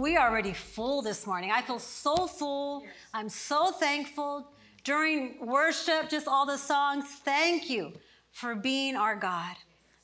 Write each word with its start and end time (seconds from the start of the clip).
we 0.00 0.16
are 0.16 0.30
already 0.30 0.54
full 0.54 1.02
this 1.02 1.26
morning. 1.26 1.50
I 1.50 1.60
feel 1.60 1.78
so 1.78 2.26
full. 2.26 2.84
I'm 3.12 3.28
so 3.28 3.70
thankful. 3.70 4.50
During 4.82 5.46
worship, 5.46 6.08
just 6.08 6.26
all 6.26 6.46
the 6.46 6.56
songs, 6.56 7.04
thank 7.22 7.68
you 7.68 7.92
for 8.32 8.54
being 8.54 8.96
our 8.96 9.14
God. 9.14 9.56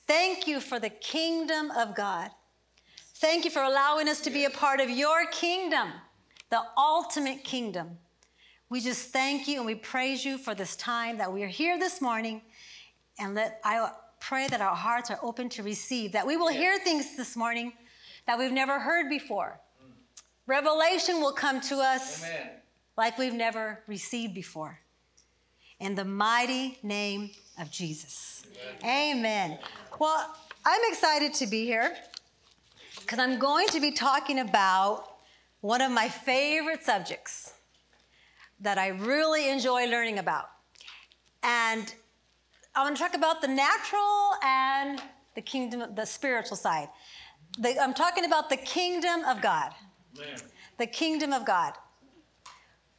Thank 0.07 0.47
you 0.47 0.61
for 0.61 0.79
the 0.79 0.91
kingdom 0.91 1.71
of 1.71 1.95
God. 1.95 2.31
Thank 3.17 3.47
you 3.47 3.51
for 3.51 3.63
allowing 3.63 4.09
us 4.09 4.21
to 4.21 4.31
be 4.31 4.45
a 4.45 4.51
part 4.51 4.81
of 4.81 4.91
your 4.91 5.27
kingdom, 5.29 5.89
the 6.51 6.61
ultimate 6.77 7.43
kingdom. 7.43 7.97
We 8.69 8.81
just 8.81 9.11
thank 9.13 9.49
you 9.49 9.57
and 9.57 9.67
we 9.67 9.77
praise 9.77 10.25
you 10.25 10.37
for 10.37 10.55
this 10.55 10.77
time 10.77 11.17
that 11.19 11.33
we 11.33 11.43
are 11.43 11.49
here 11.49 11.79
this 11.79 12.03
morning. 12.03 12.43
And 13.19 13.35
let 13.35 13.61
I 13.65 13.91
pray 14.21 14.47
that 14.49 14.61
our 14.61 14.75
hearts 14.75 15.11
are 15.11 15.19
open 15.23 15.49
to 15.51 15.63
receive, 15.63 16.13
that 16.13 16.27
we 16.27 16.37
will 16.37 16.49
hear 16.49 16.79
things 16.79 17.17
this 17.17 17.35
morning 17.35 17.73
that 18.27 18.39
we've 18.39 18.53
never 18.53 18.79
heard 18.79 19.09
before. 19.09 19.59
Revelation 20.47 21.21
will 21.21 21.33
come 21.33 21.61
to 21.63 21.77
us 21.77 22.23
Amen. 22.25 22.51
like 22.97 23.19
we've 23.19 23.35
never 23.35 23.81
received 23.87 24.35
before. 24.35 24.79
In 25.81 25.95
the 25.95 26.05
mighty 26.05 26.79
name 26.83 27.31
of 27.61 27.71
Jesus. 27.71 28.47
Amen. 28.85 29.59
Well, 29.99 30.35
I'm 30.65 30.81
excited 30.89 31.35
to 31.35 31.47
be 31.47 31.65
here 31.65 31.95
because 33.01 33.19
I'm 33.19 33.39
going 33.39 33.67
to 33.69 33.81
be 33.81 33.91
talking 33.91 34.39
about 34.39 35.17
one 35.61 35.81
of 35.81 35.91
my 35.91 36.09
favorite 36.09 36.85
subjects 36.85 37.53
that 38.61 38.79
I 38.79 38.89
really 38.89 39.51
enjoy 39.51 39.87
learning 39.87 40.19
about. 40.19 40.49
And 41.43 41.93
I 42.75 42.83
want 42.83 42.97
to 42.97 43.03
talk 43.03 43.15
about 43.15 43.43
the 43.43 43.49
natural 43.49 44.31
and 44.43 45.03
the 45.35 45.43
kingdom, 45.43 45.95
the 45.95 46.05
spiritual 46.05 46.57
side. 46.57 46.89
The- 47.59 47.81
I'm 47.81 47.95
talking 47.95 48.25
about 48.25 48.49
the 48.49 48.57
kingdom 48.57 49.25
of 49.25 49.43
God. 49.43 49.73
The 50.79 50.87
kingdom 50.87 51.33
of 51.33 51.45
God. 51.45 51.75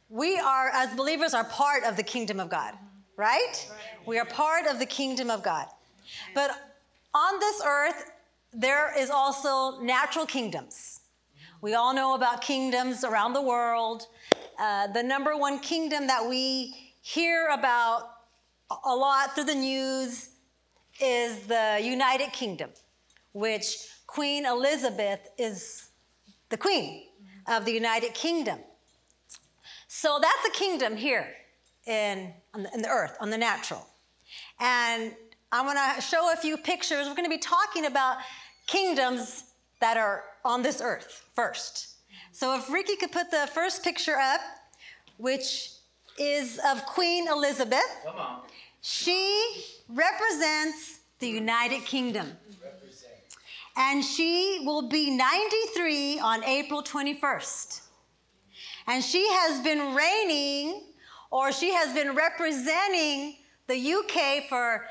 We 0.08 0.38
are, 0.38 0.70
as 0.72 0.94
believers, 0.94 1.34
are 1.34 1.44
part 1.44 1.84
of 1.84 1.96
the 1.96 2.02
kingdom 2.02 2.40
of 2.40 2.48
God, 2.48 2.74
right? 3.16 3.70
We 4.06 4.18
are 4.18 4.24
part 4.24 4.66
of 4.66 4.78
the 4.78 4.86
kingdom 4.86 5.30
of 5.30 5.42
God. 5.42 5.66
But 6.34 6.50
on 7.14 7.38
this 7.40 7.62
earth, 7.64 8.10
there 8.52 8.92
is 8.96 9.10
also 9.10 9.80
natural 9.80 10.24
kingdoms. 10.24 11.00
We 11.60 11.74
all 11.74 11.92
know 11.92 12.14
about 12.14 12.40
kingdoms 12.40 13.04
around 13.04 13.32
the 13.34 13.42
world. 13.42 14.06
Uh, 14.58 14.86
the 14.88 15.02
number 15.02 15.36
one 15.36 15.58
kingdom 15.58 16.06
that 16.06 16.26
we 16.26 16.94
hear 17.02 17.48
about 17.48 18.10
a 18.84 18.94
lot 18.94 19.34
through 19.34 19.44
the 19.44 19.54
news 19.54 20.30
is 21.00 21.46
the 21.46 21.78
United 21.82 22.32
Kingdom, 22.32 22.70
which 23.32 23.76
Queen 24.06 24.46
Elizabeth 24.46 25.28
is 25.36 25.90
the 26.48 26.56
queen 26.56 27.07
of 27.48 27.64
the 27.64 27.72
United 27.72 28.14
Kingdom. 28.14 28.58
So 29.88 30.18
that's 30.20 30.48
a 30.48 30.58
kingdom 30.58 30.96
here 30.96 31.26
in, 31.86 32.32
on 32.54 32.62
the, 32.64 32.74
in 32.74 32.82
the 32.82 32.88
earth, 32.88 33.16
on 33.20 33.30
the 33.30 33.38
natural. 33.38 33.86
And 34.60 35.14
I'm 35.50 35.64
going 35.64 35.76
to 35.96 36.00
show 36.00 36.32
a 36.32 36.36
few 36.36 36.56
pictures. 36.58 37.06
We're 37.06 37.14
going 37.14 37.24
to 37.24 37.30
be 37.30 37.38
talking 37.38 37.86
about 37.86 38.18
kingdoms 38.66 39.44
that 39.80 39.96
are 39.96 40.24
on 40.44 40.62
this 40.62 40.80
earth 40.82 41.24
first. 41.34 41.94
So 42.32 42.54
if 42.56 42.70
Ricky 42.70 42.96
could 42.96 43.12
put 43.12 43.30
the 43.30 43.48
first 43.54 43.82
picture 43.82 44.16
up, 44.16 44.40
which 45.16 45.70
is 46.18 46.60
of 46.68 46.84
Queen 46.84 47.26
Elizabeth, 47.28 47.80
Come 48.04 48.16
on. 48.16 48.40
she 48.82 49.64
represents 49.88 51.00
the 51.18 51.28
United 51.28 51.84
Kingdom. 51.84 52.32
And 53.78 54.04
she 54.04 54.60
will 54.64 54.88
be 54.88 55.08
93 55.08 56.18
on 56.18 56.42
April 56.42 56.82
21st. 56.82 57.82
And 58.88 59.04
she 59.04 59.24
has 59.28 59.62
been 59.62 59.94
reigning, 59.94 60.82
or 61.30 61.52
she 61.52 61.72
has 61.72 61.94
been 61.94 62.16
representing 62.16 63.36
the 63.68 63.92
UK 63.92 64.48
for 64.48 64.86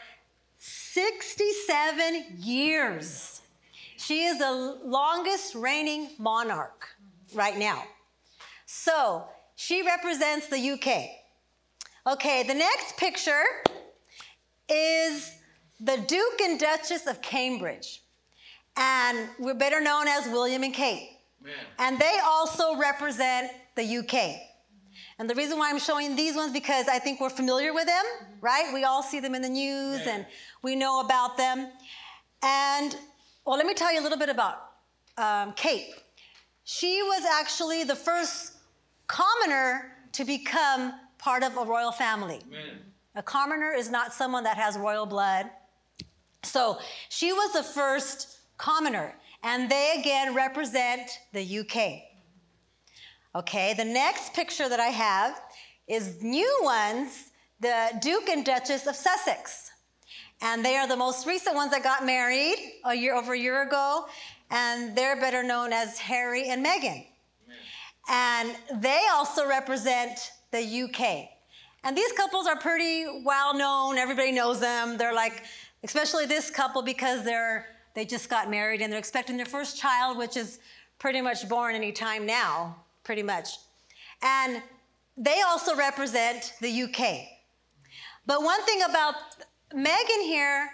67 0.58 2.38
years. 2.38 3.42
She 3.97 4.24
is 4.24 4.38
the 4.40 4.80
longest 4.86 5.53
reigning 5.53 6.12
monarch 6.18 6.88
right 7.34 7.58
now. 7.58 7.84
So 8.66 9.26
she 9.56 9.81
represents 9.81 10.47
the 10.47 10.72
UK. 10.72 11.09
Okay, 12.08 12.44
the 12.44 12.53
next 12.53 12.96
picture 12.96 13.44
is 14.70 15.34
the 15.81 15.97
Duke 16.08 16.40
and 16.42 16.58
Duchess 16.58 17.06
of 17.06 17.22
Cambridge. 17.22 18.02
And 18.78 19.30
we're 19.40 19.56
better 19.56 19.82
known 19.82 20.08
as 20.08 20.28
William 20.28 20.64
and 20.64 20.74
Kate. 20.74 21.10
Amen. 21.42 21.56
And 21.80 22.00
they 22.00 22.20
also 22.24 22.76
represent 22.78 23.52
the 23.76 23.98
UK. 23.98 24.40
And 25.20 25.30
the 25.30 25.36
reason 25.36 25.58
why 25.58 25.70
I'm 25.70 25.80
showing 25.80 26.16
these 26.16 26.36
ones 26.36 26.54
because 26.54 26.88
I 26.88 27.00
think 27.00 27.20
we're 27.20 27.30
familiar 27.30 27.74
with 27.74 27.88
them, 27.88 28.06
right? 28.40 28.72
We 28.74 28.84
all 28.84 29.02
see 29.02 29.20
them 29.20 29.34
in 29.34 29.42
the 29.42 29.50
news 29.50 30.02
and 30.06 30.26
we 30.62 30.76
know 30.76 31.00
about 31.00 31.38
them. 31.38 31.70
And 32.44 32.96
well, 33.46 33.58
let 33.58 33.66
me 33.66 33.74
tell 33.74 33.92
you 33.92 34.00
a 34.00 34.04
little 34.04 34.18
bit 34.18 34.30
about 34.30 34.58
um, 35.18 35.54
Kate. 35.54 35.96
She 36.66 37.02
was 37.02 37.26
actually 37.26 37.84
the 37.84 37.96
first 37.96 38.58
commoner 39.08 39.94
to 40.12 40.26
become 40.26 40.94
part 41.18 41.44
of 41.44 41.58
a 41.58 41.64
royal 41.64 41.92
family. 41.92 42.42
Amen. 42.48 42.80
A 43.16 43.24
commoner 43.24 43.72
is 43.72 43.90
not 43.90 44.14
someone 44.14 44.44
that 44.44 44.58
has 44.58 44.78
royal 44.78 45.08
blood. 45.08 45.50
So 46.44 46.78
she 47.09 47.34
was 47.34 47.54
the 47.54 47.64
first 47.64 48.37
commoner, 48.57 49.16
and 49.44 49.69
they 49.69 49.95
again 50.00 50.35
represent 50.35 51.09
the 51.34 51.59
UK. 51.59 52.01
Okay, 53.35 53.73
the 53.75 53.85
next 53.85 54.34
picture 54.34 54.68
that 54.68 54.79
I 54.79 54.88
have 54.88 55.40
is 55.88 56.22
new 56.23 56.59
ones, 56.63 57.31
the 57.59 57.90
Duke 58.01 58.29
and 58.29 58.46
Duchess 58.46 58.88
of 58.88 58.96
Sussex. 58.96 59.72
And 60.41 60.63
they 60.63 60.75
are 60.75 60.88
the 60.88 60.97
most 60.97 61.25
recent 61.25 61.56
ones 61.56 61.72
that 61.72 61.84
got 61.84 62.06
married 62.06 62.57
a 62.85 62.94
year 62.94 63.16
over 63.16 63.34
a 63.34 63.40
year 63.40 63.63
ago, 63.63 64.06
and 64.51 64.96
they're 64.96 65.19
better 65.19 65.44
known 65.44 65.73
as 65.73 65.97
Harry 65.97 66.50
and 66.50 66.66
Meghan. 66.66 67.06
And 68.09 68.56
they 68.81 69.01
also 69.12 69.47
represent 69.47 70.31
the 70.51 70.84
UK. 70.84 71.29
And 71.84 71.96
these 71.96 72.12
couples 72.13 72.47
are 72.47 72.57
pretty 72.57 73.22
well 73.23 73.53
known. 73.56 73.97
Everybody 73.97 74.31
knows 74.31 74.59
them. 74.59 74.97
They're 74.97 75.13
like, 75.13 75.44
especially 75.84 76.25
this 76.25 76.50
couple 76.50 76.81
because 76.81 77.23
they're 77.23 77.66
they 77.97 78.06
just 78.06 78.30
got 78.30 78.47
married 78.47 78.84
and 78.84 78.94
they're 78.94 79.00
expecting 79.00 79.38
their 79.38 79.47
first 79.47 79.75
child, 79.75 80.19
which 80.19 80.38
is 80.38 80.59
pretty 81.00 81.19
much 81.19 81.50
born 81.50 81.74
any 81.74 81.91
time 81.91 82.28
now, 82.28 82.75
pretty 83.03 83.24
much. 83.24 83.58
And 84.22 84.62
they 85.18 85.41
also 85.41 85.75
represent 85.75 86.53
the 86.62 86.84
UK. 86.84 87.25
But 88.28 88.44
one 88.44 88.62
thing 88.66 88.84
about 88.88 89.16
Meghan 89.74 90.22
here, 90.22 90.69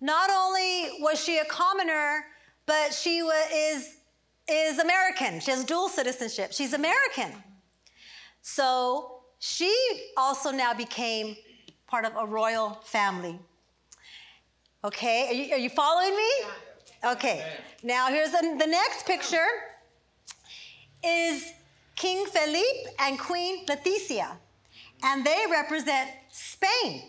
not 0.00 0.30
only 0.30 0.98
was 0.98 1.22
she 1.22 1.38
a 1.38 1.44
commoner, 1.44 2.26
but 2.66 2.92
she 2.92 3.18
is 3.18 3.98
is 4.48 4.80
American. 4.80 5.38
She 5.38 5.52
has 5.52 5.64
dual 5.64 5.88
citizenship. 5.88 6.52
She's 6.52 6.72
American. 6.72 7.30
So 8.42 9.20
she 9.38 9.72
also 10.16 10.50
now 10.50 10.74
became 10.74 11.36
part 11.86 12.04
of 12.04 12.14
a 12.18 12.26
royal 12.26 12.80
family. 12.84 13.38
Okay, 14.82 15.28
are 15.28 15.32
you, 15.32 15.54
are 15.54 15.58
you 15.58 15.70
following 15.70 16.14
me? 16.14 16.30
Okay, 17.04 17.44
now 17.82 18.08
here's 18.08 18.30
the, 18.30 18.56
the 18.58 18.66
next 18.66 19.04
picture 19.04 19.44
is 21.04 21.52
King 21.96 22.24
Felipe 22.24 22.86
and 22.98 23.18
Queen 23.18 23.66
Letizia, 23.66 24.28
and 25.02 25.22
they 25.22 25.44
represent 25.50 26.08
Spain. 26.32 27.02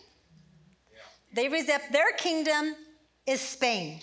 They 1.34 1.48
represent 1.48 1.94
their 1.94 2.12
kingdom 2.18 2.76
is 3.26 3.40
Spain. 3.40 4.02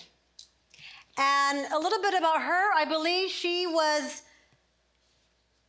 And 1.19 1.71
a 1.71 1.77
little 1.77 2.01
bit 2.01 2.15
about 2.15 2.41
her, 2.41 2.73
I 2.75 2.85
believe 2.85 3.29
she 3.29 3.67
was 3.67 4.23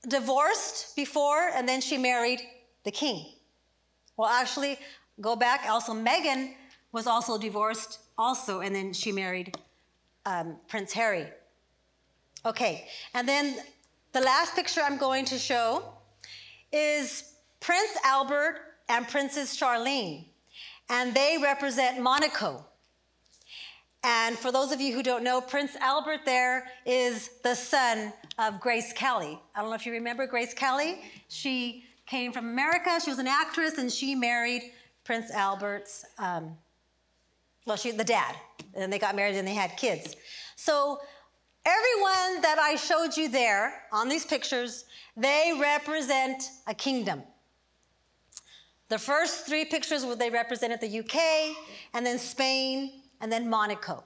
divorced 0.09 0.97
before 0.97 1.51
and 1.55 1.69
then 1.69 1.83
she 1.83 1.99
married 1.99 2.41
the 2.85 2.91
king. 2.91 3.27
Well, 4.17 4.31
actually, 4.31 4.79
go 5.21 5.37
back. 5.37 5.67
Also, 5.69 5.93
Meghan 5.93 6.55
was 6.93 7.07
also 7.07 7.37
divorced, 7.37 7.99
also, 8.17 8.61
and 8.61 8.75
then 8.75 8.95
she 8.95 9.13
married 9.13 9.55
um, 10.27 10.57
Prince 10.69 10.93
Harry. 10.93 11.27
Okay, 12.47 12.87
and 13.15 13.29
then 13.29 13.57
the 14.13 14.21
last 14.21 14.55
picture 14.55 14.81
I'm 14.83 14.99
going 14.99 15.25
to 15.27 15.39
show 15.39 15.83
is 16.73 17.35
Prince 17.61 17.97
Albert 18.05 18.61
and 18.89 19.09
Princess 19.09 19.59
Charlene, 19.59 20.27
and 20.91 21.15
they 21.15 21.39
represent 21.43 22.01
Monaco. 22.01 22.65
And 24.07 24.39
for 24.39 24.53
those 24.53 24.71
of 24.71 24.83
you 24.83 24.95
who 24.95 25.03
don't 25.03 25.25
know, 25.25 25.41
Prince 25.41 25.77
Albert 25.77 26.21
there 26.27 26.67
is 26.85 27.31
the 27.43 27.55
son 27.55 28.13
of 28.39 28.61
Grace 28.61 28.93
Kelly. 28.93 29.41
I 29.55 29.61
don't 29.63 29.71
know 29.71 29.77
if 29.77 29.87
you 29.87 29.93
remember 29.93 30.27
Grace 30.27 30.53
Kelly. 30.53 31.01
She 31.29 31.85
came 32.07 32.31
from 32.31 32.51
America. 32.51 33.01
She 33.03 33.09
was 33.09 33.19
an 33.19 33.27
actress, 33.27 33.79
and 33.79 33.91
she 33.91 34.15
married 34.15 34.73
Prince 35.05 35.31
Albert's, 35.31 36.05
um, 36.19 36.57
well, 37.67 37.77
she 37.77 37.91
the 37.91 38.05
dad, 38.05 38.35
and 38.75 38.93
they 38.93 38.99
got 38.99 39.17
married 39.17 39.37
and 39.37 39.47
they 39.47 39.55
had 39.55 39.77
kids. 39.77 40.17
So 40.57 41.01
everyone 41.65 42.43
that 42.43 42.59
I 42.61 42.77
showed 42.77 43.17
you 43.17 43.29
there 43.29 43.83
on 43.93 44.09
these 44.09 44.25
pictures, 44.25 44.85
they 45.17 45.53
represent 45.59 46.51
a 46.67 46.75
kingdom. 46.75 47.23
The 48.89 48.99
first 48.99 49.47
three 49.47 49.65
pictures, 49.65 50.05
they 50.17 50.31
represented 50.31 50.81
the 50.81 50.99
UK, 51.01 51.57
and 51.95 52.05
then 52.05 52.19
Spain, 52.19 53.03
and 53.21 53.33
then 53.33 53.49
Monaco. 53.49 54.05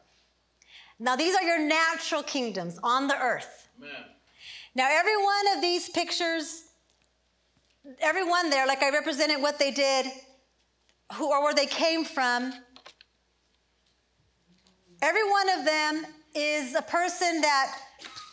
Now, 1.00 1.16
these 1.16 1.34
are 1.34 1.42
your 1.42 1.58
natural 1.58 2.22
kingdoms 2.22 2.78
on 2.82 3.08
the 3.08 3.16
earth. 3.20 3.68
Amen. 3.78 3.92
Now, 4.74 4.88
every 4.90 5.16
one 5.16 5.56
of 5.56 5.60
these 5.62 5.88
pictures, 5.88 6.64
every 8.00 8.24
one 8.24 8.50
there, 8.50 8.66
like 8.66 8.82
I 8.82 8.90
represented 8.90 9.42
what 9.42 9.58
they 9.58 9.70
did, 9.70 10.06
who 11.14 11.30
or 11.30 11.42
where 11.42 11.54
they 11.54 11.66
came 11.66 12.04
from. 12.04 12.52
Every 15.00 15.28
one 15.28 15.48
of 15.50 15.64
them 15.64 16.06
is 16.34 16.74
a 16.74 16.82
person 16.82 17.40
that, 17.40 17.78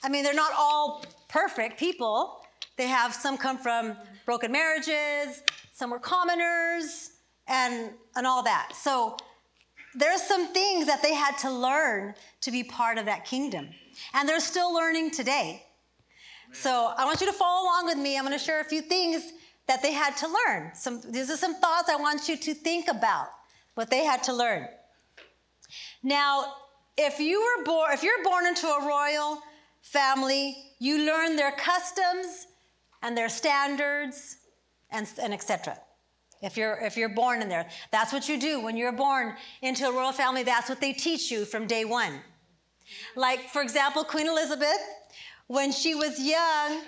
I 0.03 0.09
mean, 0.09 0.23
they're 0.23 0.33
not 0.33 0.51
all 0.57 1.05
perfect 1.27 1.79
people. 1.79 2.41
They 2.77 2.87
have 2.87 3.13
some 3.13 3.37
come 3.37 3.57
from 3.57 3.95
broken 4.25 4.51
marriages, 4.51 5.43
some 5.73 5.91
were 5.91 5.99
commoners, 5.99 7.11
and, 7.47 7.91
and 8.15 8.25
all 8.25 8.43
that. 8.43 8.71
So 8.75 9.17
there's 9.93 10.21
some 10.21 10.47
things 10.53 10.87
that 10.87 11.01
they 11.01 11.13
had 11.13 11.37
to 11.39 11.51
learn 11.51 12.15
to 12.41 12.51
be 12.51 12.63
part 12.63 12.97
of 12.97 13.05
that 13.05 13.25
kingdom. 13.25 13.69
And 14.13 14.27
they're 14.27 14.39
still 14.39 14.73
learning 14.73 15.11
today. 15.11 15.63
So 16.51 16.93
I 16.97 17.05
want 17.05 17.21
you 17.21 17.27
to 17.27 17.33
follow 17.33 17.63
along 17.63 17.85
with 17.85 17.97
me. 17.97 18.17
I'm 18.17 18.25
going 18.25 18.37
to 18.37 18.43
share 18.43 18.61
a 18.61 18.65
few 18.65 18.81
things 18.81 19.33
that 19.67 19.81
they 19.81 19.91
had 19.91 20.17
to 20.17 20.27
learn. 20.27 20.71
Some, 20.73 21.01
these 21.09 21.29
are 21.29 21.37
some 21.37 21.55
thoughts 21.55 21.89
I 21.89 21.95
want 21.95 22.27
you 22.27 22.37
to 22.37 22.53
think 22.53 22.87
about, 22.87 23.27
what 23.75 23.89
they 23.89 24.03
had 24.03 24.23
to 24.23 24.33
learn. 24.33 24.67
Now, 26.05 26.53
if 26.97 27.19
you 27.19 27.41
were 27.41 27.63
born, 27.63 27.91
if 27.91 28.03
you're 28.03 28.23
born 28.23 28.45
into 28.45 28.67
a 28.67 28.87
royal 28.87 29.41
family, 29.81 30.55
you 30.77 31.03
learn 31.03 31.35
their 31.35 31.51
customs 31.51 32.45
and 33.01 33.17
their 33.17 33.27
standards 33.27 34.37
and, 34.91 35.07
and 35.19 35.33
etc. 35.33 35.79
If 36.43 36.57
you're 36.57 36.75
if 36.75 36.95
you're 36.95 37.09
born 37.09 37.41
in 37.41 37.49
there, 37.49 37.67
that's 37.91 38.13
what 38.13 38.29
you 38.29 38.39
do 38.39 38.59
when 38.59 38.77
you're 38.77 38.91
born 38.91 39.33
into 39.63 39.87
a 39.87 39.91
royal 39.91 40.11
family. 40.11 40.43
That's 40.43 40.69
what 40.69 40.79
they 40.79 40.93
teach 40.93 41.31
you 41.31 41.43
from 41.43 41.65
day 41.65 41.85
one. 41.85 42.19
Like 43.15 43.49
for 43.49 43.63
example, 43.63 44.03
Queen 44.03 44.27
Elizabeth, 44.27 44.77
when 45.47 45.71
she 45.71 45.95
was 45.95 46.19
young, 46.19 46.83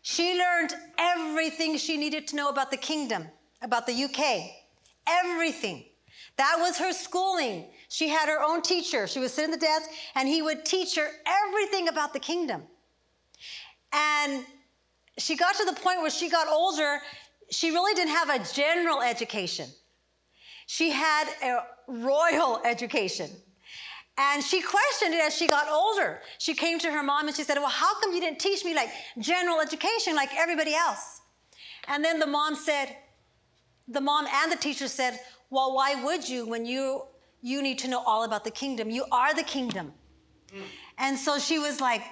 she 0.00 0.38
learned 0.38 0.72
everything 0.96 1.76
she 1.76 1.98
needed 1.98 2.26
to 2.28 2.36
know 2.36 2.48
about 2.48 2.70
the 2.70 2.78
kingdom, 2.78 3.26
about 3.60 3.86
the 3.86 4.04
UK, 4.04 4.50
everything. 5.06 5.84
That 6.36 6.56
was 6.58 6.78
her 6.78 6.92
schooling. 6.92 7.66
She 7.88 8.08
had 8.08 8.28
her 8.28 8.42
own 8.42 8.62
teacher. 8.62 9.06
She 9.06 9.20
would 9.20 9.30
sit 9.30 9.44
at 9.44 9.50
the 9.52 9.56
desk 9.56 9.88
and 10.14 10.28
he 10.28 10.42
would 10.42 10.64
teach 10.64 10.96
her 10.96 11.08
everything 11.26 11.88
about 11.88 12.12
the 12.12 12.18
kingdom. 12.18 12.62
And 13.92 14.44
she 15.18 15.36
got 15.36 15.54
to 15.56 15.64
the 15.64 15.74
point 15.74 16.00
where 16.00 16.10
she 16.10 16.28
got 16.28 16.48
older, 16.48 16.98
she 17.50 17.70
really 17.70 17.94
didn't 17.94 18.14
have 18.14 18.30
a 18.30 18.44
general 18.52 19.00
education. 19.00 19.68
She 20.66 20.90
had 20.90 21.28
a 21.42 21.60
royal 21.86 22.60
education. 22.64 23.30
And 24.16 24.42
she 24.42 24.62
questioned 24.62 25.14
it 25.14 25.20
as 25.20 25.36
she 25.36 25.46
got 25.46 25.68
older. 25.68 26.20
She 26.38 26.54
came 26.54 26.78
to 26.80 26.90
her 26.90 27.02
mom 27.02 27.26
and 27.26 27.36
she 27.36 27.42
said, 27.44 27.58
Well, 27.58 27.68
how 27.68 28.00
come 28.00 28.12
you 28.12 28.20
didn't 28.20 28.38
teach 28.38 28.64
me 28.64 28.74
like 28.74 28.88
general 29.18 29.60
education 29.60 30.14
like 30.14 30.30
everybody 30.36 30.74
else? 30.74 31.20
And 31.88 32.04
then 32.04 32.18
the 32.18 32.26
mom 32.26 32.54
said, 32.54 32.96
the 33.88 34.00
mom 34.00 34.26
and 34.26 34.50
the 34.50 34.56
teacher 34.56 34.88
said, 34.88 35.18
Well, 35.54 35.72
why 35.72 35.94
would 36.02 36.28
you 36.28 36.46
when 36.46 36.66
you 36.66 37.06
you 37.40 37.62
need 37.62 37.78
to 37.80 37.88
know 37.88 38.02
all 38.04 38.24
about 38.24 38.42
the 38.42 38.50
kingdom? 38.50 38.90
You 38.90 39.04
are 39.12 39.32
the 39.32 39.44
kingdom. 39.44 39.92
And 40.98 41.16
so 41.16 41.38
she 41.38 41.60
was 41.60 41.80
like, 41.80 42.02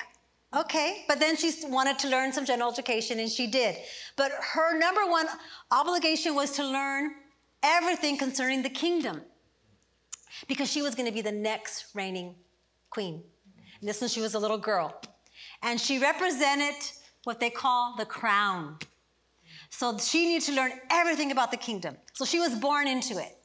Okay, 0.55 1.05
but 1.09 1.19
then 1.19 1.35
she 1.37 1.51
wanted 1.65 1.99
to 2.01 2.09
learn 2.09 2.33
some 2.33 2.45
general 2.45 2.71
education 2.71 3.19
and 3.19 3.29
she 3.29 3.47
did. 3.49 3.75
But 4.17 4.31
her 4.55 4.79
number 4.79 5.07
one 5.07 5.27
obligation 5.73 6.37
was 6.37 6.53
to 6.53 6.65
learn 6.65 7.15
everything 7.63 8.17
concerning 8.17 8.63
the 8.63 8.75
kingdom 8.85 9.23
because 10.47 10.71
she 10.71 10.83
was 10.83 10.95
going 10.95 11.09
to 11.09 11.15
be 11.21 11.23
the 11.23 11.33
next 11.33 11.87
reigning 11.95 12.37
queen. 12.91 13.25
And 13.81 13.89
this 13.89 14.01
one, 14.01 14.11
she 14.11 14.21
was 14.21 14.35
a 14.35 14.39
little 14.39 14.59
girl. 14.59 15.01
And 15.63 15.81
she 15.81 15.99
represented 15.99 16.77
what 17.25 17.41
they 17.41 17.51
call 17.51 17.97
the 17.97 18.05
crown. 18.05 18.79
So 19.73 19.97
she 19.97 20.27
needed 20.27 20.45
to 20.47 20.53
learn 20.53 20.73
everything 20.91 21.33
about 21.33 21.51
the 21.51 21.57
kingdom. 21.57 21.97
So 22.13 22.27
she 22.27 22.39
was 22.39 22.55
born 22.55 22.87
into 22.87 23.19
it. 23.19 23.39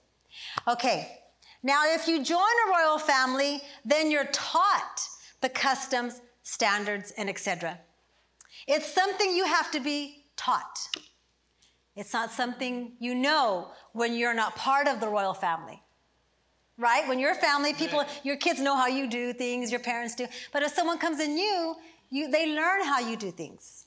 Okay, 0.68 1.19
now 1.63 1.81
if 1.85 2.06
you 2.06 2.21
join 2.21 2.38
a 2.68 2.69
royal 2.69 3.00
family, 3.00 3.62
then 3.85 4.12
you're 4.12 4.25
taught 4.25 5.00
the 5.39 5.47
customs, 5.47 6.21
standards, 6.44 7.13
and 7.18 7.29
etc. 7.29 7.79
It's 8.68 8.94
something 8.94 9.33
you 9.33 9.45
have 9.45 9.71
to 9.71 9.79
be 9.79 10.25
taught. 10.35 10.77
It's 11.95 12.13
not 12.13 12.30
something 12.31 12.91
you 13.00 13.15
know 13.15 13.71
when 13.94 14.13
you're 14.13 14.33
not 14.33 14.56
part 14.56 14.88
of 14.88 15.00
the 15.00 15.07
royal 15.07 15.33
family 15.33 15.81
right? 16.80 17.07
When 17.07 17.18
you're 17.18 17.31
a 17.31 17.35
family, 17.35 17.73
people, 17.73 18.06
your 18.21 18.35
kids 18.38 18.59
know 18.59 18.75
how 18.75 18.85
you 18.85 19.07
do 19.07 19.33
things, 19.33 19.71
your 19.71 19.80
parents 19.80 20.13
do. 20.13 20.27
But 20.53 20.62
if 20.62 20.73
someone 20.73 21.00
comes 21.00 21.19
in 21.19 21.33
new, 21.33 21.75
you, 22.12 22.30
they 22.30 22.53
learn 22.53 22.83
how 22.83 23.00
you 23.00 23.18
do 23.18 23.31
things. 23.31 23.87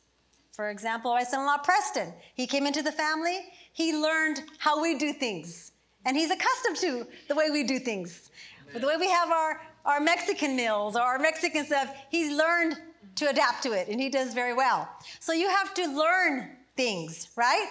For 0.61 0.69
example, 0.69 1.15
my 1.15 1.25
son-in-law 1.25 1.57
Preston, 1.65 2.13
he 2.35 2.47
came 2.47 2.67
into 2.67 2.83
the 2.83 2.93
family, 2.93 3.47
he 3.73 3.97
learned 3.97 4.43
how 4.59 4.83
we 4.83 4.99
do 4.99 5.15
things. 5.15 5.73
And 6.05 6.15
he's 6.15 6.31
accustomed 6.31 6.77
to 6.83 7.07
the 7.29 7.35
way 7.35 7.49
we 7.49 7.63
do 7.63 7.79
things. 7.79 8.29
But 8.71 8.83
the 8.83 8.87
way 8.87 8.99
we 8.99 9.09
have 9.09 9.31
our, 9.31 9.63
our 9.87 10.01
Mexican 10.01 10.55
meals 10.57 10.97
or 10.97 11.01
our 11.01 11.19
Mexican 11.19 11.65
stuff, 11.65 11.97
he's 12.11 12.37
learned 12.37 12.77
to 13.17 13.31
adapt 13.31 13.63
to 13.63 13.73
it, 13.73 13.89
and 13.89 13.99
he 13.99 14.11
does 14.11 14.35
very 14.35 14.53
well. 14.53 14.87
So 15.19 15.33
you 15.33 15.49
have 15.49 15.73
to 15.73 15.87
learn 15.87 16.51
things, 16.77 17.31
right? 17.37 17.71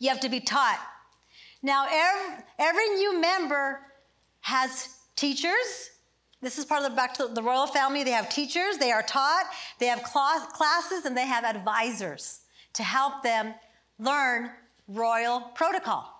You 0.00 0.10
have 0.10 0.20
to 0.20 0.28
be 0.28 0.40
taught. 0.40 0.80
Now, 1.62 1.86
every, 1.90 2.44
every 2.58 2.88
new 2.90 3.18
member 3.18 3.80
has 4.42 4.98
teachers. 5.16 5.89
This 6.42 6.58
is 6.58 6.64
part 6.64 6.82
of 6.82 6.90
the 6.90 6.96
back 6.96 7.14
to 7.14 7.26
the 7.26 7.42
royal 7.42 7.66
family. 7.66 8.02
They 8.02 8.12
have 8.12 8.30
teachers, 8.30 8.78
they 8.78 8.92
are 8.92 9.02
taught, 9.02 9.44
they 9.78 9.86
have 9.86 10.02
class, 10.02 10.46
classes, 10.52 11.04
and 11.04 11.16
they 11.16 11.26
have 11.26 11.44
advisors 11.44 12.40
to 12.72 12.82
help 12.82 13.22
them 13.22 13.54
learn 13.98 14.50
royal 14.88 15.40
protocol. 15.54 16.16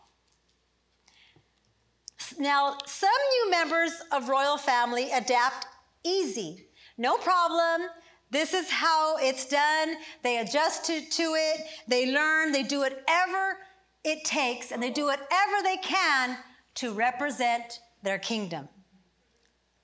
Now, 2.39 2.77
some 2.87 3.09
new 3.09 3.51
members 3.51 3.93
of 4.13 4.29
royal 4.29 4.59
family 4.59 5.11
adapt 5.11 5.67
easy. 6.05 6.67
No 6.99 7.17
problem. 7.17 7.89
This 8.31 8.55
is 8.55 8.71
how 8.71 9.17
it's 9.19 9.47
done. 9.47 9.95
They 10.23 10.39
adjust 10.39 10.85
to, 10.87 11.01
to 11.01 11.23
it. 11.23 11.67
They 11.89 12.13
learn. 12.13 12.53
They 12.53 12.63
do 12.63 12.81
whatever 12.81 13.57
it 14.05 14.25
takes, 14.25 14.71
and 14.71 14.83
they 14.83 14.91
do 14.91 15.07
whatever 15.07 15.63
they 15.63 15.79
can 15.79 16.37
to 16.77 16.93
represent 16.93 17.81
their 18.03 18.19
kingdom. 18.19 18.69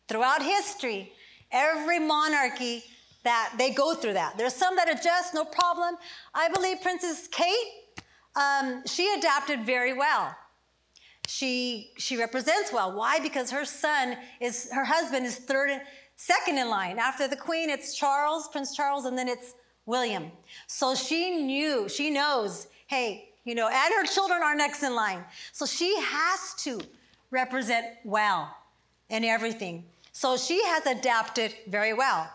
Throughout 0.08 0.42
history, 0.42 1.12
every 1.50 1.98
monarchy 1.98 2.84
that 3.24 3.52
they 3.58 3.70
go 3.70 3.94
through 3.94 4.12
that. 4.12 4.38
There's 4.38 4.54
some 4.54 4.76
that 4.76 4.88
adjust, 4.88 5.34
no 5.34 5.44
problem. 5.44 5.96
I 6.32 6.48
believe 6.48 6.80
Princess 6.80 7.28
Kate, 7.28 7.72
um, 8.36 8.82
she 8.86 9.12
adapted 9.14 9.64
very 9.66 9.92
well. 9.92 10.36
She 11.26 11.90
she 11.98 12.16
represents 12.16 12.72
well. 12.72 12.96
Why? 12.96 13.18
Because 13.18 13.50
her 13.50 13.64
son 13.64 14.16
is 14.40 14.70
her 14.70 14.84
husband 14.84 15.26
is 15.26 15.36
third 15.36 15.70
and 15.70 15.82
second 16.14 16.58
in 16.58 16.68
line. 16.68 17.00
After 17.00 17.26
the 17.26 17.34
Queen, 17.36 17.68
it's 17.68 17.96
Charles, 17.96 18.48
Prince 18.48 18.76
Charles, 18.76 19.06
and 19.06 19.18
then 19.18 19.26
it's 19.28 19.54
William. 19.86 20.30
So 20.68 20.94
she 20.94 21.30
knew, 21.30 21.88
she 21.88 22.10
knows, 22.10 22.68
hey, 22.86 23.30
you 23.44 23.54
know, 23.54 23.68
and 23.68 23.94
her 23.94 24.04
children 24.04 24.42
are 24.42 24.54
next 24.54 24.82
in 24.82 24.94
line. 24.94 25.24
So 25.52 25.66
she 25.66 25.96
has 26.00 26.54
to 26.58 26.80
represent 27.30 27.86
well 28.04 28.54
in 29.08 29.24
everything. 29.24 29.84
So 30.16 30.38
she 30.38 30.64
has 30.64 30.86
adapted 30.86 31.54
very 31.68 31.92
well. 31.92 32.26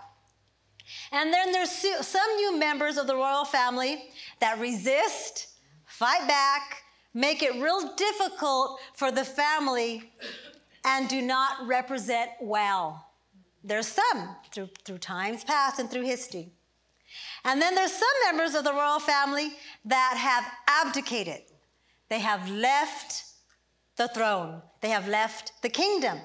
And 1.12 1.34
then 1.34 1.52
there's 1.52 1.72
some 1.72 2.36
new 2.36 2.56
members 2.60 2.96
of 2.96 3.08
the 3.08 3.16
royal 3.16 3.44
family 3.44 4.04
that 4.40 4.60
resist, 4.60 5.48
fight 5.88 6.28
back, 6.28 6.84
make 7.16 7.42
it 7.42 7.56
real 7.56 7.96
difficult 7.96 8.80
for 8.94 9.12
the 9.12 9.26
family, 9.26 10.14
and 10.86 11.10
do 11.10 11.24
not 11.24 11.66
represent 11.66 12.30
well. 12.40 13.04
There's 13.64 13.88
some 13.88 14.36
through, 14.52 14.70
through 14.86 15.00
times 15.00 15.44
past 15.44 15.80
and 15.80 15.90
through 15.90 16.04
history. 16.04 16.52
And 17.46 17.60
then 17.60 17.74
there's 17.74 17.94
some 17.94 18.08
members 18.28 18.54
of 18.54 18.64
the 18.64 18.74
royal 18.74 19.00
family 19.00 19.54
that 19.86 20.14
have 20.18 20.46
abdicated. 20.68 21.42
They 22.10 22.20
have 22.20 22.48
left 22.48 23.24
the 23.96 24.08
throne. 24.08 24.62
They 24.82 24.90
have 24.90 25.08
left 25.08 25.54
the 25.64 25.70
kingdom 25.70 26.20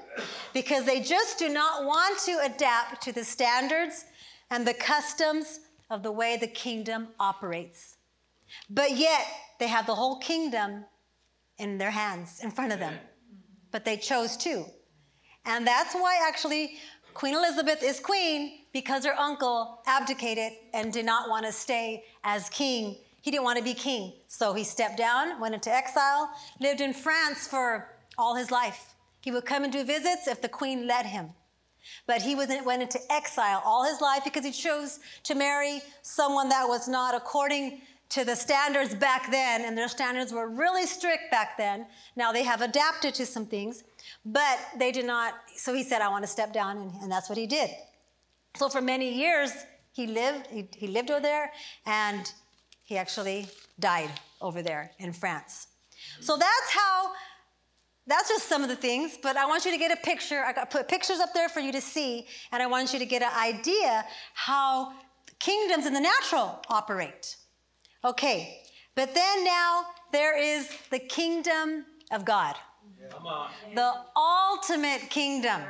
because 0.57 0.87
they 0.87 1.03
just 1.03 1.39
do 1.39 1.51
not 1.51 1.85
want 1.85 2.19
to 2.19 2.39
adapt 2.43 3.03
to 3.03 3.13
the 3.13 3.23
standards 3.23 4.07
and 4.51 4.67
the 4.67 4.73
customs 4.73 5.61
of 5.91 6.03
the 6.03 6.11
way 6.11 6.39
the 6.39 6.47
kingdom 6.47 7.09
operates. 7.21 7.97
But 8.71 8.97
yet, 8.97 9.27
they 9.59 9.67
have 9.67 9.85
the 9.85 9.95
whole 9.95 10.19
kingdom 10.19 10.87
in 11.59 11.77
their 11.77 11.91
hands, 11.91 12.41
in 12.43 12.51
front 12.51 12.73
of 12.73 12.79
them. 12.79 12.95
But 13.71 13.85
they 13.85 13.99
chose 13.99 14.35
to. 14.39 14.65
And 15.45 15.67
that's 15.67 15.93
why 15.93 16.19
actually 16.27 16.79
Queen 17.13 17.35
Elizabeth 17.35 17.83
is 17.83 18.01
queen 18.01 18.61
because 18.73 19.05
her 19.05 19.19
uncle 19.19 19.83
abdicated 19.87 20.53
and 20.73 20.91
did 20.91 21.05
not 21.05 21.29
want 21.29 21.45
to 21.45 21.53
stay 21.53 22.03
as 22.25 22.49
king. 22.49 22.97
He 23.21 23.31
didn't 23.31 23.45
want 23.45 23.59
to 23.59 23.65
be 23.65 23.75
king. 23.75 24.15
So 24.27 24.55
he 24.55 24.65
stepped 24.65 24.97
down, 24.97 25.39
went 25.39 25.55
into 25.55 25.71
exile, 25.71 26.31
lived 26.61 26.81
in 26.81 26.95
France 26.95 27.47
for 27.47 27.91
all 28.17 28.35
his 28.35 28.51
life. 28.51 28.96
He 29.27 29.33
would 29.33 29.45
come 29.45 29.65
and 29.65 29.73
do 29.73 29.83
visits 29.83 30.29
if 30.29 30.41
the 30.41 30.49
queen 30.49 30.87
let 30.87 31.05
him. 31.05 31.31
But 32.07 32.23
he 32.23 32.37
was, 32.37 32.47
went 32.65 32.81
into 32.81 33.01
exile 33.11 33.61
all 33.65 33.83
his 33.83 34.01
life 34.01 34.23
because 34.23 34.45
he 34.45 34.53
chose 34.53 35.01
to 35.25 35.35
marry 35.35 35.81
someone 36.03 36.49
that 36.51 36.69
was 36.69 36.87
not 36.87 37.13
according 37.13 37.81
to 38.11 38.25
the 38.25 38.37
standards 38.37 38.95
back 38.95 39.29
then, 39.33 39.65
and 39.65 39.77
their 39.77 39.89
standards 39.89 40.33
were 40.33 40.49
really 40.49 40.87
strict 40.87 41.33
back 41.33 41.59
then. 41.59 41.87
Now 42.15 42.31
they 42.31 42.45
have 42.45 42.61
adapted 42.61 43.15
to 43.15 43.27
some 43.27 43.47
things, 43.47 43.83
but 44.25 44.61
they 44.79 44.93
did 44.93 45.07
not. 45.07 45.35
So 45.57 45.75
he 45.75 45.83
said, 45.83 46.03
I 46.03 46.09
want 46.09 46.23
to 46.23 46.31
step 46.31 46.53
down, 46.53 46.77
and, 46.77 46.93
and 47.03 47.11
that's 47.11 47.29
what 47.29 47.37
he 47.37 47.49
did. 47.49 47.71
So 48.55 48.69
for 48.69 48.81
many 48.81 49.13
years, 49.13 49.51
he 49.91 50.07
lived, 50.07 50.47
he, 50.53 50.69
he 50.77 50.87
lived 50.87 51.11
over 51.11 51.19
there, 51.19 51.51
and 51.85 52.33
he 52.85 52.97
actually 52.97 53.49
died 53.81 54.13
over 54.41 54.63
there 54.63 54.93
in 55.01 55.13
France. 55.13 55.67
So 56.21 56.37
that's 56.37 56.71
how 56.71 57.11
that's 58.07 58.29
just 58.29 58.49
some 58.49 58.63
of 58.63 58.69
the 58.69 58.77
things, 58.77 59.19
but 59.21 59.37
I 59.37 59.47
want 59.47 59.65
you 59.65 59.73
to 59.73 59.79
get 59.79 59.91
a 59.91 59.97
picture. 59.97 60.45
I 60.45 60.53
got 60.53 60.71
put 60.71 60.89
pictures 60.89 61.19
up 61.19 61.35
there 61.35 61.49
for 61.49 61.61
you 61.61 61.73
to 61.73 61.81
see, 61.81 62.27
and 62.53 62.63
I 62.63 62.67
want 62.67 62.93
you 62.93 62.99
to 62.99 63.07
get 63.07 63.23
an 63.23 63.33
idea 63.37 64.05
how 64.35 64.93
kingdoms 65.39 65.87
in 65.87 65.93
the 65.93 66.01
natural 66.01 66.63
operate. 66.69 67.37
Okay, 68.05 68.63
but 68.95 69.15
then 69.15 69.45
now 69.45 69.87
there 70.13 70.39
is 70.39 70.69
the 70.91 71.01
kingdom 71.01 71.85
of 72.13 72.25
God. 72.25 72.55
The 73.75 73.93
ultimate 74.17 75.11
kingdom. 75.11 75.63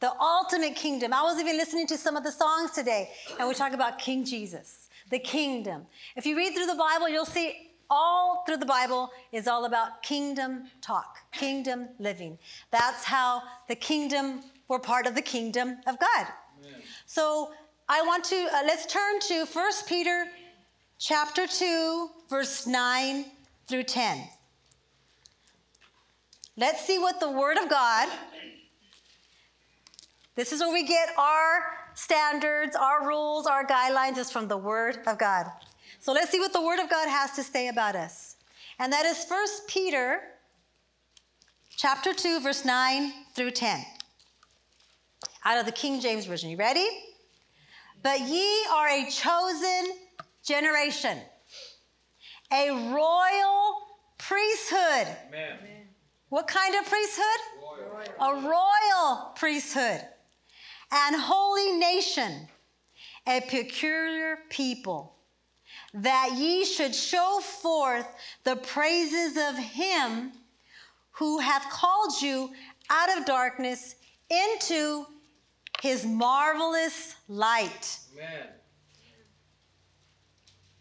The 0.00 0.12
ultimate 0.20 0.74
kingdom. 0.74 1.12
I 1.12 1.22
was 1.22 1.38
even 1.38 1.56
listening 1.56 1.86
to 1.88 1.96
some 1.96 2.16
of 2.16 2.24
the 2.24 2.32
songs 2.32 2.72
today, 2.72 3.10
and 3.38 3.48
we 3.48 3.54
talk 3.54 3.72
about 3.72 3.98
King 3.98 4.24
Jesus, 4.24 4.88
the 5.10 5.18
kingdom. 5.18 5.86
If 6.16 6.26
you 6.26 6.36
read 6.36 6.54
through 6.54 6.66
the 6.66 6.74
Bible, 6.74 7.08
you'll 7.08 7.26
see 7.26 7.69
all 7.90 8.44
through 8.46 8.58
the 8.58 8.66
Bible 8.66 9.10
is 9.32 9.48
all 9.48 9.64
about 9.64 10.02
kingdom 10.02 10.64
talk, 10.80 11.18
kingdom 11.32 11.88
living. 11.98 12.38
That's 12.70 13.04
how 13.04 13.42
the 13.68 13.74
kingdom, 13.74 14.42
we're 14.68 14.78
part 14.78 15.06
of 15.06 15.14
the 15.14 15.22
kingdom 15.22 15.78
of 15.86 15.98
God. 15.98 16.26
Amen. 16.60 16.80
So 17.06 17.52
I 17.88 18.02
want 18.02 18.24
to, 18.24 18.36
uh, 18.36 18.62
let's 18.64 18.86
turn 18.86 19.18
to 19.20 19.44
1 19.44 19.72
Peter 19.88 20.26
chapter 20.98 21.46
2, 21.46 22.08
verse 22.28 22.66
9 22.66 23.24
through 23.66 23.82
10. 23.82 24.28
Let's 26.56 26.84
see 26.84 26.98
what 26.98 27.20
the 27.20 27.30
Word 27.30 27.58
of 27.58 27.68
God, 27.68 28.08
this 30.36 30.52
is 30.52 30.60
where 30.60 30.72
we 30.72 30.86
get 30.86 31.08
our 31.18 31.62
standards, 31.94 32.76
our 32.76 33.06
rules, 33.06 33.46
our 33.46 33.64
guidelines, 33.66 34.16
is 34.18 34.30
from 34.30 34.48
the 34.48 34.56
Word 34.56 34.98
of 35.06 35.18
God. 35.18 35.46
So 36.00 36.12
let's 36.12 36.30
see 36.30 36.40
what 36.40 36.54
the 36.54 36.62
Word 36.62 36.80
of 36.80 36.88
God 36.88 37.08
has 37.10 37.32
to 37.32 37.42
say 37.42 37.68
about 37.68 37.94
us. 37.94 38.36
And 38.78 38.90
that 38.90 39.04
is 39.04 39.22
1 39.28 39.46
Peter 39.68 40.22
chapter 41.76 42.14
2, 42.14 42.40
verse 42.40 42.64
9 42.64 43.12
through 43.34 43.50
10. 43.50 43.84
Out 45.44 45.58
of 45.58 45.66
the 45.66 45.72
King 45.72 46.00
James 46.00 46.24
Version. 46.24 46.48
You 46.48 46.56
ready? 46.56 46.86
But 48.02 48.20
ye 48.20 48.64
are 48.72 48.88
a 48.88 49.10
chosen 49.10 49.92
generation, 50.42 51.18
a 52.50 52.70
royal 52.70 53.76
priesthood. 54.16 55.06
Amen. 55.28 55.58
What 56.30 56.46
kind 56.46 56.76
of 56.76 56.86
priesthood? 56.86 57.24
Royal. 57.62 58.38
A 58.38 58.48
royal 58.48 59.32
priesthood. 59.36 60.00
And 60.90 61.16
holy 61.16 61.72
nation, 61.72 62.48
a 63.26 63.42
peculiar 63.42 64.38
people 64.48 65.19
that 65.94 66.32
ye 66.36 66.64
should 66.64 66.94
show 66.94 67.40
forth 67.40 68.06
the 68.44 68.56
praises 68.56 69.36
of 69.36 69.58
him 69.58 70.32
who 71.12 71.38
hath 71.38 71.68
called 71.70 72.20
you 72.22 72.50
out 72.88 73.16
of 73.16 73.24
darkness 73.24 73.96
into 74.30 75.06
his 75.82 76.04
marvelous 76.04 77.16
light. 77.28 77.98
Amen. 78.14 78.46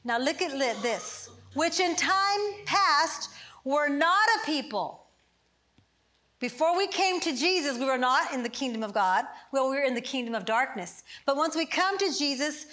Now 0.04 0.18
look 0.18 0.42
at 0.42 0.52
this. 0.82 1.30
Which 1.56 1.80
in 1.80 1.96
time 1.96 2.40
past 2.66 3.32
were 3.64 3.90
not 3.90 4.28
a 4.42 4.46
people. 4.46 5.08
Before 6.40 6.78
we 6.78 6.88
came 6.88 7.20
to 7.20 7.36
Jesus, 7.36 7.78
we 7.78 7.86
were 7.86 7.98
not 7.98 8.34
in 8.34 8.44
the 8.44 8.50
kingdom 8.50 8.82
of 8.82 8.94
God. 8.94 9.26
Well, 9.52 9.70
we 9.70 9.76
were 9.76 9.84
in 9.84 9.94
the 9.94 10.02
kingdom 10.02 10.36
of 10.36 10.46
darkness. 10.46 11.04
But 11.26 11.36
once 11.36 11.56
we 11.56 11.66
come 11.66 11.98
to 11.98 12.14
Jesus, 12.18 12.68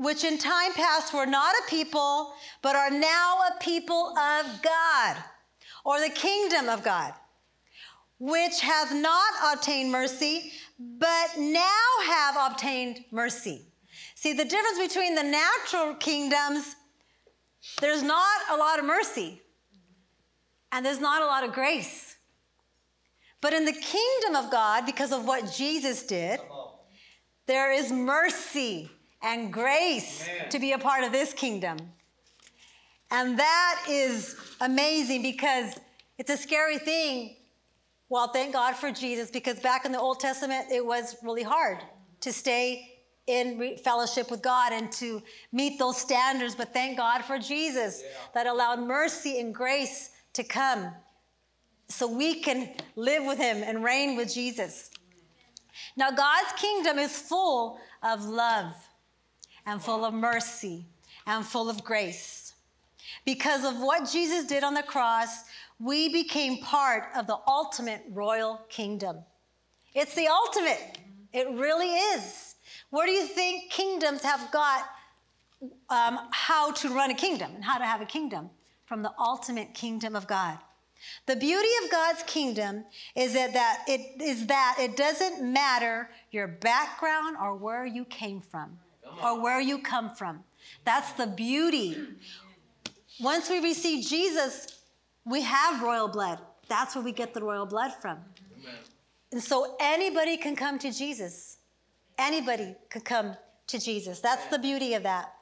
which 0.00 0.24
in 0.24 0.38
time 0.38 0.72
past 0.72 1.12
were 1.12 1.26
not 1.26 1.54
a 1.56 1.68
people, 1.68 2.32
but 2.62 2.74
are 2.74 2.90
now 2.90 3.38
a 3.50 3.62
people 3.62 4.16
of 4.16 4.62
God, 4.62 5.16
or 5.84 6.00
the 6.00 6.08
kingdom 6.08 6.70
of 6.70 6.82
God, 6.82 7.12
which 8.18 8.62
hath 8.62 8.94
not 8.94 9.30
obtained 9.52 9.92
mercy, 9.92 10.52
but 10.78 11.36
now 11.36 11.86
have 12.06 12.50
obtained 12.50 13.04
mercy. 13.10 13.66
See, 14.14 14.32
the 14.32 14.46
difference 14.46 14.78
between 14.78 15.14
the 15.14 15.22
natural 15.22 15.94
kingdoms, 15.96 16.76
there's 17.82 18.02
not 18.02 18.40
a 18.50 18.56
lot 18.56 18.78
of 18.78 18.86
mercy, 18.86 19.42
and 20.72 20.84
there's 20.84 21.00
not 21.00 21.20
a 21.20 21.26
lot 21.26 21.44
of 21.44 21.52
grace. 21.52 22.16
But 23.42 23.52
in 23.52 23.66
the 23.66 23.72
kingdom 23.72 24.34
of 24.34 24.50
God, 24.50 24.86
because 24.86 25.12
of 25.12 25.26
what 25.26 25.52
Jesus 25.52 26.06
did, 26.06 26.40
there 27.46 27.70
is 27.70 27.92
mercy 27.92 28.90
and 29.22 29.52
grace 29.52 30.26
Amen. 30.28 30.48
to 30.50 30.58
be 30.58 30.72
a 30.72 30.78
part 30.78 31.04
of 31.04 31.12
this 31.12 31.32
kingdom. 31.32 31.78
And 33.10 33.38
that 33.38 33.84
is 33.88 34.36
amazing 34.60 35.22
because 35.22 35.78
it's 36.18 36.30
a 36.30 36.36
scary 36.36 36.78
thing. 36.78 37.36
Well, 38.08 38.28
thank 38.28 38.52
God 38.52 38.74
for 38.76 38.90
Jesus 38.90 39.30
because 39.30 39.58
back 39.60 39.84
in 39.84 39.92
the 39.92 39.98
Old 39.98 40.20
Testament, 40.20 40.66
it 40.70 40.84
was 40.84 41.16
really 41.22 41.42
hard 41.42 41.78
to 42.20 42.32
stay 42.32 42.98
in 43.26 43.76
fellowship 43.78 44.30
with 44.30 44.42
God 44.42 44.72
and 44.72 44.90
to 44.92 45.22
meet 45.52 45.78
those 45.78 45.96
standards. 45.96 46.54
But 46.54 46.72
thank 46.72 46.96
God 46.96 47.24
for 47.24 47.38
Jesus 47.38 48.02
yeah. 48.02 48.10
that 48.34 48.46
allowed 48.46 48.80
mercy 48.80 49.40
and 49.40 49.54
grace 49.54 50.10
to 50.32 50.44
come 50.44 50.92
so 51.88 52.06
we 52.06 52.40
can 52.40 52.70
live 52.96 53.24
with 53.24 53.38
Him 53.38 53.62
and 53.64 53.84
reign 53.84 54.16
with 54.16 54.32
Jesus. 54.32 54.90
Now, 55.96 56.10
God's 56.10 56.52
kingdom 56.56 56.98
is 56.98 57.16
full 57.16 57.78
of 58.02 58.24
love 58.24 58.74
and 59.70 59.80
full 59.80 60.04
of 60.04 60.12
mercy 60.12 60.84
and 61.26 61.46
full 61.46 61.70
of 61.70 61.84
grace. 61.84 62.54
Because 63.24 63.64
of 63.64 63.80
what 63.80 64.10
Jesus 64.10 64.44
did 64.46 64.64
on 64.64 64.74
the 64.74 64.82
cross, 64.82 65.44
we 65.78 66.12
became 66.12 66.58
part 66.58 67.04
of 67.16 67.28
the 67.28 67.38
ultimate 67.46 68.02
royal 68.10 68.60
kingdom. 68.68 69.18
It's 69.94 70.14
the 70.14 70.26
ultimate. 70.26 70.98
It 71.32 71.48
really 71.50 71.92
is. 71.94 72.56
Where 72.90 73.06
do 73.06 73.12
you 73.12 73.26
think 73.26 73.70
kingdoms 73.70 74.22
have 74.22 74.50
got 74.50 74.88
um, 75.88 76.18
how 76.32 76.72
to 76.72 76.88
run 76.88 77.12
a 77.12 77.14
kingdom 77.14 77.52
and 77.54 77.64
how 77.64 77.78
to 77.78 77.84
have 77.84 78.00
a 78.00 78.06
kingdom? 78.06 78.50
From 78.86 79.02
the 79.02 79.12
ultimate 79.20 79.72
kingdom 79.72 80.16
of 80.16 80.26
God. 80.26 80.58
The 81.26 81.36
beauty 81.36 81.68
of 81.84 81.90
God's 81.92 82.24
kingdom 82.24 82.84
is 83.14 83.34
that, 83.34 83.52
that 83.52 83.84
it 83.86 84.20
is 84.20 84.48
that 84.48 84.76
it 84.80 84.96
doesn't 84.96 85.40
matter 85.40 86.10
your 86.32 86.48
background 86.48 87.36
or 87.40 87.54
where 87.54 87.86
you 87.86 88.04
came 88.04 88.40
from 88.40 88.78
or 89.22 89.40
where 89.40 89.60
you 89.60 89.78
come 89.78 90.14
from. 90.14 90.44
That's 90.84 91.12
the 91.12 91.26
beauty. 91.26 91.96
Once 93.20 93.50
we 93.50 93.60
receive 93.60 94.06
Jesus, 94.06 94.80
we 95.24 95.42
have 95.42 95.82
royal 95.82 96.08
blood. 96.08 96.38
That's 96.68 96.94
where 96.94 97.04
we 97.04 97.12
get 97.12 97.34
the 97.34 97.42
royal 97.42 97.66
blood 97.66 97.92
from. 98.00 98.18
Amen. 98.58 98.74
And 99.32 99.42
so 99.42 99.76
anybody 99.80 100.36
can 100.36 100.56
come 100.56 100.78
to 100.78 100.90
Jesus. 100.90 101.58
Anybody 102.18 102.76
could 102.90 103.04
come 103.04 103.36
to 103.66 103.78
Jesus. 103.78 104.20
That's 104.20 104.46
the 104.46 104.58
beauty 104.58 104.94
of 104.94 105.02
that. 105.02 105.32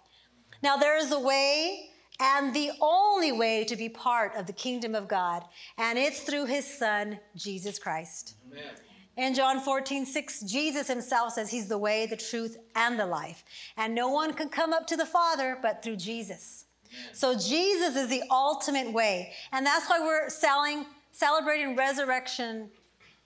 Now, 0.62 0.76
there 0.76 0.96
is 0.96 1.12
a 1.12 1.20
way 1.20 1.90
and 2.20 2.52
the 2.52 2.70
only 2.80 3.32
way 3.32 3.64
to 3.64 3.76
be 3.76 3.88
part 3.88 4.34
of 4.36 4.46
the 4.46 4.52
kingdom 4.52 4.94
of 4.94 5.06
God, 5.06 5.44
and 5.76 5.98
it's 5.98 6.20
through 6.20 6.46
his 6.46 6.66
son, 6.66 7.20
Jesus 7.36 7.78
Christ. 7.78 8.34
Amen. 8.50 8.74
In 9.18 9.34
John 9.34 9.58
14, 9.58 10.06
6, 10.06 10.40
Jesus 10.42 10.86
himself 10.86 11.32
says 11.32 11.50
he's 11.50 11.66
the 11.66 11.76
way, 11.76 12.06
the 12.06 12.16
truth, 12.16 12.56
and 12.76 12.98
the 12.98 13.04
life. 13.04 13.42
And 13.76 13.92
no 13.92 14.08
one 14.08 14.32
can 14.32 14.48
come 14.48 14.72
up 14.72 14.86
to 14.86 14.96
the 14.96 15.04
Father 15.04 15.58
but 15.60 15.82
through 15.82 15.96
Jesus. 15.96 16.66
So 17.12 17.34
Jesus 17.34 17.96
is 17.96 18.06
the 18.08 18.22
ultimate 18.30 18.92
way. 18.92 19.32
And 19.50 19.66
that's 19.66 19.90
why 19.90 19.98
we're 19.98 20.30
selling, 20.30 20.86
celebrating 21.10 21.74
Resurrection 21.74 22.70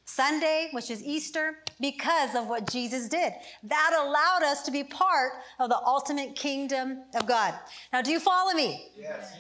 Sunday, 0.07 0.71
which 0.73 0.91
is 0.91 1.05
Easter, 1.05 1.59
because 1.79 2.35
of 2.35 2.49
what 2.49 2.71
Jesus 2.71 3.07
did. 3.07 3.35
That 3.63 3.93
allowed 4.01 4.43
us 4.51 4.63
to 4.63 4.71
be 4.71 4.85
part 4.85 5.33
of 5.61 5.69
the 5.69 5.79
ultimate 5.79 6.35
kingdom 6.35 7.03
of 7.15 7.27
God. 7.27 7.53
Now, 7.93 8.01
do 8.01 8.11
you 8.11 8.19
follow 8.19 8.55
me? 8.55 8.89
Yes. 8.99 9.35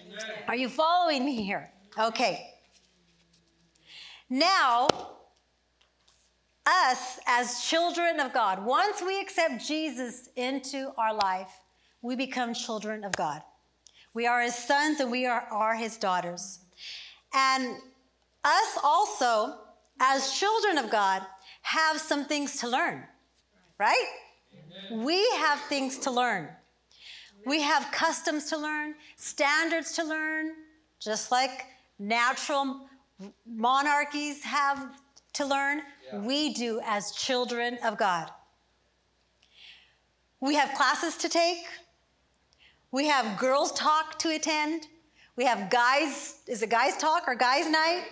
Are 0.47 0.57
you 0.57 0.69
following 0.69 1.25
me 1.25 1.43
here? 1.43 1.71
Okay. 1.99 2.51
Now, 4.29 4.89
us 6.67 7.19
as 7.27 7.63
children 7.63 8.21
of 8.21 8.33
God, 8.33 8.65
once 8.65 9.03
we 9.03 9.21
accept 9.21 9.67
Jesus 9.67 10.29
into 10.37 10.93
our 10.97 11.15
life, 11.15 11.51
we 12.03 12.17
become 12.17 12.55
children 12.55 13.05
of 13.05 13.13
God. 13.13 13.43
We 14.15 14.27
are 14.27 14.43
his 14.43 14.55
sons 14.55 15.01
and 15.01 15.11
we 15.11 15.27
are, 15.27 15.47
are 15.51 15.75
his 15.75 15.97
daughters. 15.97 16.61
And 17.35 17.77
us 18.45 18.79
also, 18.83 19.55
as 20.01 20.33
children 20.33 20.79
of 20.79 20.91
God, 20.91 21.23
have 21.63 21.99
some 21.99 22.25
things 22.25 22.59
to 22.59 22.69
learn, 22.69 23.05
right? 23.79 24.07
Amen. 24.53 25.05
We 25.05 25.27
have 25.37 25.61
things 25.69 25.99
to 26.01 26.11
learn. 26.11 26.49
We 27.47 27.63
have 27.63 27.91
customs 27.91 28.45
to 28.47 28.57
learn, 28.57 28.95
standards 29.17 29.93
to 29.93 30.05
learn, 30.05 30.53
just 31.01 31.33
like 31.33 31.67
natural 31.99 32.81
monarchies 33.47 34.45
have 34.45 34.95
to 35.35 35.47
learn. 35.47 35.83
We 36.13 36.53
do 36.53 36.81
as 36.85 37.13
children 37.13 37.79
of 37.85 37.97
God. 37.97 38.31
We 40.41 40.55
have 40.57 40.75
classes 40.75 41.17
to 41.19 41.29
take. 41.29 41.65
We 42.91 43.07
have 43.07 43.39
girls' 43.39 43.73
talk 43.73 44.19
to 44.21 44.31
attend. 44.35 44.87
We 45.37 45.45
have 45.45 45.71
guys, 45.71 46.41
is 46.47 46.63
it 46.63 46.69
guys' 46.69 46.97
talk 46.97 47.25
or 47.27 47.35
guys' 47.35 47.71
night? 47.71 48.05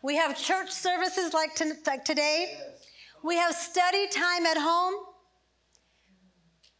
We 0.00 0.16
have 0.16 0.36
church 0.36 0.70
services 0.70 1.34
like, 1.34 1.54
to, 1.56 1.74
like 1.86 2.04
today. 2.04 2.58
We 3.22 3.36
have 3.36 3.54
study 3.54 4.08
time 4.08 4.46
at 4.46 4.56
home. 4.56 4.94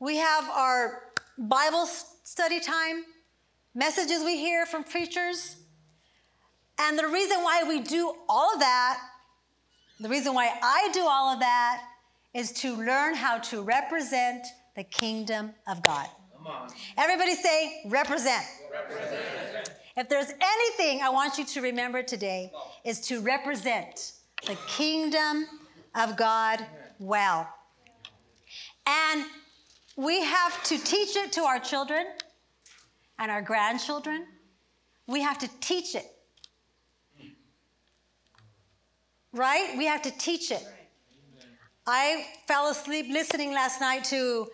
We 0.01 0.17
have 0.17 0.49
our 0.49 1.03
Bible 1.39 1.87
study 1.87 2.61
time, 2.61 3.05
messages 3.75 4.25
we 4.25 4.37
hear 4.37 4.67
from 4.67 4.83
preachers. 4.85 5.57
And 6.79 6.99
the 6.99 7.07
reason 7.07 7.43
why 7.43 7.65
we 7.69 7.81
do 7.81 8.15
all 8.29 8.55
of 8.55 8.61
that, 8.61 8.99
the 10.03 10.09
reason 10.09 10.35
why 10.35 10.53
I 10.63 10.91
do 10.93 11.07
all 11.07 11.33
of 11.33 11.41
that, 11.41 11.83
is 12.35 12.53
to 12.53 12.75
learn 12.77 13.15
how 13.15 13.39
to 13.39 13.63
represent 13.63 14.47
the 14.75 14.85
kingdom 14.85 15.53
of 15.69 15.83
God. 15.83 16.09
Everybody 16.97 17.35
say, 17.35 17.83
represent. 17.87 18.45
represent. 18.73 19.71
If 19.97 20.09
there's 20.09 20.33
anything 20.41 21.03
I 21.03 21.11
want 21.11 21.39
you 21.39 21.45
to 21.45 21.61
remember 21.61 22.03
today, 22.03 22.51
is 22.85 23.01
to 23.09 23.21
represent 23.21 24.13
the 24.47 24.57
kingdom 24.67 25.47
of 25.95 26.17
God 26.17 26.65
well. 26.99 27.49
And 28.87 29.27
we 29.97 30.23
have 30.23 30.63
to 30.65 30.79
teach 30.79 31.17
it 31.17 31.33
to 31.33 31.43
our 31.43 31.61
children 31.61 32.07
and 33.19 33.31
our 33.31 33.43
grandchildren. 33.43 34.27
We 35.07 35.21
have 35.21 35.39
to 35.39 35.51
teach 35.61 35.95
it. 35.95 36.07
Right? 39.33 39.75
We 39.79 39.87
have 39.87 40.03
to 40.03 40.11
teach 40.11 40.51
it. 40.51 40.63
I 41.87 42.27
fell 42.47 42.69
asleep 42.69 43.07
listening 43.11 43.53
last 43.53 43.81
night 43.81 44.05
to, 44.05 44.47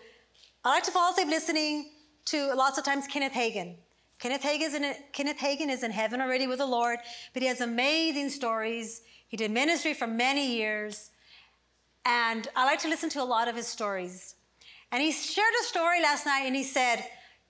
I 0.63 0.69
like 0.69 0.83
to 0.83 0.91
fall 0.91 1.11
asleep 1.11 1.27
listening 1.27 1.91
to 2.25 2.53
lots 2.55 2.77
of 2.77 2.85
times 2.85 3.05
Kenneth 3.07 3.33
Hagin. 3.33 3.75
Kenneth 4.19 4.41
Hagin, 4.41 4.67
is 4.67 4.73
in, 4.73 4.95
Kenneth 5.13 5.37
Hagin 5.37 5.69
is 5.69 5.83
in 5.83 5.91
heaven 5.91 6.21
already 6.21 6.47
with 6.47 6.59
the 6.59 6.65
Lord, 6.65 6.99
but 7.33 7.41
he 7.41 7.47
has 7.47 7.61
amazing 7.61 8.29
stories. 8.29 9.01
He 9.27 9.37
did 9.37 9.51
ministry 9.51 9.93
for 9.93 10.07
many 10.07 10.55
years. 10.55 11.11
And 12.05 12.47
I 12.55 12.65
like 12.65 12.79
to 12.79 12.87
listen 12.87 13.09
to 13.11 13.21
a 13.21 13.23
lot 13.23 13.47
of 13.47 13.55
his 13.55 13.67
stories. 13.67 14.35
And 14.91 15.01
he 15.01 15.11
shared 15.11 15.53
a 15.61 15.63
story 15.65 16.01
last 16.01 16.25
night 16.25 16.43
and 16.45 16.55
he 16.55 16.63
said, 16.63 17.05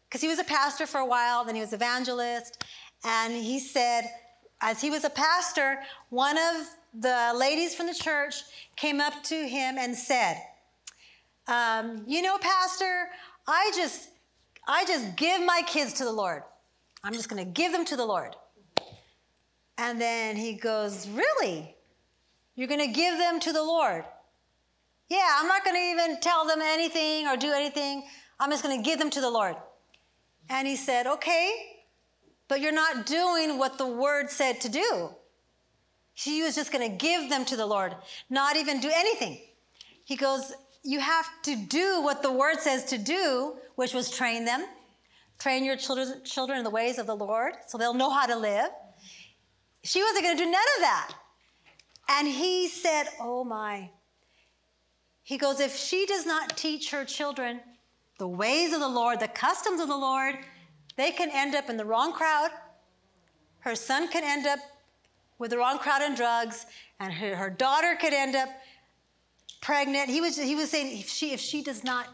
because 0.09 0.21
he 0.21 0.27
was 0.27 0.39
a 0.39 0.43
pastor 0.43 0.85
for 0.87 0.99
a 0.99 1.05
while, 1.05 1.45
then 1.45 1.55
he 1.55 1.61
was 1.61 1.71
evangelist, 1.71 2.65
and 3.03 3.33
he 3.33 3.59
said, 3.59 4.09
as 4.59 4.81
he 4.81 4.89
was 4.89 5.03
a 5.03 5.09
pastor, 5.09 5.79
one 6.09 6.35
of 6.35 6.67
the 6.93 7.33
ladies 7.35 7.75
from 7.75 7.87
the 7.87 7.93
church 7.93 8.35
came 8.75 8.99
up 8.99 9.23
to 9.23 9.47
him 9.47 9.77
and 9.77 9.95
said, 9.95 10.41
um, 11.47 12.03
"You 12.07 12.21
know, 12.21 12.37
Pastor, 12.37 13.09
I 13.47 13.71
just, 13.75 14.09
I 14.67 14.85
just 14.85 15.15
give 15.15 15.43
my 15.43 15.61
kids 15.65 15.93
to 15.93 16.03
the 16.03 16.11
Lord. 16.11 16.43
I'm 17.03 17.13
just 17.13 17.29
going 17.29 17.43
to 17.43 17.51
give 17.51 17.71
them 17.71 17.85
to 17.85 17.95
the 17.95 18.05
Lord." 18.05 18.35
And 19.77 19.99
then 19.99 20.35
he 20.35 20.53
goes, 20.53 21.07
"Really? 21.07 21.75
You're 22.55 22.67
going 22.67 22.85
to 22.85 22.93
give 22.93 23.17
them 23.17 23.39
to 23.41 23.53
the 23.53 23.63
Lord?" 23.63 24.05
Yeah, 25.09 25.27
I'm 25.39 25.47
not 25.47 25.65
going 25.65 25.75
to 25.75 26.03
even 26.03 26.19
tell 26.21 26.45
them 26.45 26.59
anything 26.61 27.27
or 27.27 27.35
do 27.35 27.51
anything. 27.51 28.03
I'm 28.39 28.51
just 28.51 28.63
going 28.63 28.77
to 28.77 28.83
give 28.87 28.99
them 28.99 29.09
to 29.09 29.21
the 29.21 29.29
Lord. 29.29 29.55
And 30.49 30.67
he 30.67 30.75
said, 30.75 31.07
Okay, 31.07 31.51
but 32.47 32.61
you're 32.61 32.71
not 32.71 33.05
doing 33.05 33.57
what 33.57 33.77
the 33.77 33.87
word 33.87 34.29
said 34.29 34.61
to 34.61 34.69
do. 34.69 35.09
He 36.23 36.41
was 36.41 36.53
just 36.53 36.71
going 36.73 36.89
to 36.89 36.97
give 36.97 37.29
them 37.29 37.45
to 37.45 37.55
the 37.55 37.65
Lord, 37.65 37.95
not 38.29 38.57
even 38.57 38.81
do 38.81 38.91
anything. 38.93 39.39
He 40.03 40.17
goes, 40.17 40.51
You 40.83 40.99
have 40.99 41.25
to 41.43 41.55
do 41.55 42.01
what 42.01 42.21
the 42.21 42.31
word 42.31 42.59
says 42.59 42.83
to 42.85 42.97
do, 42.97 43.55
which 43.75 43.93
was 43.93 44.11
train 44.11 44.43
them. 44.43 44.65
Train 45.37 45.63
your 45.63 45.77
children, 45.77 46.21
children 46.25 46.57
in 46.57 46.65
the 46.65 46.69
ways 46.69 46.97
of 46.97 47.07
the 47.07 47.15
Lord 47.15 47.53
so 47.67 47.77
they'll 47.77 47.93
know 47.93 48.09
how 48.09 48.25
to 48.25 48.35
live. 48.35 48.69
She 49.83 50.03
wasn't 50.03 50.25
going 50.25 50.37
to 50.37 50.43
do 50.43 50.51
none 50.51 50.61
of 50.75 50.81
that. 50.81 51.13
And 52.09 52.27
he 52.27 52.67
said, 52.67 53.05
Oh 53.21 53.45
my. 53.45 53.89
He 55.23 55.37
goes, 55.37 55.61
If 55.61 55.73
she 55.73 56.05
does 56.05 56.25
not 56.25 56.57
teach 56.57 56.91
her 56.91 57.05
children 57.05 57.61
the 58.17 58.27
ways 58.27 58.73
of 58.73 58.81
the 58.81 58.89
Lord, 58.89 59.21
the 59.21 59.29
customs 59.29 59.79
of 59.79 59.87
the 59.87 59.95
Lord, 59.95 60.35
they 60.97 61.11
can 61.11 61.29
end 61.31 61.55
up 61.55 61.69
in 61.69 61.77
the 61.77 61.85
wrong 61.85 62.11
crowd. 62.11 62.49
Her 63.59 63.75
son 63.75 64.09
can 64.09 64.25
end 64.25 64.45
up 64.45 64.59
with 65.39 65.51
the 65.51 65.57
wrong 65.57 65.79
crowd 65.79 66.01
and 66.01 66.15
drugs, 66.15 66.65
and 66.99 67.11
her, 67.11 67.35
her 67.35 67.49
daughter 67.49 67.97
could 67.99 68.13
end 68.13 68.35
up 68.35 68.49
pregnant. 69.61 70.09
He 70.09 70.21
was, 70.21 70.37
he 70.37 70.55
was 70.55 70.69
saying 70.69 70.99
if 70.99 71.09
she, 71.09 71.31
if 71.31 71.39
she 71.39 71.63
does 71.63 71.83
not, 71.83 72.07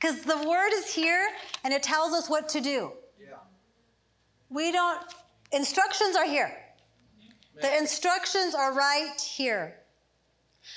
because 0.00 0.22
the 0.22 0.48
word 0.48 0.70
is 0.74 0.94
here 0.94 1.28
and 1.64 1.74
it 1.74 1.82
tells 1.82 2.12
us 2.12 2.30
what 2.30 2.48
to 2.50 2.60
do. 2.60 2.92
Yeah. 3.20 3.36
We 4.48 4.72
don't, 4.72 5.02
instructions 5.52 6.16
are 6.16 6.24
here. 6.24 6.56
The 7.60 7.76
instructions 7.76 8.54
are 8.54 8.72
right 8.72 9.20
here. 9.20 9.80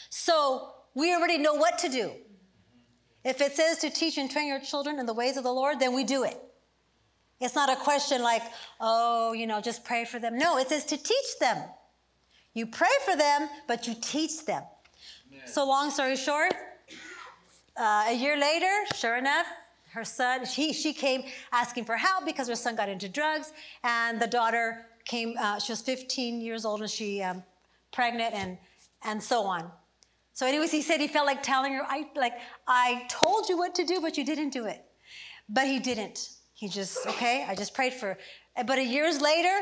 So 0.10 0.74
we 0.96 1.14
already 1.14 1.38
know 1.38 1.54
what 1.54 1.78
to 1.80 1.90
do. 1.90 2.12
If 3.24 3.40
it 3.40 3.56
says 3.56 3.78
to 3.80 3.92
teach 3.92 4.18
and 4.18 4.32
train 4.32 4.48
your 4.48 4.60
children 4.60 5.00
in 5.00 5.06
the 5.06 5.14
ways 5.14 5.38
of 5.38 5.44
the 5.44 5.54
Lord, 5.54 5.80
then 5.80 5.94
we 5.94 6.04
do 6.04 6.24
it. 6.24 6.42
It's 7.40 7.54
not 7.54 7.70
a 7.70 7.76
question 7.76 8.24
like, 8.24 8.42
oh, 8.80 9.34
you 9.34 9.46
know, 9.46 9.62
just 9.62 9.84
pray 9.84 10.06
for 10.06 10.18
them. 10.18 10.40
No, 10.40 10.58
it 10.58 10.70
says 10.70 10.86
to 10.86 10.98
teach 10.98 11.40
them. 11.40 11.58
You 12.54 12.66
pray 12.66 12.90
for 13.06 13.16
them, 13.16 13.50
but 13.68 13.88
you 13.88 13.96
teach 14.00 14.46
them. 14.46 14.64
Amen. 15.32 15.48
So, 15.48 15.66
long 15.66 15.90
story 15.90 16.16
short, 16.16 16.54
uh, 17.78 18.06
a 18.08 18.14
year 18.14 18.38
later, 18.38 18.72
sure 18.96 19.16
enough, 19.16 19.46
her 19.92 20.04
son, 20.04 20.46
she, 20.46 20.74
she 20.74 20.94
came 20.94 21.24
asking 21.52 21.86
for 21.86 21.96
help 21.96 22.26
because 22.26 22.48
her 22.48 22.56
son 22.56 22.76
got 22.76 22.90
into 22.90 23.08
drugs, 23.08 23.54
and 23.84 24.22
the 24.22 24.28
daughter 24.28 24.86
came, 25.06 25.36
uh, 25.40 25.60
she 25.60 25.72
was 25.72 25.82
15 25.82 26.42
years 26.42 26.66
old 26.66 26.82
and 26.82 26.90
she 26.90 27.22
um, 27.22 27.44
pregnant 27.92 28.34
and, 28.34 28.58
and 29.04 29.22
so 29.22 29.44
on. 29.44 29.72
So, 30.34 30.46
anyways, 30.46 30.72
he 30.72 30.82
said 30.82 31.00
he 31.00 31.08
felt 31.08 31.26
like 31.26 31.44
telling 31.44 31.74
her, 31.74 31.84
I 31.88 32.08
like 32.16 32.34
I 32.68 33.06
told 33.10 33.50
you 33.50 33.58
what 33.58 33.76
to 33.76 33.86
do, 33.86 34.00
but 34.02 34.18
you 34.18 34.26
didn't 34.26 34.50
do 34.50 34.66
it. 34.66 34.84
But 35.50 35.68
he 35.68 35.80
didn't. 35.80 36.30
He 36.54 36.68
just, 36.68 37.06
okay, 37.06 37.46
I 37.48 37.56
just 37.56 37.74
prayed 37.74 37.94
for. 37.94 38.18
But 38.66 38.78
a 38.78 38.84
years 38.84 39.20
later, 39.22 39.62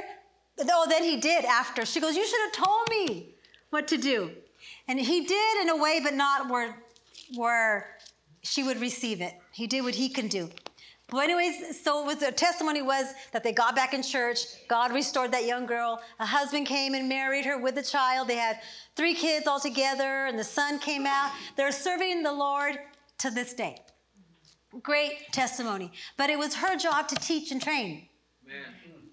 oh, 0.71 0.85
then 0.89 1.03
he 1.03 1.17
did 1.17 1.45
after. 1.45 1.85
She 1.85 1.99
goes, 1.99 2.15
You 2.15 2.25
should 2.25 2.41
have 2.41 2.65
told 2.65 2.89
me 2.89 3.35
what 3.69 3.87
to 3.89 3.97
do. 3.97 4.31
And 4.87 4.99
he 4.99 5.25
did 5.25 5.61
in 5.61 5.69
a 5.69 5.77
way, 5.77 5.99
but 6.03 6.13
not 6.13 6.49
where 6.49 6.75
where 7.35 7.97
she 8.41 8.63
would 8.63 8.79
receive 8.81 9.21
it. 9.21 9.33
He 9.51 9.67
did 9.67 9.83
what 9.83 9.95
he 9.95 10.09
can 10.09 10.27
do. 10.27 10.49
But 11.07 11.23
anyways, 11.23 11.81
so 11.81 12.03
was, 12.03 12.17
the 12.17 12.31
testimony 12.31 12.81
was 12.81 13.13
that 13.31 13.43
they 13.43 13.51
got 13.51 13.75
back 13.75 13.93
in 13.93 14.03
church. 14.03 14.39
God 14.67 14.91
restored 14.93 15.31
that 15.31 15.45
young 15.45 15.65
girl. 15.65 16.01
A 16.19 16.25
husband 16.25 16.67
came 16.67 16.93
and 16.93 17.09
married 17.09 17.45
her 17.45 17.57
with 17.59 17.77
a 17.77 17.83
child. 17.83 18.27
They 18.27 18.35
had 18.35 18.59
three 18.95 19.15
kids 19.15 19.47
all 19.47 19.59
together, 19.59 20.25
and 20.25 20.37
the 20.37 20.43
son 20.43 20.77
came 20.77 21.07
out. 21.07 21.31
They're 21.55 21.71
serving 21.71 22.21
the 22.21 22.31
Lord 22.31 22.77
to 23.19 23.31
this 23.31 23.53
day. 23.53 23.79
Great 24.83 25.31
testimony. 25.31 25.91
But 26.15 26.29
it 26.29 26.37
was 26.37 26.53
her 26.55 26.77
job 26.77 27.07
to 27.07 27.15
teach 27.15 27.51
and 27.51 27.61
train. 27.61 28.07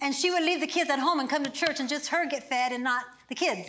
And 0.01 0.15
she 0.15 0.31
would 0.31 0.43
leave 0.43 0.61
the 0.61 0.67
kids 0.67 0.91
at 0.91 0.99
home 0.99 1.21
and 1.21 1.29
come 1.29 1.45
to 1.45 1.51
church 1.51 1.81
and 1.81 1.89
just 1.89 2.09
her 2.09 2.27
get 2.27 2.49
fed 2.49 2.73
and 2.73 2.85
not 2.85 3.05
the 3.29 3.35
kids. 3.35 3.69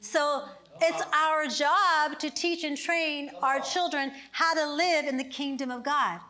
So 0.00 0.44
it's 0.80 1.02
our 1.12 1.46
job 1.46 2.18
to 2.20 2.30
teach 2.30 2.64
and 2.64 2.76
train 2.76 3.30
our 3.42 3.60
children 3.60 4.12
how 4.32 4.54
to 4.54 4.74
live 4.74 5.06
in 5.06 5.16
the 5.16 5.24
kingdom 5.24 5.70
of 5.70 5.82
God. 5.82 6.20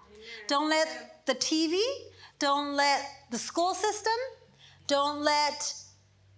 Don't 0.49 0.69
let 0.69 1.25
the 1.27 1.35
TV, 1.35 1.81
don't 2.39 2.75
let 2.75 3.07
the 3.31 3.39
school 3.39 3.75
system, 3.75 4.13
don't 4.87 5.21
let 5.21 5.73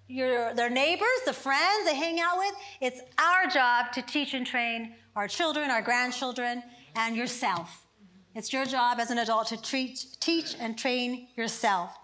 your, 0.08 0.52
their 0.54 0.68
neighbors, 0.68 1.08
the 1.24 1.32
friends 1.32 1.86
they 1.86 1.96
hang 1.96 2.20
out 2.20 2.36
with. 2.36 2.54
It's 2.80 3.00
our 3.18 3.48
job 3.48 3.92
to 3.92 4.02
teach 4.02 4.34
and 4.34 4.46
train 4.46 4.94
our 5.16 5.26
children, 5.26 5.70
our 5.70 5.82
grandchildren, 5.82 6.62
and 6.94 7.16
yourself. 7.16 7.86
It's 8.34 8.52
your 8.52 8.64
job 8.64 8.98
as 8.98 9.10
an 9.10 9.18
adult 9.18 9.48
to 9.48 9.60
treat, 9.60 10.06
teach 10.20 10.54
and 10.58 10.76
train 10.76 11.28
yourself. 11.36 11.96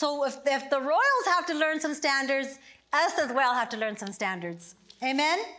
So 0.00 0.24
if, 0.24 0.38
if 0.46 0.70
the 0.70 0.80
royals 0.80 1.26
have 1.26 1.44
to 1.44 1.52
learn 1.52 1.78
some 1.78 1.92
standards, 1.92 2.58
us 2.90 3.18
as 3.18 3.30
well 3.34 3.52
have 3.52 3.68
to 3.68 3.76
learn 3.76 3.98
some 3.98 4.12
standards. 4.12 4.74
Amen? 5.02 5.38
Amen. 5.38 5.50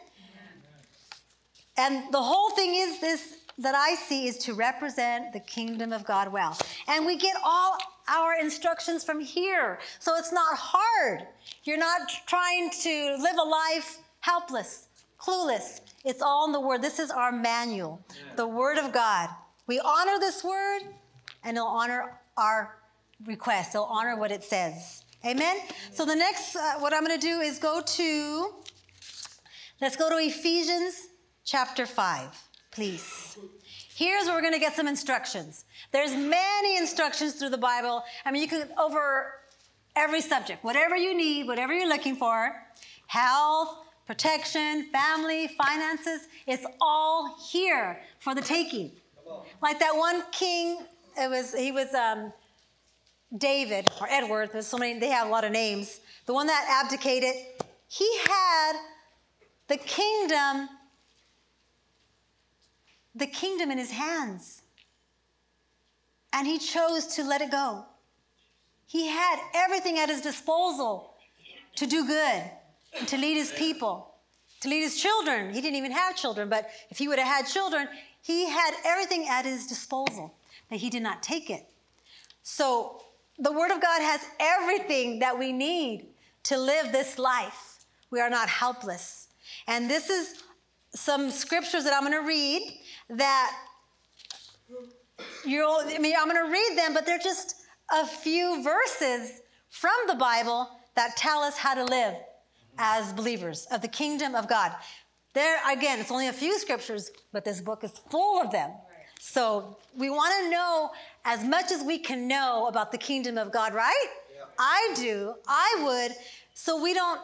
And 1.78 2.12
the 2.12 2.24
whole 2.24 2.50
thing 2.50 2.74
is 2.74 3.00
this 3.00 3.38
that 3.60 3.76
I 3.76 3.94
see 3.94 4.28
is 4.28 4.40
to 4.40 4.56
represent 4.56 5.32
the 5.32 5.42
kingdom 5.42 5.94
of 5.94 6.04
God 6.06 6.32
well. 6.34 6.58
And 6.88 7.06
we 7.06 7.18
get 7.18 7.36
all 7.46 7.78
our 8.08 8.34
instructions 8.40 9.04
from 9.04 9.20
here. 9.20 9.78
So 10.00 10.16
it's 10.16 10.34
not 10.34 10.58
hard. 10.58 11.28
You're 11.64 11.78
not 11.78 12.10
trying 12.26 12.72
to 12.82 13.18
live 13.20 13.36
a 13.38 13.48
life 13.48 14.00
helpless, 14.22 14.88
clueless. 15.20 15.82
It's 16.04 16.24
all 16.24 16.48
in 16.48 16.52
the 16.52 16.60
word. 16.60 16.82
This 16.82 16.98
is 16.98 17.12
our 17.12 17.32
manual, 17.32 18.04
the 18.38 18.48
word 18.48 18.80
of 18.80 18.92
God. 18.92 19.30
We 19.68 19.80
honor 19.80 20.18
this 20.20 20.44
word 20.44 20.82
and 21.44 21.58
it'll 21.58 21.70
honor 21.70 22.20
our 22.38 22.81
request. 23.26 23.74
They'll 23.74 23.84
honor 23.84 24.18
what 24.18 24.32
it 24.32 24.44
says. 24.44 25.04
Amen. 25.26 25.58
So 25.92 26.06
the 26.06 26.16
next, 26.16 26.56
uh, 26.56 26.80
what 26.80 26.94
I'm 26.94 27.06
going 27.06 27.20
to 27.20 27.26
do 27.26 27.42
is 27.42 27.60
go 27.60 27.82
to, 27.82 28.54
let's 29.80 29.96
go 29.96 30.10
to 30.10 30.16
Ephesians 30.16 31.10
chapter 31.46 31.86
5, 31.86 32.30
please. 32.72 33.38
Here's 33.94 34.26
where 34.26 34.36
we're 34.36 34.42
going 34.42 34.54
to 34.54 34.60
get 34.60 34.76
some 34.76 34.88
instructions. 34.88 35.66
There's 35.92 36.16
many 36.16 36.78
instructions 36.78 37.34
through 37.34 37.50
the 37.50 37.58
Bible. 37.58 38.04
I 38.26 38.32
mean, 38.32 38.42
you 38.42 38.48
can 38.48 38.68
over 38.80 39.34
every 39.96 40.22
subject, 40.22 40.64
whatever 40.64 40.96
you 40.96 41.16
need, 41.16 41.46
whatever 41.46 41.74
you're 41.74 41.90
looking 41.90 42.16
for, 42.16 42.56
health, 43.08 43.78
protection, 44.08 44.88
family, 44.92 45.50
finances, 45.50 46.28
it's 46.48 46.66
all 46.80 47.38
here 47.52 48.02
for 48.20 48.34
the 48.34 48.42
taking. 48.42 48.92
Like 49.62 49.80
that 49.80 49.96
one 49.96 50.24
king, 50.32 50.80
it 51.18 51.30
was 51.30 51.54
he 51.54 51.72
was 51.72 51.94
um, 51.94 52.34
David 53.38 53.90
or 54.00 54.08
Edward. 54.10 54.52
There's 54.52 54.68
so 54.68 54.78
many. 54.78 55.00
They 55.00 55.10
have 55.10 55.28
a 55.28 55.30
lot 55.30 55.44
of 55.44 55.52
names. 55.52 56.00
The 56.26 56.34
one 56.34 56.48
that 56.48 56.84
abdicated, 56.84 57.34
he 57.88 58.18
had 58.28 58.74
the 59.68 59.78
kingdom 59.78 60.70
the 63.16 63.28
kingdom 63.28 63.72
in 63.72 63.78
his 63.78 63.92
hands. 63.92 64.62
And 66.34 66.48
he 66.48 66.58
chose 66.58 67.08
to 67.16 67.24
let 67.24 67.42
it 67.42 67.52
go. 67.52 67.86
He 68.88 69.08
had 69.08 69.38
everything 69.54 70.00
at 70.00 70.10
his 70.10 70.22
disposal 70.22 71.14
to 71.76 71.86
do 71.86 72.06
good 72.06 72.44
and 72.98 73.08
to 73.08 73.18
lead 73.18 73.36
his 73.36 73.52
people, 73.52 74.14
to 74.62 74.70
lead 74.70 74.82
his 74.82 75.02
children. 75.02 75.54
He 75.54 75.62
didn't 75.62 75.78
even 75.78 75.92
have 75.92 76.16
children, 76.16 76.50
but 76.50 76.70
if 76.90 76.98
he 76.98 77.08
would 77.08 77.20
have 77.20 77.28
had 77.28 77.52
children, 77.52 77.88
he 78.22 78.50
had 78.50 78.74
everything 78.86 79.28
at 79.30 79.46
his 79.46 79.68
disposal, 79.68 80.34
but 80.70 80.80
he 80.80 80.90
did 80.90 81.04
not 81.04 81.24
take 81.24 81.50
it. 81.50 81.66
So 82.44 83.02
the 83.42 83.52
Word 83.52 83.72
of 83.72 83.82
God 83.82 84.02
has 84.02 84.22
everything 84.40 85.20
that 85.20 85.38
we 85.38 85.52
need 85.52 86.08
to 86.44 86.58
live 86.58 86.92
this 86.92 87.18
life. 87.18 87.86
We 88.12 88.22
are 88.22 88.30
not 88.30 88.48
helpless. 88.48 89.30
And 89.68 89.90
this 89.90 90.10
is 90.10 90.44
some 90.94 91.32
scriptures 91.32 91.84
that 91.84 91.94
I'm 91.94 92.02
going 92.02 92.14
to 92.14 92.28
read 92.28 92.62
that 93.10 93.52
you'll, 95.46 95.82
I 95.84 95.98
mean, 95.98 96.16
I'm 96.18 96.30
going 96.30 96.46
to 96.46 96.52
read 96.52 96.78
them, 96.78 96.94
but 96.94 97.06
they're 97.06 97.18
just 97.18 97.56
a 97.92 98.06
few 98.06 98.64
verses 98.64 99.42
from 99.70 99.92
the 100.08 100.16
Bible 100.16 100.70
that 100.96 101.18
tell 101.18 101.40
us 101.40 101.58
how 101.58 101.74
to 101.74 101.84
live 101.84 102.16
as 102.78 103.12
believers 103.14 103.66
of 103.72 103.82
the 103.82 103.88
kingdom 103.88 104.36
of 104.36 104.48
God. 104.48 104.72
There, 105.34 105.58
again, 105.72 106.00
it's 106.00 106.12
only 106.12 106.28
a 106.28 106.34
few 106.34 106.60
scriptures, 106.60 107.10
but 107.32 107.44
this 107.44 107.60
book 107.62 107.84
is 107.84 107.92
full 108.10 108.42
of 108.42 108.52
them. 108.52 108.72
So 109.20 109.78
we 109.96 110.10
want 110.10 110.34
to 110.44 110.50
know 110.50 110.92
as 111.26 111.44
much 111.44 111.72
as 111.72 111.84
we 111.84 111.98
can 111.98 112.28
know 112.28 112.68
about 112.68 112.92
the 112.92 112.98
kingdom 112.98 113.38
of 113.38 113.52
God, 113.52 113.74
right? 113.74 114.08
Yeah. 114.36 114.46
I 114.58 114.94
do. 114.96 115.36
I 115.48 115.82
would. 115.84 116.16
So 116.54 116.82
we 116.82 116.94
don't. 116.94 117.22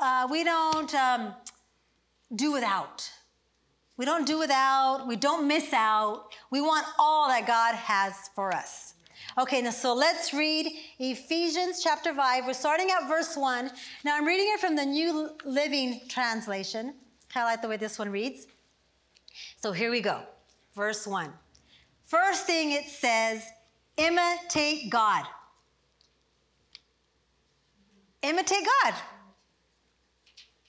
Uh, 0.00 0.28
we 0.30 0.44
don't 0.44 0.94
um, 0.94 1.34
do 2.34 2.52
without. 2.52 3.10
We 3.98 4.04
don't 4.04 4.26
do 4.26 4.38
without, 4.38 5.08
we 5.08 5.16
don't 5.16 5.48
miss 5.48 5.72
out. 5.72 6.26
We 6.52 6.60
want 6.60 6.86
all 7.00 7.26
that 7.28 7.48
God 7.48 7.74
has 7.74 8.30
for 8.32 8.54
us. 8.54 8.94
Okay, 9.36 9.60
now 9.60 9.70
so 9.70 9.92
let's 9.92 10.32
read 10.32 10.72
Ephesians 11.00 11.82
chapter 11.82 12.14
5. 12.14 12.46
We're 12.46 12.52
starting 12.54 12.90
at 12.90 13.08
verse 13.08 13.36
1. 13.36 13.70
Now 14.04 14.16
I'm 14.16 14.24
reading 14.24 14.46
it 14.54 14.60
from 14.60 14.76
the 14.76 14.86
New 14.86 15.30
Living 15.44 16.02
Translation. 16.08 16.94
Kind 17.28 17.44
of 17.44 17.50
like 17.50 17.60
the 17.60 17.68
way 17.68 17.76
this 17.76 17.98
one 17.98 18.10
reads. 18.10 18.46
So 19.60 19.72
here 19.72 19.90
we 19.90 20.00
go. 20.00 20.20
Verse 20.76 21.04
1. 21.04 21.32
First 22.08 22.46
thing 22.46 22.72
it 22.72 22.86
says, 22.86 23.44
imitate 23.98 24.88
God. 24.88 25.26
Imitate 28.22 28.66
God. 28.82 28.94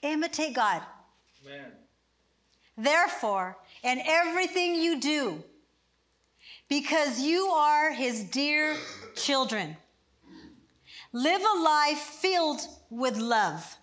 Imitate 0.02 0.54
God. 0.54 0.82
Amen. 1.46 1.72
Therefore, 2.76 3.56
in 3.82 4.02
everything 4.04 4.74
you 4.74 5.00
do, 5.00 5.42
because 6.68 7.20
you 7.20 7.46
are 7.46 7.90
his 7.90 8.22
dear 8.24 8.76
children, 9.16 9.78
live 11.14 11.40
a 11.40 11.62
life 11.62 11.98
filled 11.98 12.60
with 12.90 13.16
love, 13.16 13.78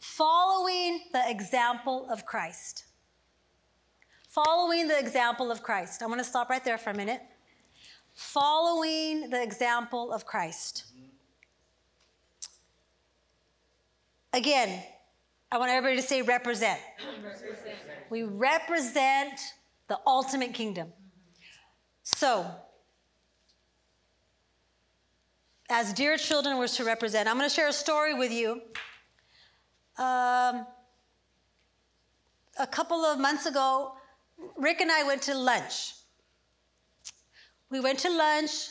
following 0.00 1.02
the 1.12 1.22
example 1.30 2.08
of 2.10 2.26
Christ. 2.26 2.86
Following 4.30 4.86
the 4.86 4.96
example 4.96 5.50
of 5.50 5.60
Christ. 5.60 6.04
I 6.04 6.06
want 6.06 6.20
to 6.20 6.24
stop 6.24 6.50
right 6.50 6.64
there 6.64 6.78
for 6.78 6.90
a 6.90 6.94
minute. 6.94 7.20
Following 8.14 9.28
the 9.28 9.42
example 9.42 10.12
of 10.12 10.24
Christ. 10.24 10.84
Again, 14.32 14.84
I 15.50 15.58
want 15.58 15.72
everybody 15.72 16.00
to 16.00 16.06
say 16.06 16.22
represent. 16.22 16.78
represent. 17.24 17.76
We 18.08 18.22
represent 18.22 19.40
the 19.88 19.98
ultimate 20.06 20.54
kingdom. 20.54 20.92
So, 22.04 22.46
as 25.68 25.92
dear 25.92 26.16
children, 26.16 26.56
we're 26.56 26.68
to 26.68 26.84
represent. 26.84 27.28
I'm 27.28 27.36
going 27.36 27.50
to 27.50 27.54
share 27.54 27.68
a 27.68 27.72
story 27.72 28.14
with 28.14 28.30
you. 28.30 28.62
Um, 29.98 30.66
a 32.60 32.66
couple 32.70 33.04
of 33.04 33.18
months 33.18 33.46
ago, 33.46 33.96
Rick 34.56 34.80
and 34.80 34.90
I 34.90 35.02
went 35.02 35.22
to 35.22 35.34
lunch. 35.34 35.94
We 37.70 37.80
went 37.80 37.98
to 38.00 38.10
lunch 38.10 38.68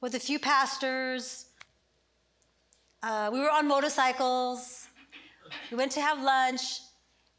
with 0.00 0.14
a 0.14 0.20
few 0.20 0.38
pastors. 0.38 1.46
Uh, 3.02 3.30
we 3.32 3.40
were 3.40 3.50
on 3.50 3.66
motorcycles. 3.66 4.86
We 5.70 5.76
went 5.76 5.92
to 5.92 6.00
have 6.00 6.22
lunch, 6.22 6.80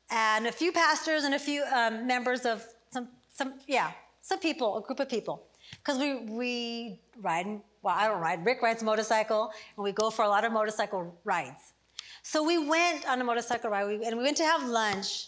and 0.09 0.47
a 0.47 0.51
few 0.51 0.71
pastors 0.71 1.23
and 1.23 1.33
a 1.33 1.39
few 1.39 1.63
um, 1.63 2.05
members 2.05 2.45
of 2.45 2.63
some, 2.91 3.07
some, 3.33 3.55
yeah, 3.67 3.91
some 4.21 4.39
people, 4.39 4.77
a 4.77 4.81
group 4.81 4.99
of 4.99 5.09
people. 5.09 5.47
Because 5.77 5.97
we, 5.97 6.15
we 6.25 7.01
ride, 7.21 7.47
well, 7.81 7.95
I 7.97 8.07
don't 8.07 8.21
ride, 8.21 8.45
Rick 8.45 8.61
rides 8.61 8.83
motorcycle, 8.83 9.51
and 9.75 9.83
we 9.83 9.91
go 9.91 10.09
for 10.09 10.23
a 10.23 10.29
lot 10.29 10.45
of 10.45 10.51
motorcycle 10.51 11.19
rides. 11.23 11.73
So 12.21 12.43
we 12.43 12.57
went 12.57 13.07
on 13.07 13.19
a 13.19 13.23
motorcycle 13.23 13.69
ride, 13.69 14.01
and 14.01 14.17
we 14.17 14.23
went 14.23 14.37
to 14.37 14.45
have 14.45 14.63
lunch. 14.67 15.27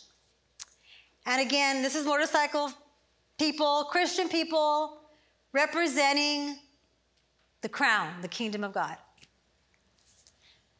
And 1.25 1.41
again, 1.41 1.81
this 1.81 1.95
is 1.95 2.05
motorcycle 2.05 2.71
people, 3.37 3.87
Christian 3.91 4.29
people, 4.29 4.99
representing 5.53 6.57
the 7.61 7.69
crown, 7.69 8.21
the 8.21 8.27
kingdom 8.27 8.63
of 8.63 8.73
God. 8.73 8.97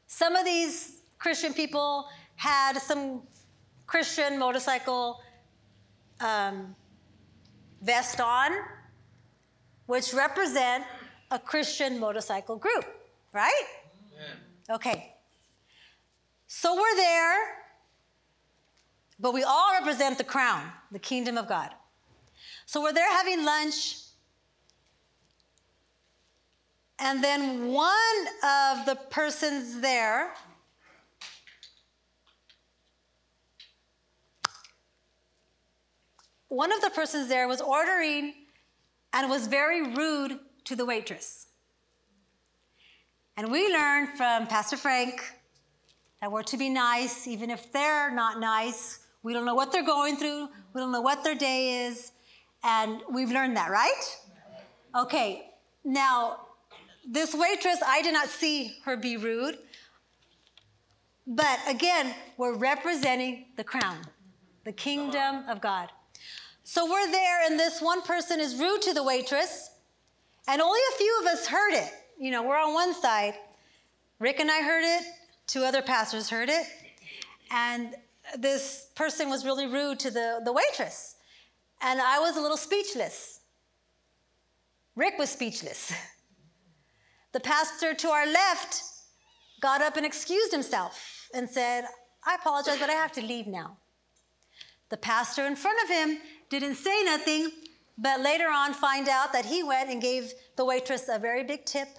Some 0.08 0.36
of 0.36 0.46
these 0.46 1.02
Christian 1.18 1.54
people 1.54 2.08
had 2.36 2.78
some 2.78 3.24
Christian 3.88 4.38
motorcycle 4.38 5.20
um, 6.20 6.76
vest 7.82 8.22
on, 8.22 8.52
which 9.88 10.14
represent 10.14 10.84
a 11.32 11.40
Christian 11.40 12.00
motorcycle 12.00 12.56
group, 12.56 12.86
right? 13.34 13.64
Yeah. 14.14 14.76
Okay. 14.76 15.14
So 16.48 16.76
we're 16.76 16.96
there, 16.96 17.36
but 19.20 19.34
we 19.34 19.44
all 19.44 19.74
represent 19.80 20.18
the 20.18 20.24
crown, 20.24 20.64
the 20.92 21.00
kingdom 21.00 21.38
of 21.38 21.48
God. 21.48 21.70
So 22.66 22.82
we're 22.82 22.94
there 22.94 23.12
having 23.12 23.46
lunch. 23.46 23.98
And 27.00 27.24
then 27.24 27.68
one 27.68 28.28
of 28.44 28.86
the 28.86 28.98
persons 29.10 29.82
there 29.82 30.32
one 36.56 36.72
of 36.72 36.80
the 36.82 36.90
persons 36.90 37.28
there 37.28 37.50
was 37.50 37.60
ordering 37.60 38.34
and 39.12 39.30
was 39.30 39.48
very 39.48 39.82
rude 39.94 40.40
to 40.64 40.76
the 40.76 40.86
waitress. 40.86 41.48
And 43.36 43.52
we 43.52 43.72
learned 43.74 44.16
from 44.16 44.48
Pastor 44.48 44.78
Frank 44.78 45.22
that 46.22 46.32
we're 46.32 46.44
to 46.44 46.58
be 46.58 46.70
nice, 46.70 47.28
even 47.28 47.50
if 47.50 47.74
they're 47.74 48.10
not 48.10 48.40
nice. 48.40 49.00
We 49.26 49.34
don't 49.34 49.46
know 49.46 49.56
what 49.56 49.72
they're 49.72 49.84
going 49.84 50.18
through, 50.18 50.50
we 50.72 50.82
don't 50.82 50.92
know 50.92 51.02
what 51.02 51.24
their 51.24 51.34
day 51.34 51.88
is, 51.88 52.12
and 52.64 53.02
we've 53.10 53.32
learned 53.32 53.58
that, 53.58 53.72
right? 53.72 54.18
Okay, 54.96 55.50
now, 55.84 56.42
this 57.10 57.34
waitress, 57.34 57.80
I 57.84 58.04
did 58.04 58.14
not 58.14 58.28
see 58.28 58.76
her 58.86 58.96
be 58.96 59.18
rude, 59.18 59.58
but 61.26 61.58
again, 61.68 62.14
we're 62.38 62.56
representing 62.56 63.48
the 63.58 63.64
crown 63.64 63.98
The 64.64 64.72
kingdom 64.72 65.50
of 65.50 65.60
God. 65.60 65.90
So 66.64 66.86
we're 66.86 67.10
there, 67.12 67.48
and 67.48 67.60
this 67.60 67.82
one 67.82 68.04
person 68.04 68.40
is 68.40 68.56
rude 68.58 68.84
to 68.84 68.94
the 68.94 69.04
waitress, 69.04 69.72
and 70.48 70.62
only 70.62 70.82
a 70.94 70.98
few 70.98 71.20
of 71.22 71.26
us 71.26 71.48
heard 71.48 71.74
it. 71.74 71.92
You 72.20 72.30
know, 72.30 72.44
we're 72.44 72.60
on 72.60 72.76
one 72.76 72.94
side. 72.94 73.34
Rick 74.20 74.40
and 74.40 74.52
I 74.52 74.62
heard 74.62 74.84
it, 74.84 75.04
two 75.48 75.64
other 75.64 75.82
pastors 75.82 76.30
heard 76.30 76.50
it, 76.50 76.68
and 77.50 77.96
this 78.38 78.88
person 78.96 79.30
was 79.30 79.46
really 79.46 79.68
rude 79.68 80.00
to 80.00 80.12
the, 80.12 80.42
the 80.44 80.54
waitress. 80.54 81.16
And 81.82 82.02
I 82.02 82.20
was 82.20 82.38
a 82.38 82.42
little 82.42 82.58
speechless. 82.58 83.40
Rick 84.96 85.16
was 85.18 85.30
speechless. 85.30 85.94
The 87.36 87.42
pastor 87.42 87.94
to 87.94 88.08
our 88.08 88.26
left 88.26 88.82
got 89.60 89.82
up 89.82 89.98
and 89.98 90.06
excused 90.06 90.54
himself 90.54 91.28
and 91.34 91.50
said, 91.50 91.84
I 92.26 92.36
apologize, 92.36 92.80
but 92.80 92.90
I 92.90 92.94
have 92.94 93.12
to 93.12 93.22
leave 93.22 93.46
now. 93.46 93.76
The 94.88 94.96
pastor 94.96 95.46
in 95.46 95.58
front 95.58 95.78
of 95.84 95.90
him 95.90 96.20
didn't 96.50 96.76
say 96.76 97.04
nothing, 97.04 97.52
but 97.98 98.22
later 98.22 98.48
on 98.48 98.74
find 98.74 99.10
out 99.10 99.34
that 99.34 99.46
he 99.46 99.64
went 99.64 99.90
and 99.90 100.02
gave 100.02 100.32
the 100.56 100.64
waitress 100.64 101.10
a 101.10 101.20
very 101.20 101.44
big 101.44 101.66
tip 101.66 101.90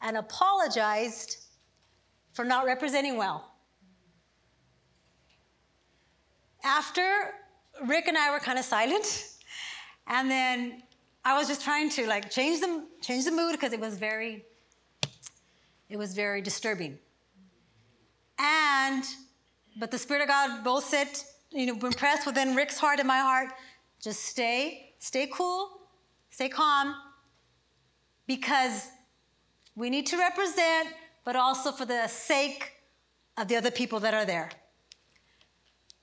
and 0.00 0.16
apologized 0.16 1.38
for 2.32 2.44
not 2.44 2.64
representing 2.64 3.16
well. 3.16 3.47
After 6.68 7.32
Rick 7.86 8.08
and 8.08 8.18
I 8.18 8.30
were 8.30 8.40
kind 8.40 8.58
of 8.58 8.64
silent, 8.64 9.24
and 10.06 10.30
then 10.30 10.82
I 11.24 11.32
was 11.38 11.48
just 11.48 11.62
trying 11.62 11.88
to 11.96 12.06
like 12.06 12.30
change 12.30 12.60
the 12.60 12.84
change 13.00 13.24
the 13.24 13.30
mood 13.30 13.52
because 13.52 13.72
it 13.72 13.80
was 13.80 13.96
very 13.96 14.44
it 15.88 15.96
was 15.96 16.12
very 16.12 16.42
disturbing. 16.42 16.98
And 18.38 19.02
but 19.80 19.90
the 19.90 19.96
Spirit 19.96 20.20
of 20.20 20.28
God 20.28 20.62
both 20.62 20.84
said, 20.84 21.08
you 21.50 21.64
know, 21.66 21.86
impressed 21.86 22.26
within 22.26 22.54
Rick's 22.54 22.78
heart 22.78 22.98
and 22.98 23.08
my 23.08 23.22
heart, 23.30 23.48
just 24.02 24.26
stay, 24.26 24.92
stay 24.98 25.26
cool, 25.32 25.70
stay 26.28 26.50
calm, 26.50 26.94
because 28.26 28.88
we 29.74 29.88
need 29.88 30.06
to 30.08 30.18
represent, 30.18 30.88
but 31.24 31.34
also 31.34 31.72
for 31.72 31.86
the 31.86 32.06
sake 32.08 32.72
of 33.38 33.48
the 33.48 33.56
other 33.56 33.70
people 33.70 34.00
that 34.00 34.12
are 34.12 34.26
there. 34.26 34.50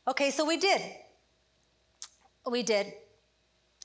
Okay, 0.08 0.30
so 0.30 0.46
we 0.46 0.58
did. 0.58 0.82
We 2.50 2.62
did. 2.62 2.94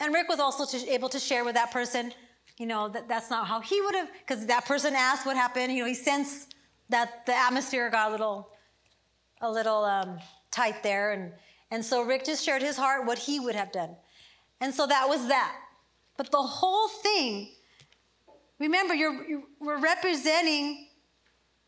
And 0.00 0.12
Rick 0.12 0.28
was 0.28 0.38
also 0.38 0.66
to, 0.78 0.92
able 0.92 1.08
to 1.10 1.18
share 1.18 1.44
with 1.44 1.54
that 1.54 1.70
person, 1.70 2.12
you 2.58 2.66
know, 2.66 2.88
that 2.88 3.08
that's 3.08 3.30
not 3.30 3.46
how 3.46 3.60
he 3.60 3.80
would 3.80 3.94
have, 3.94 4.08
because 4.26 4.46
that 4.46 4.66
person 4.66 4.94
asked 4.94 5.24
what 5.24 5.36
happened. 5.36 5.72
You 5.72 5.82
know, 5.82 5.88
he 5.88 5.94
sensed 5.94 6.54
that 6.90 7.24
the 7.26 7.34
atmosphere 7.34 7.88
got 7.90 8.08
a 8.08 8.10
little, 8.10 8.50
a 9.40 9.50
little 9.50 9.84
um, 9.84 10.18
tight 10.50 10.82
there, 10.82 11.12
and 11.12 11.32
and 11.70 11.84
so 11.84 12.02
Rick 12.02 12.24
just 12.24 12.44
shared 12.44 12.62
his 12.62 12.76
heart, 12.76 13.06
what 13.06 13.18
he 13.18 13.38
would 13.38 13.54
have 13.54 13.70
done, 13.72 13.96
and 14.60 14.74
so 14.74 14.86
that 14.86 15.08
was 15.08 15.28
that. 15.28 15.56
But 16.16 16.30
the 16.30 16.42
whole 16.42 16.88
thing, 16.88 17.50
remember, 18.58 18.94
you're, 18.94 19.24
you're 19.26 19.42
we're 19.60 19.80
representing. 19.80 20.88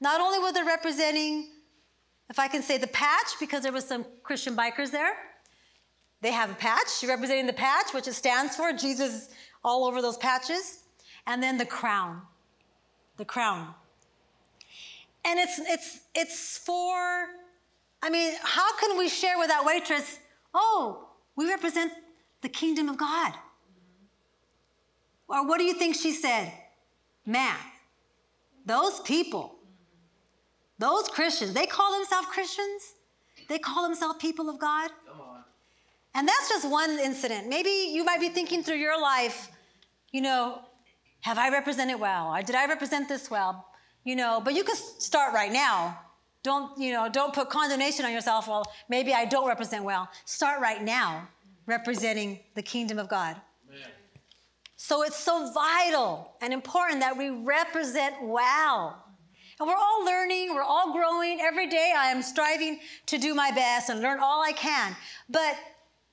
Not 0.00 0.20
only 0.20 0.40
were 0.40 0.52
they 0.52 0.64
representing 0.64 1.48
if 2.32 2.38
I 2.38 2.48
can 2.48 2.62
say 2.62 2.78
the 2.78 2.86
patch, 2.86 3.34
because 3.38 3.62
there 3.62 3.72
was 3.72 3.84
some 3.84 4.06
Christian 4.22 4.56
bikers 4.56 4.90
there. 4.90 5.12
They 6.22 6.32
have 6.32 6.50
a 6.50 6.54
patch, 6.54 7.04
representing 7.06 7.46
the 7.46 7.52
patch, 7.52 7.92
which 7.92 8.08
it 8.08 8.14
stands 8.14 8.56
for, 8.56 8.72
Jesus 8.72 9.28
all 9.62 9.84
over 9.84 10.00
those 10.00 10.16
patches. 10.16 10.80
And 11.26 11.42
then 11.42 11.58
the 11.58 11.66
crown. 11.66 12.22
The 13.18 13.26
crown. 13.26 13.74
And 15.26 15.38
it's 15.38 15.58
it's 15.58 16.00
it's 16.14 16.56
for, 16.56 17.26
I 18.02 18.08
mean, 18.08 18.32
how 18.42 18.78
can 18.78 18.96
we 18.96 19.10
share 19.10 19.38
with 19.38 19.48
that 19.48 19.66
waitress, 19.66 20.18
oh, 20.54 21.10
we 21.36 21.46
represent 21.46 21.92
the 22.40 22.48
kingdom 22.48 22.88
of 22.88 22.96
God? 22.96 23.34
Or 25.28 25.46
what 25.46 25.58
do 25.58 25.64
you 25.64 25.74
think 25.74 25.96
she 25.96 26.12
said? 26.12 26.50
Man, 27.26 27.56
those 28.64 29.00
people 29.00 29.58
those 30.82 31.08
Christians, 31.08 31.52
they 31.52 31.66
call 31.66 31.92
themselves 31.92 32.26
Christians. 32.28 32.94
They 33.48 33.58
call 33.58 33.84
themselves 33.84 34.16
people 34.18 34.48
of 34.48 34.58
God. 34.58 34.90
Come 35.06 35.20
on. 35.20 35.44
And 36.14 36.26
that's 36.26 36.48
just 36.48 36.68
one 36.68 36.98
incident. 36.98 37.48
Maybe 37.48 37.70
you 37.70 38.04
might 38.04 38.20
be 38.20 38.28
thinking 38.28 38.62
through 38.62 38.76
your 38.76 39.00
life, 39.00 39.50
you 40.10 40.20
know, 40.20 40.60
have 41.20 41.38
I 41.38 41.50
represented 41.50 42.00
well? 42.00 42.34
Or 42.34 42.42
did 42.42 42.56
I 42.56 42.66
represent 42.66 43.08
this 43.08 43.30
well? 43.30 43.66
You 44.04 44.16
know, 44.16 44.40
but 44.44 44.54
you 44.54 44.64
can 44.64 44.74
start 44.74 45.32
right 45.32 45.52
now. 45.52 45.98
Don't, 46.42 46.76
you 46.76 46.92
know, 46.92 47.08
don't 47.08 47.32
put 47.32 47.48
condemnation 47.48 48.04
on 48.04 48.12
yourself. 48.12 48.48
Well, 48.48 48.64
maybe 48.88 49.14
I 49.14 49.24
don't 49.24 49.46
represent 49.46 49.84
well. 49.84 50.08
Start 50.24 50.60
right 50.60 50.82
now 50.82 51.28
representing 51.66 52.40
the 52.54 52.62
kingdom 52.62 52.98
of 52.98 53.08
God. 53.08 53.36
So 54.76 55.04
it's 55.04 55.16
so 55.16 55.52
vital 55.52 56.34
and 56.42 56.52
important 56.52 56.98
that 57.00 57.16
we 57.16 57.30
represent 57.30 58.16
well. 58.20 59.01
And 59.62 59.68
we're 59.68 59.76
all 59.76 60.04
learning, 60.04 60.52
we're 60.52 60.64
all 60.64 60.92
growing. 60.92 61.40
Every 61.40 61.68
day 61.68 61.92
I 61.96 62.06
am 62.06 62.20
striving 62.20 62.80
to 63.06 63.16
do 63.16 63.32
my 63.32 63.52
best 63.52 63.90
and 63.90 64.00
learn 64.00 64.18
all 64.18 64.42
I 64.42 64.50
can. 64.50 64.96
But 65.30 65.56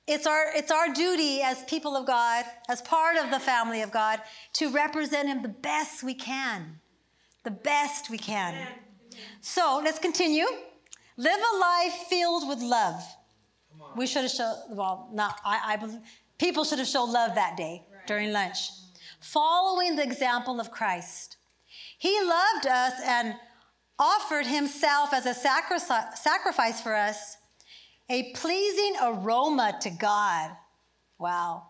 it's 0.06 0.24
our, 0.24 0.52
it's 0.54 0.70
our 0.70 0.94
duty 0.94 1.42
as 1.42 1.64
people 1.64 1.96
of 1.96 2.06
God, 2.06 2.44
as 2.68 2.80
part 2.80 3.16
of 3.16 3.32
the 3.32 3.40
family 3.40 3.82
of 3.82 3.90
God, 3.90 4.20
to 4.52 4.70
represent 4.70 5.26
Him 5.26 5.42
the 5.42 5.48
best 5.48 6.04
we 6.04 6.14
can. 6.14 6.78
The 7.42 7.50
best 7.50 8.08
we 8.08 8.18
can. 8.18 8.54
So 9.40 9.80
let's 9.82 9.98
continue. 9.98 10.46
Live 11.16 11.40
a 11.52 11.56
life 11.58 11.94
filled 12.08 12.48
with 12.48 12.60
love. 12.60 13.02
We 13.96 14.06
should 14.06 14.22
have 14.22 14.30
shown, 14.30 14.54
well, 14.68 15.08
not, 15.12 15.40
I, 15.44 15.72
I 15.72 15.76
believe, 15.76 15.98
people 16.38 16.62
should 16.62 16.78
have 16.78 16.86
shown 16.86 17.12
love 17.12 17.34
that 17.34 17.56
day 17.56 17.84
right. 17.92 18.06
during 18.06 18.30
lunch. 18.30 18.70
Following 19.18 19.96
the 19.96 20.04
example 20.04 20.60
of 20.60 20.70
Christ. 20.70 21.38
He 22.00 22.18
loved 22.22 22.66
us 22.66 22.94
and 23.04 23.34
offered 23.98 24.46
himself 24.46 25.12
as 25.12 25.26
a 25.26 25.34
sacrifice 25.34 26.80
for 26.80 26.94
us, 26.94 27.36
a 28.08 28.32
pleasing 28.32 28.94
aroma 29.02 29.76
to 29.82 29.90
God. 29.90 30.50
Wow. 31.18 31.64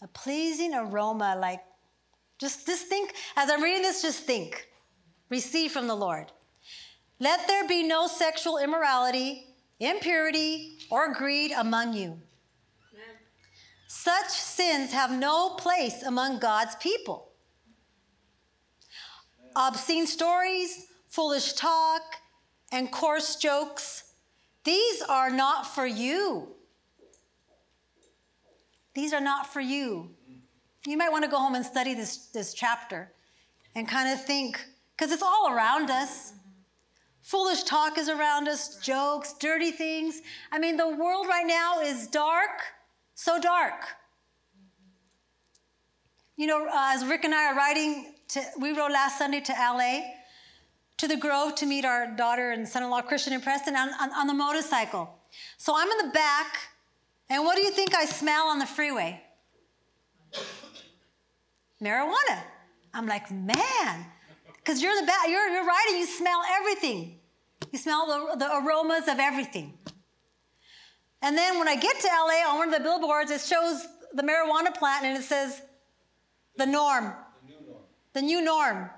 A 0.00 0.06
pleasing 0.06 0.74
aroma, 0.74 1.36
like, 1.40 1.60
just, 2.38 2.66
just 2.66 2.86
think, 2.86 3.14
as 3.34 3.50
I'm 3.50 3.64
reading 3.64 3.82
this, 3.82 4.00
just 4.00 4.22
think. 4.22 4.68
Receive 5.28 5.72
from 5.72 5.88
the 5.88 5.96
Lord. 5.96 6.30
Let 7.18 7.48
there 7.48 7.66
be 7.66 7.82
no 7.82 8.06
sexual 8.06 8.58
immorality, 8.58 9.44
impurity, 9.80 10.78
or 10.88 11.12
greed 11.12 11.50
among 11.50 11.94
you. 11.94 12.10
Amen. 12.92 13.16
Such 13.88 14.30
sins 14.30 14.92
have 14.92 15.10
no 15.10 15.48
place 15.56 16.04
among 16.04 16.38
God's 16.38 16.76
people 16.76 17.32
obscene 19.56 20.06
stories, 20.06 20.86
foolish 21.08 21.54
talk, 21.54 22.02
and 22.70 22.92
coarse 22.92 23.36
jokes. 23.36 24.12
These 24.64 25.02
are 25.02 25.30
not 25.30 25.66
for 25.66 25.86
you. 25.86 26.48
These 28.94 29.12
are 29.12 29.20
not 29.20 29.52
for 29.52 29.60
you. 29.60 30.10
You 30.86 30.96
might 30.96 31.10
want 31.10 31.24
to 31.24 31.30
go 31.30 31.38
home 31.38 31.54
and 31.54 31.64
study 31.64 31.94
this, 31.94 32.26
this 32.26 32.54
chapter 32.54 33.12
and 33.74 33.88
kind 33.88 34.12
of 34.12 34.24
think, 34.24 34.64
because 34.96 35.12
it's 35.12 35.22
all 35.22 35.50
around 35.50 35.90
us. 35.90 36.32
Foolish 37.22 37.64
talk 37.64 37.98
is 37.98 38.08
around 38.08 38.48
us, 38.48 38.78
jokes, 38.78 39.34
dirty 39.34 39.72
things. 39.72 40.20
I 40.52 40.58
mean, 40.58 40.76
the 40.76 40.88
world 40.88 41.26
right 41.26 41.46
now 41.46 41.80
is 41.80 42.06
dark, 42.06 42.62
so 43.14 43.40
dark. 43.40 43.82
You 46.36 46.46
know, 46.46 46.66
uh, 46.66 46.92
as 46.94 47.04
Rick 47.04 47.24
and 47.24 47.34
I 47.34 47.46
are 47.46 47.56
riding 47.56 48.14
to, 48.28 48.42
we 48.60 48.72
rode 48.72 48.92
last 48.92 49.18
Sunday 49.18 49.40
to 49.40 49.52
LA, 49.52 50.00
to 50.98 51.08
the 51.08 51.16
Grove 51.16 51.54
to 51.56 51.66
meet 51.66 51.84
our 51.84 52.14
daughter 52.16 52.50
and 52.50 52.66
son-in-law 52.66 53.02
Christian 53.02 53.32
and 53.32 53.42
Preston 53.42 53.76
on, 53.76 53.90
on, 54.00 54.12
on 54.12 54.26
the 54.26 54.34
motorcycle. 54.34 55.14
So 55.58 55.74
I'm 55.76 55.88
in 55.88 56.06
the 56.06 56.12
back, 56.12 56.56
and 57.28 57.44
what 57.44 57.56
do 57.56 57.62
you 57.62 57.70
think 57.70 57.94
I 57.94 58.04
smell 58.06 58.46
on 58.46 58.58
the 58.58 58.66
freeway? 58.66 59.22
Marijuana. 61.82 62.42
I'm 62.94 63.06
like, 63.06 63.30
man, 63.30 64.06
because 64.56 64.82
you're 64.82 64.92
in 64.92 65.04
the 65.04 65.06
back, 65.06 65.28
you're, 65.28 65.48
you're 65.48 65.66
riding, 65.66 65.98
you 65.98 66.06
smell 66.06 66.40
everything. 66.58 67.18
You 67.70 67.78
smell 67.78 68.06
the, 68.06 68.38
the 68.38 68.56
aromas 68.56 69.06
of 69.08 69.18
everything. 69.18 69.74
And 71.20 71.36
then 71.36 71.58
when 71.58 71.68
I 71.68 71.76
get 71.76 72.00
to 72.00 72.08
LA 72.08 72.50
on 72.50 72.58
one 72.58 72.68
of 72.68 72.74
the 72.74 72.80
billboards, 72.80 73.30
it 73.30 73.42
shows 73.42 73.86
the 74.14 74.22
marijuana 74.22 74.74
plant 74.74 75.04
and 75.04 75.18
it 75.18 75.24
says 75.24 75.60
the 76.56 76.64
norm 76.64 77.12
the 78.16 78.22
new 78.22 78.40
norm. 78.40 78.88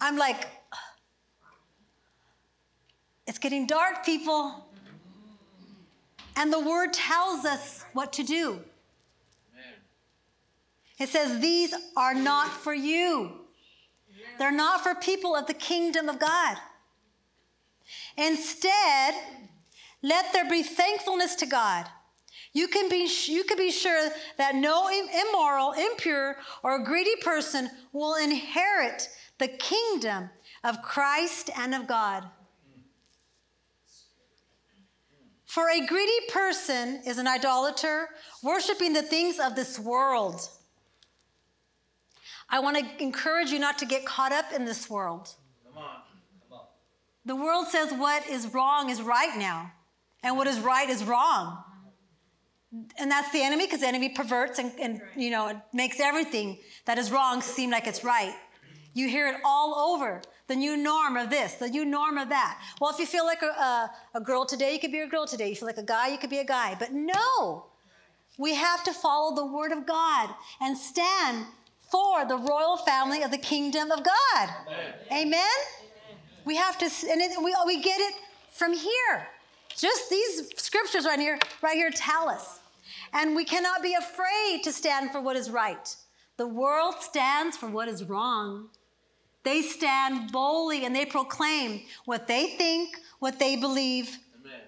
I'm 0.00 0.16
like, 0.16 0.46
it's 3.26 3.38
getting 3.38 3.66
dark, 3.66 4.06
people. 4.06 4.64
And 6.36 6.52
the 6.52 6.60
word 6.60 6.92
tells 6.92 7.44
us 7.44 7.84
what 7.92 8.12
to 8.12 8.22
do. 8.22 8.60
It 11.00 11.08
says, 11.08 11.40
These 11.40 11.74
are 11.96 12.14
not 12.14 12.50
for 12.52 12.72
you. 12.72 13.32
They're 14.38 14.52
not 14.52 14.80
for 14.80 14.94
people 14.94 15.34
of 15.34 15.48
the 15.48 15.54
kingdom 15.54 16.08
of 16.08 16.20
God. 16.20 16.56
Instead, 18.16 19.14
let 20.02 20.32
there 20.32 20.48
be 20.48 20.62
thankfulness 20.62 21.34
to 21.36 21.46
God. 21.46 21.86
You 22.52 22.68
can 22.68 22.88
be 22.90 23.08
you 23.26 23.44
can 23.44 23.56
be 23.56 23.70
sure 23.70 24.10
that 24.36 24.54
no 24.54 24.88
immoral, 24.88 25.72
impure, 25.72 26.36
or 26.62 26.84
greedy 26.84 27.16
person 27.22 27.70
will 27.92 28.16
inherit 28.16 29.08
the 29.38 29.48
kingdom 29.48 30.28
of 30.62 30.82
Christ 30.82 31.50
and 31.56 31.74
of 31.74 31.86
God. 31.86 32.28
For 35.46 35.68
a 35.68 35.86
greedy 35.86 36.26
person 36.30 37.02
is 37.06 37.18
an 37.18 37.26
idolater, 37.26 38.08
worshiping 38.42 38.92
the 38.92 39.02
things 39.02 39.38
of 39.38 39.54
this 39.54 39.78
world. 39.78 40.48
I 42.48 42.60
want 42.60 42.78
to 42.78 43.02
encourage 43.02 43.50
you 43.50 43.58
not 43.58 43.78
to 43.78 43.86
get 43.86 44.04
caught 44.04 44.32
up 44.32 44.52
in 44.54 44.64
this 44.64 44.88
world. 44.88 45.34
Come 45.66 45.82
on. 45.82 45.96
Come 46.48 46.58
on. 46.58 46.66
The 47.24 47.36
world 47.36 47.68
says 47.68 47.92
what 47.92 48.26
is 48.28 48.52
wrong 48.52 48.90
is 48.90 49.02
right 49.02 49.36
now, 49.38 49.72
and 50.22 50.36
what 50.36 50.46
is 50.46 50.58
right 50.60 50.88
is 50.88 51.04
wrong. 51.04 51.62
And 52.98 53.10
that's 53.10 53.30
the 53.32 53.42
enemy 53.42 53.66
because 53.66 53.80
the 53.80 53.86
enemy 53.86 54.08
perverts 54.08 54.58
and, 54.58 54.72
and 54.80 55.00
you 55.16 55.30
know 55.30 55.60
makes 55.74 56.00
everything 56.00 56.58
that 56.86 56.96
is 56.98 57.10
wrong 57.10 57.42
seem 57.42 57.70
like 57.70 57.86
it's 57.86 58.02
right. 58.02 58.34
You 58.94 59.08
hear 59.08 59.28
it 59.28 59.36
all 59.44 59.92
over 59.92 60.22
the 60.48 60.56
new 60.56 60.76
norm 60.76 61.16
of 61.16 61.30
this, 61.30 61.54
the 61.54 61.68
new 61.68 61.84
norm 61.84 62.18
of 62.18 62.28
that. 62.28 62.60
Well, 62.80 62.90
if 62.90 62.98
you 62.98 63.06
feel 63.06 63.24
like 63.24 63.42
a, 63.42 63.46
a, 63.46 63.90
a 64.14 64.20
girl 64.20 64.44
today, 64.44 64.72
you 64.72 64.78
could 64.78 64.92
be 64.92 65.00
a 65.00 65.06
girl 65.06 65.26
today. 65.26 65.48
You 65.48 65.54
feel 65.54 65.66
like 65.66 65.78
a 65.78 65.82
guy, 65.82 66.08
you 66.08 66.18
could 66.18 66.30
be 66.30 66.38
a 66.38 66.44
guy. 66.44 66.76
But 66.78 66.92
no, 66.92 67.66
we 68.38 68.54
have 68.54 68.84
to 68.84 68.92
follow 68.92 69.34
the 69.34 69.46
word 69.46 69.72
of 69.72 69.86
God 69.86 70.30
and 70.60 70.76
stand 70.76 71.46
for 71.90 72.24
the 72.26 72.36
royal 72.36 72.76
family 72.78 73.22
of 73.22 73.30
the 73.30 73.38
kingdom 73.38 73.90
of 73.90 74.02
God. 74.02 74.48
Amen. 74.66 75.26
Amen? 75.26 75.58
We 76.44 76.56
have 76.56 76.76
to, 76.78 76.84
and 77.10 77.20
it, 77.20 77.32
we, 77.42 77.54
we 77.66 77.80
get 77.82 78.00
it 78.00 78.14
from 78.50 78.72
here. 78.74 79.28
Just 79.76 80.10
these 80.10 80.50
scriptures 80.56 81.04
right 81.04 81.18
here, 81.18 81.38
right 81.62 81.76
here 81.76 81.90
tell 81.90 82.28
us. 82.28 82.60
And 83.12 83.36
we 83.36 83.44
cannot 83.44 83.82
be 83.82 83.94
afraid 83.94 84.62
to 84.64 84.72
stand 84.72 85.10
for 85.10 85.20
what 85.20 85.36
is 85.36 85.50
right. 85.50 85.94
The 86.36 86.46
world 86.46 86.94
stands 87.00 87.56
for 87.56 87.68
what 87.68 87.88
is 87.88 88.04
wrong. 88.04 88.68
They 89.44 89.62
stand 89.62 90.32
boldly 90.32 90.84
and 90.84 90.94
they 90.94 91.04
proclaim 91.04 91.82
what 92.04 92.26
they 92.26 92.46
think, 92.46 92.96
what 93.18 93.38
they 93.38 93.56
believe, 93.56 94.18
Amen. 94.40 94.60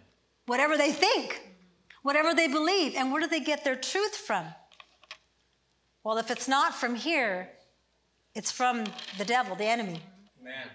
whatever 0.46 0.76
they 0.76 0.92
think, 0.92 1.42
whatever 2.02 2.34
they 2.34 2.48
believe. 2.48 2.94
And 2.96 3.12
where 3.12 3.20
do 3.20 3.28
they 3.28 3.40
get 3.40 3.64
their 3.64 3.76
truth 3.76 4.16
from? 4.16 4.44
Well, 6.02 6.18
if 6.18 6.30
it's 6.30 6.48
not 6.48 6.74
from 6.74 6.96
here, 6.96 7.50
it's 8.34 8.50
from 8.50 8.84
the 9.16 9.24
devil, 9.24 9.56
the 9.56 9.64
enemy. 9.64 10.02
Amen. 10.40 10.68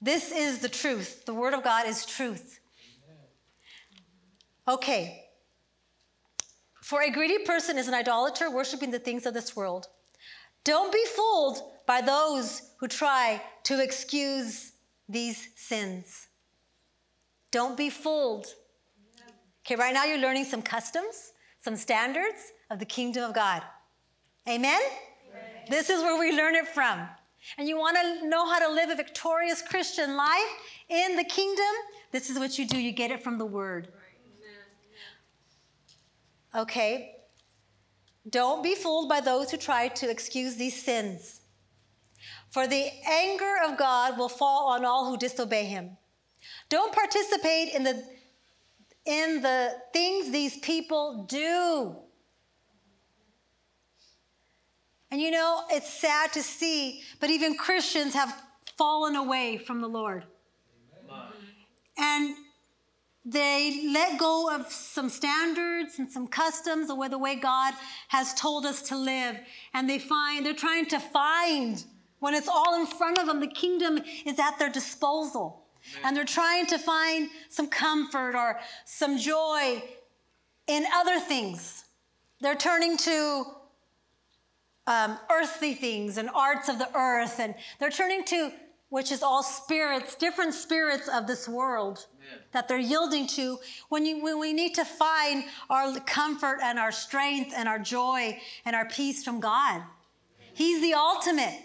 This 0.00 0.32
is 0.32 0.58
the 0.58 0.68
truth. 0.68 1.24
The 1.24 1.34
Word 1.34 1.54
of 1.54 1.62
God 1.62 1.86
is 1.86 2.04
truth. 2.04 2.58
Okay. 4.66 5.23
For 6.84 7.00
a 7.00 7.10
greedy 7.10 7.38
person 7.38 7.78
is 7.78 7.88
an 7.88 7.94
idolater, 7.94 8.50
worshiping 8.50 8.90
the 8.90 8.98
things 8.98 9.24
of 9.24 9.32
this 9.32 9.56
world. 9.56 9.88
Don't 10.64 10.92
be 10.92 11.02
fooled 11.16 11.62
by 11.86 12.02
those 12.02 12.72
who 12.78 12.88
try 12.88 13.40
to 13.62 13.82
excuse 13.82 14.72
these 15.08 15.48
sins. 15.56 16.28
Don't 17.50 17.74
be 17.74 17.88
fooled. 17.88 18.48
Okay, 19.64 19.76
right 19.76 19.94
now 19.94 20.04
you're 20.04 20.18
learning 20.18 20.44
some 20.44 20.60
customs, 20.60 21.32
some 21.62 21.74
standards 21.74 22.52
of 22.70 22.78
the 22.78 22.84
kingdom 22.84 23.30
of 23.30 23.34
God. 23.34 23.62
Amen? 24.46 24.78
Amen? 25.30 25.42
This 25.70 25.88
is 25.88 26.02
where 26.02 26.20
we 26.20 26.36
learn 26.36 26.54
it 26.54 26.68
from. 26.68 27.08
And 27.56 27.66
you 27.66 27.78
want 27.78 27.96
to 27.96 28.28
know 28.28 28.46
how 28.46 28.58
to 28.58 28.70
live 28.70 28.90
a 28.90 28.94
victorious 28.94 29.62
Christian 29.62 30.18
life 30.18 30.52
in 30.90 31.16
the 31.16 31.24
kingdom? 31.24 31.64
This 32.12 32.28
is 32.28 32.38
what 32.38 32.58
you 32.58 32.66
do. 32.66 32.78
You 32.78 32.92
get 32.92 33.10
it 33.10 33.22
from 33.22 33.38
the 33.38 33.46
word. 33.46 33.88
Okay. 36.54 37.16
Don't 38.28 38.62
be 38.62 38.74
fooled 38.74 39.08
by 39.08 39.20
those 39.20 39.50
who 39.50 39.56
try 39.56 39.88
to 39.88 40.10
excuse 40.10 40.56
these 40.56 40.80
sins. 40.82 41.40
For 42.50 42.66
the 42.66 42.88
anger 43.06 43.56
of 43.66 43.76
God 43.76 44.16
will 44.16 44.28
fall 44.28 44.68
on 44.68 44.84
all 44.84 45.10
who 45.10 45.16
disobey 45.16 45.64
him. 45.64 45.96
Don't 46.68 46.92
participate 46.94 47.74
in 47.74 47.82
the, 47.82 48.02
in 49.04 49.42
the 49.42 49.74
things 49.92 50.30
these 50.30 50.58
people 50.58 51.24
do. 51.28 51.96
And 55.10 55.20
you 55.20 55.30
know, 55.30 55.62
it's 55.70 55.92
sad 55.92 56.32
to 56.32 56.42
see, 56.42 57.02
but 57.20 57.30
even 57.30 57.56
Christians 57.56 58.14
have 58.14 58.34
fallen 58.76 59.16
away 59.16 59.58
from 59.58 59.80
the 59.80 59.88
Lord. 59.88 60.24
Amen. 61.08 61.26
And 61.98 62.36
they 63.24 63.88
let 63.90 64.18
go 64.18 64.54
of 64.54 64.70
some 64.70 65.08
standards 65.08 65.98
and 65.98 66.10
some 66.10 66.26
customs 66.26 66.90
of 66.90 67.10
the 67.10 67.18
way 67.18 67.36
God 67.36 67.72
has 68.08 68.34
told 68.34 68.66
us 68.66 68.82
to 68.82 68.96
live. 68.96 69.36
And 69.72 69.88
they 69.88 69.98
find, 69.98 70.44
they're 70.44 70.52
trying 70.52 70.86
to 70.86 71.00
find, 71.00 71.82
when 72.18 72.34
it's 72.34 72.48
all 72.48 72.78
in 72.78 72.86
front 72.86 73.18
of 73.18 73.26
them, 73.26 73.40
the 73.40 73.46
kingdom 73.46 73.98
is 74.26 74.38
at 74.38 74.58
their 74.58 74.68
disposal. 74.68 75.64
Amen. 75.92 76.02
And 76.04 76.16
they're 76.16 76.24
trying 76.24 76.66
to 76.66 76.78
find 76.78 77.30
some 77.48 77.68
comfort 77.68 78.34
or 78.34 78.60
some 78.84 79.18
joy 79.18 79.82
in 80.66 80.84
other 80.94 81.18
things. 81.18 81.84
They're 82.40 82.54
turning 82.54 82.98
to 82.98 83.44
um, 84.86 85.18
earthly 85.30 85.74
things 85.74 86.18
and 86.18 86.28
arts 86.34 86.68
of 86.68 86.78
the 86.78 86.94
earth, 86.94 87.40
and 87.40 87.54
they're 87.80 87.90
turning 87.90 88.24
to 88.24 88.52
which 88.94 89.10
is 89.10 89.24
all 89.24 89.42
spirits, 89.42 90.14
different 90.14 90.54
spirits 90.54 91.08
of 91.08 91.26
this 91.26 91.48
world 91.48 92.06
that 92.52 92.68
they're 92.68 92.78
yielding 92.78 93.26
to 93.26 93.58
when, 93.88 94.06
you, 94.06 94.22
when 94.22 94.38
we 94.38 94.52
need 94.52 94.72
to 94.72 94.84
find 94.84 95.42
our 95.68 95.98
comfort 95.98 96.60
and 96.62 96.78
our 96.78 96.92
strength 96.92 97.52
and 97.56 97.68
our 97.68 97.80
joy 97.80 98.38
and 98.64 98.76
our 98.76 98.86
peace 98.86 99.24
from 99.24 99.40
God. 99.40 99.82
He's 100.52 100.80
the 100.80 100.94
ultimate. 100.94 101.58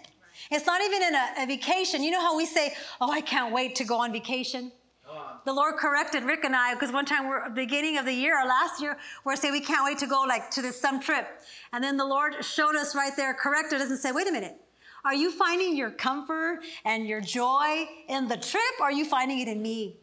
It's 0.50 0.66
not 0.66 0.82
even 0.82 1.04
in 1.04 1.14
a, 1.14 1.28
a 1.42 1.46
vacation. 1.46 2.02
You 2.02 2.10
know 2.10 2.20
how 2.20 2.36
we 2.36 2.48
say, 2.48 2.74
Oh, 3.00 3.12
I 3.12 3.22
can't 3.22 3.54
wait 3.54 3.76
to 3.76 3.84
go 3.84 4.00
on 4.00 4.12
vacation? 4.12 4.72
Uh-huh. 5.08 5.38
the 5.46 5.54
Lord 5.54 5.76
corrected 5.76 6.24
Rick 6.24 6.44
and 6.46 6.56
I 6.56 6.74
because 6.74 6.92
one 6.92 7.06
time 7.06 7.28
we're 7.28 7.48
beginning 7.50 7.98
of 8.00 8.06
the 8.06 8.14
year 8.14 8.40
or 8.40 8.48
last 8.48 8.82
year, 8.82 8.98
we're 9.24 9.36
saying 9.36 9.54
we 9.54 9.62
can't 9.62 9.84
wait 9.84 10.00
to 10.00 10.08
go 10.08 10.24
like 10.28 10.50
to 10.52 10.64
this 10.64 10.82
some 10.82 11.00
trip. 11.00 11.28
And 11.74 11.84
then 11.84 11.96
the 11.96 12.06
Lord 12.06 12.44
showed 12.44 12.76
us 12.76 12.96
right 12.96 13.16
there, 13.16 13.36
corrected 13.36 13.82
us 13.82 13.92
and 13.92 14.00
said, 14.00 14.16
wait 14.16 14.28
a 14.28 14.32
minute. 14.32 14.60
Are 15.06 15.14
you 15.14 15.32
finding 15.32 15.76
your 15.76 15.92
comfort 15.92 16.60
and 16.86 17.08
your 17.08 17.22
joy 17.22 17.88
in 18.08 18.28
the 18.28 18.38
trip 18.38 18.74
or 18.80 18.88
are 18.88 18.92
you 18.92 19.06
finding 19.06 19.40
it 19.40 19.48
in 19.48 19.62
me? 19.62 19.98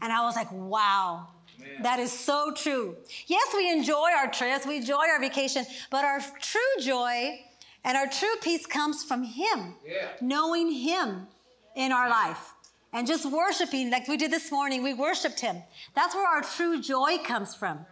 And 0.00 0.12
I 0.12 0.24
was 0.24 0.36
like, 0.36 0.50
wow, 0.52 1.28
Man. 1.58 1.82
that 1.82 1.98
is 1.98 2.12
so 2.12 2.52
true. 2.54 2.96
Yes, 3.26 3.46
we 3.54 3.70
enjoy 3.70 4.10
our 4.16 4.30
trips, 4.30 4.66
we 4.66 4.78
enjoy 4.78 5.04
our 5.12 5.20
vacation, 5.20 5.64
but 5.90 6.04
our 6.04 6.20
true 6.40 6.60
joy 6.82 7.40
and 7.84 7.96
our 7.96 8.06
true 8.06 8.34
peace 8.42 8.66
comes 8.66 9.02
from 9.02 9.22
Him, 9.24 9.74
yeah. 9.86 10.08
knowing 10.20 10.70
Him 10.70 11.26
in 11.74 11.92
our 11.92 12.08
life. 12.08 12.54
And 12.92 13.06
just 13.06 13.30
worshiping, 13.30 13.90
like 13.90 14.08
we 14.08 14.16
did 14.16 14.32
this 14.32 14.50
morning, 14.50 14.82
we 14.82 14.94
worshiped 14.94 15.40
Him. 15.40 15.62
That's 15.94 16.14
where 16.14 16.26
our 16.26 16.42
true 16.42 16.80
joy 16.80 17.18
comes 17.18 17.54
from. 17.54 17.86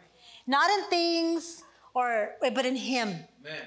Not 0.46 0.70
in 0.70 0.84
things, 0.90 1.62
or 1.94 2.34
but 2.40 2.66
in 2.66 2.76
Him. 2.76 3.08
Amen. 3.44 3.62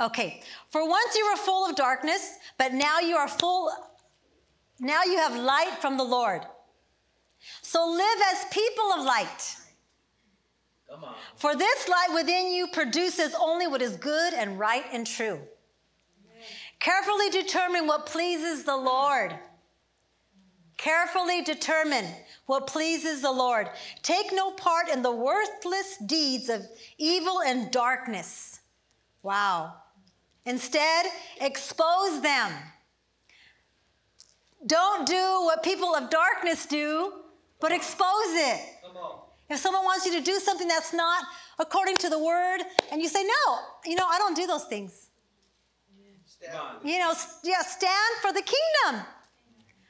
Okay. 0.00 0.42
For 0.70 0.88
once 0.88 1.14
you 1.14 1.28
were 1.30 1.36
full 1.36 1.68
of 1.68 1.76
darkness, 1.76 2.38
but 2.58 2.72
now 2.72 3.00
you 3.00 3.16
are 3.16 3.28
full, 3.28 3.70
now 4.80 5.02
you 5.04 5.16
have 5.18 5.36
light 5.36 5.78
from 5.80 5.96
the 5.96 6.04
Lord. 6.04 6.42
So 7.62 7.88
live 7.88 8.18
as 8.32 8.44
people 8.50 8.92
of 8.96 9.04
light. 9.04 9.56
For 11.36 11.56
this 11.56 11.88
light 11.88 12.10
within 12.14 12.52
you 12.52 12.68
produces 12.68 13.34
only 13.40 13.66
what 13.66 13.82
is 13.82 13.96
good 13.96 14.34
and 14.34 14.58
right 14.58 14.84
and 14.92 15.06
true. 15.06 15.40
Carefully 16.78 17.30
determine 17.30 17.86
what 17.86 18.06
pleases 18.06 18.64
the 18.64 18.76
Lord. 18.76 19.34
Carefully 20.76 21.42
determine 21.42 22.04
what 22.46 22.66
pleases 22.66 23.22
the 23.22 23.32
Lord. 23.32 23.70
Take 24.02 24.32
no 24.32 24.50
part 24.50 24.88
in 24.88 25.02
the 25.02 25.12
worthless 25.12 25.96
deeds 26.04 26.48
of 26.48 26.66
evil 26.98 27.40
and 27.40 27.70
darkness. 27.70 28.60
Wow. 29.22 29.74
Instead, 30.46 31.06
expose 31.40 32.20
them. 32.20 32.52
Don't 34.66 35.06
do 35.06 35.42
what 35.44 35.62
people 35.62 35.94
of 35.94 36.10
darkness 36.10 36.66
do, 36.66 37.12
but 37.60 37.72
expose 37.72 38.32
it. 38.50 38.60
If 39.50 39.58
someone 39.58 39.84
wants 39.84 40.06
you 40.06 40.12
to 40.12 40.22
do 40.22 40.38
something 40.38 40.66
that's 40.68 40.94
not 40.94 41.24
according 41.58 41.96
to 41.98 42.08
the 42.08 42.18
word, 42.18 42.60
and 42.90 43.02
you 43.02 43.08
say, 43.08 43.22
No, 43.22 43.58
you 43.84 43.94
know, 43.94 44.06
I 44.06 44.18
don't 44.18 44.34
do 44.34 44.46
those 44.46 44.64
things. 44.64 45.08
Stand. 46.24 46.56
You 46.82 46.98
know, 46.98 47.12
yeah, 47.42 47.60
stand 47.62 48.14
for 48.20 48.32
the 48.32 48.42
kingdom. 48.42 49.06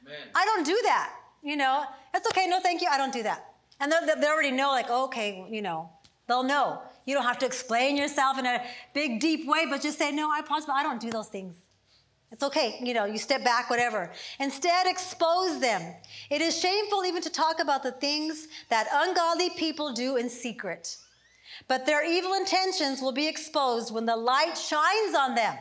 Amen. 0.02 0.28
I 0.34 0.44
don't 0.44 0.64
do 0.66 0.78
that. 0.84 1.12
You 1.42 1.56
know, 1.56 1.84
that's 2.12 2.26
okay. 2.28 2.46
No, 2.46 2.60
thank 2.60 2.80
you. 2.80 2.88
I 2.90 2.98
don't 2.98 3.12
do 3.12 3.22
that. 3.22 3.54
And 3.80 3.92
they 3.92 4.26
already 4.26 4.50
know, 4.50 4.68
like, 4.70 4.90
okay, 4.90 5.46
you 5.50 5.62
know, 5.62 5.90
they'll 6.26 6.42
know. 6.42 6.80
You 7.06 7.14
don't 7.14 7.24
have 7.24 7.38
to 7.40 7.46
explain 7.46 7.96
yourself 7.96 8.38
in 8.38 8.46
a 8.46 8.62
big, 8.94 9.20
deep 9.20 9.46
way, 9.48 9.66
but 9.68 9.82
just 9.82 9.98
say, 9.98 10.12
no, 10.12 10.30
I 10.30 10.42
pause, 10.42 10.66
but 10.66 10.74
I 10.74 10.82
don't 10.82 11.00
do 11.00 11.10
those 11.10 11.28
things. 11.28 11.56
It's 12.32 12.42
okay, 12.42 12.80
you 12.82 12.94
know, 12.94 13.04
you 13.06 13.18
step 13.18 13.44
back, 13.44 13.70
whatever. 13.70 14.10
Instead, 14.40 14.86
expose 14.86 15.60
them. 15.60 15.94
It 16.30 16.42
is 16.42 16.58
shameful 16.58 17.04
even 17.04 17.22
to 17.22 17.30
talk 17.30 17.60
about 17.60 17.82
the 17.82 17.92
things 17.92 18.48
that 18.70 18.88
ungodly 18.92 19.50
people 19.50 19.92
do 19.92 20.16
in 20.16 20.28
secret. 20.30 20.96
but 21.68 21.86
their 21.86 22.04
evil 22.04 22.34
intentions 22.34 23.00
will 23.00 23.12
be 23.12 23.28
exposed 23.28 23.94
when 23.94 24.06
the 24.06 24.16
light 24.16 24.56
shines 24.58 25.14
on 25.16 25.34
them. 25.34 25.56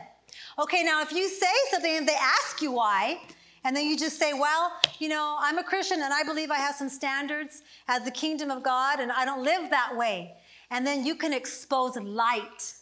Okay, 0.58 0.82
now 0.84 1.02
if 1.02 1.12
you 1.12 1.28
say 1.28 1.46
something 1.70 1.96
and 1.98 2.08
they 2.08 2.16
ask 2.16 2.62
you 2.62 2.72
why, 2.72 3.20
and 3.64 3.76
then 3.76 3.86
you 3.86 3.96
just 3.96 4.18
say, 4.18 4.32
Well, 4.34 4.72
you 4.98 5.08
know, 5.08 5.36
I'm 5.40 5.58
a 5.58 5.64
Christian 5.64 6.02
and 6.02 6.12
I 6.12 6.22
believe 6.24 6.50
I 6.50 6.56
have 6.58 6.74
some 6.74 6.88
standards 6.88 7.62
as 7.88 8.04
the 8.04 8.10
kingdom 8.10 8.50
of 8.50 8.62
God 8.62 9.00
and 9.00 9.12
I 9.12 9.24
don't 9.24 9.44
live 9.44 9.70
that 9.70 9.96
way. 9.96 10.34
And 10.74 10.84
then 10.84 11.06
you 11.06 11.14
can 11.14 11.32
expose 11.32 11.94
light 11.96 12.72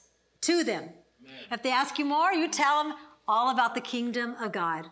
to 0.41 0.65
them. 0.65 0.85
Amen. 0.85 1.35
If 1.51 1.63
they 1.63 1.71
ask 1.71 1.99
you 1.99 2.07
more, 2.07 2.33
you 2.33 2.49
tell 2.49 2.83
them 2.83 2.95
all 3.29 3.51
about 3.51 3.75
the 3.75 3.83
kingdom 3.83 4.35
of 4.41 4.51
God. 4.51 4.87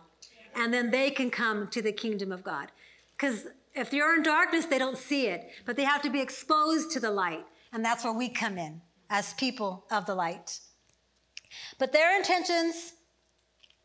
And 0.55 0.71
then 0.71 0.91
they 0.91 1.09
can 1.09 1.31
come 1.31 1.67
to 1.69 1.81
the 1.81 1.91
kingdom 1.91 2.31
of 2.31 2.43
God. 2.43 2.71
Because 3.17 3.47
if 3.73 3.89
they're 3.89 4.15
in 4.15 4.21
darkness, 4.21 4.67
they 4.67 4.77
don't 4.77 4.99
see 4.99 5.25
it, 5.25 5.49
but 5.65 5.77
they 5.77 5.83
have 5.83 6.03
to 6.03 6.11
be 6.11 6.21
exposed 6.21 6.91
to 6.91 6.99
the 6.99 7.09
light. 7.09 7.43
And 7.73 7.83
that's 7.83 8.03
where 8.03 8.13
we 8.13 8.29
come 8.29 8.59
in 8.59 8.81
as 9.09 9.33
people 9.33 9.83
of 9.89 10.05
the 10.05 10.13
light. 10.13 10.59
But 11.79 11.93
their 11.93 12.15
intentions, 12.15 12.93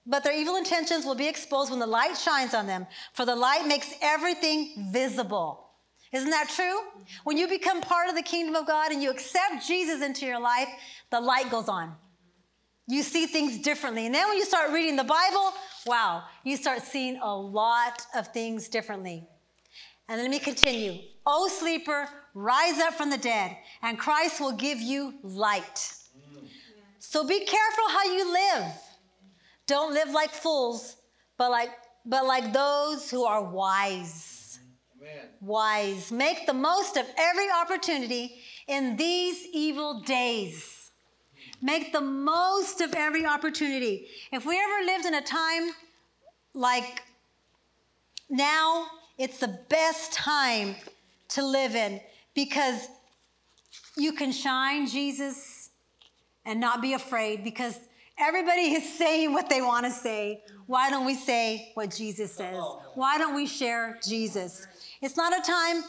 but 0.04 0.24
their 0.24 0.38
evil 0.38 0.56
intentions 0.56 1.06
will 1.06 1.14
be 1.14 1.26
exposed 1.26 1.70
when 1.70 1.80
the 1.80 1.86
light 1.86 2.18
shines 2.18 2.52
on 2.52 2.66
them, 2.66 2.86
for 3.14 3.24
the 3.24 3.34
light 3.34 3.66
makes 3.66 3.94
everything 4.02 4.90
visible. 4.92 5.65
Isn't 6.12 6.30
that 6.30 6.48
true? 6.48 6.78
When 7.24 7.36
you 7.36 7.48
become 7.48 7.80
part 7.80 8.08
of 8.08 8.14
the 8.14 8.22
kingdom 8.22 8.54
of 8.54 8.66
God 8.66 8.92
and 8.92 9.02
you 9.02 9.10
accept 9.10 9.66
Jesus 9.66 10.02
into 10.02 10.26
your 10.26 10.40
life, 10.40 10.68
the 11.10 11.20
light 11.20 11.50
goes 11.50 11.68
on. 11.68 11.94
You 12.88 13.02
see 13.02 13.26
things 13.26 13.58
differently. 13.58 14.06
And 14.06 14.14
then 14.14 14.28
when 14.28 14.36
you 14.36 14.44
start 14.44 14.70
reading 14.70 14.96
the 14.96 15.04
Bible, 15.04 15.52
wow, 15.86 16.22
you 16.44 16.56
start 16.56 16.82
seeing 16.82 17.18
a 17.20 17.36
lot 17.36 18.06
of 18.14 18.28
things 18.28 18.68
differently. 18.68 19.26
And 20.08 20.20
let 20.20 20.30
me 20.30 20.38
continue. 20.38 21.00
O 21.26 21.48
sleeper, 21.48 22.08
rise 22.34 22.78
up 22.78 22.94
from 22.94 23.10
the 23.10 23.18
dead, 23.18 23.56
and 23.82 23.98
Christ 23.98 24.40
will 24.40 24.52
give 24.52 24.80
you 24.80 25.14
light. 25.24 25.92
So 27.00 27.26
be 27.26 27.40
careful 27.44 27.84
how 27.88 28.04
you 28.04 28.32
live. 28.32 28.72
Don't 29.66 29.92
live 29.94 30.10
like 30.10 30.30
fools, 30.30 30.96
but 31.36 31.50
like 31.50 31.70
but 32.04 32.24
like 32.24 32.52
those 32.52 33.10
who 33.10 33.24
are 33.24 33.42
wise. 33.42 34.35
Amen. 35.06 35.28
Wise. 35.40 36.10
Make 36.10 36.46
the 36.46 36.54
most 36.54 36.96
of 36.96 37.06
every 37.16 37.48
opportunity 37.50 38.40
in 38.66 38.96
these 38.96 39.46
evil 39.52 40.00
days. 40.00 40.90
Make 41.62 41.92
the 41.92 42.00
most 42.00 42.80
of 42.80 42.94
every 42.94 43.24
opportunity. 43.24 44.08
If 44.32 44.44
we 44.44 44.58
ever 44.58 44.86
lived 44.86 45.06
in 45.06 45.14
a 45.14 45.22
time 45.22 45.70
like 46.54 47.02
now, 48.28 48.86
it's 49.18 49.38
the 49.38 49.58
best 49.68 50.12
time 50.12 50.76
to 51.28 51.44
live 51.44 51.74
in 51.74 52.00
because 52.34 52.88
you 53.96 54.12
can 54.12 54.32
shine 54.32 54.86
Jesus 54.86 55.70
and 56.44 56.60
not 56.60 56.82
be 56.82 56.92
afraid 56.92 57.42
because 57.44 57.78
everybody 58.18 58.72
is 58.72 58.92
saying 58.98 59.32
what 59.32 59.48
they 59.48 59.62
want 59.62 59.86
to 59.86 59.92
say. 59.92 60.42
Why 60.66 60.90
don't 60.90 61.06
we 61.06 61.14
say 61.14 61.70
what 61.74 61.94
Jesus 61.94 62.32
says? 62.32 62.60
Why 62.94 63.18
don't 63.18 63.34
we 63.34 63.46
share 63.46 63.98
Jesus? 64.06 64.66
It's 65.06 65.16
not 65.16 65.32
a 65.38 65.40
time, 65.40 65.84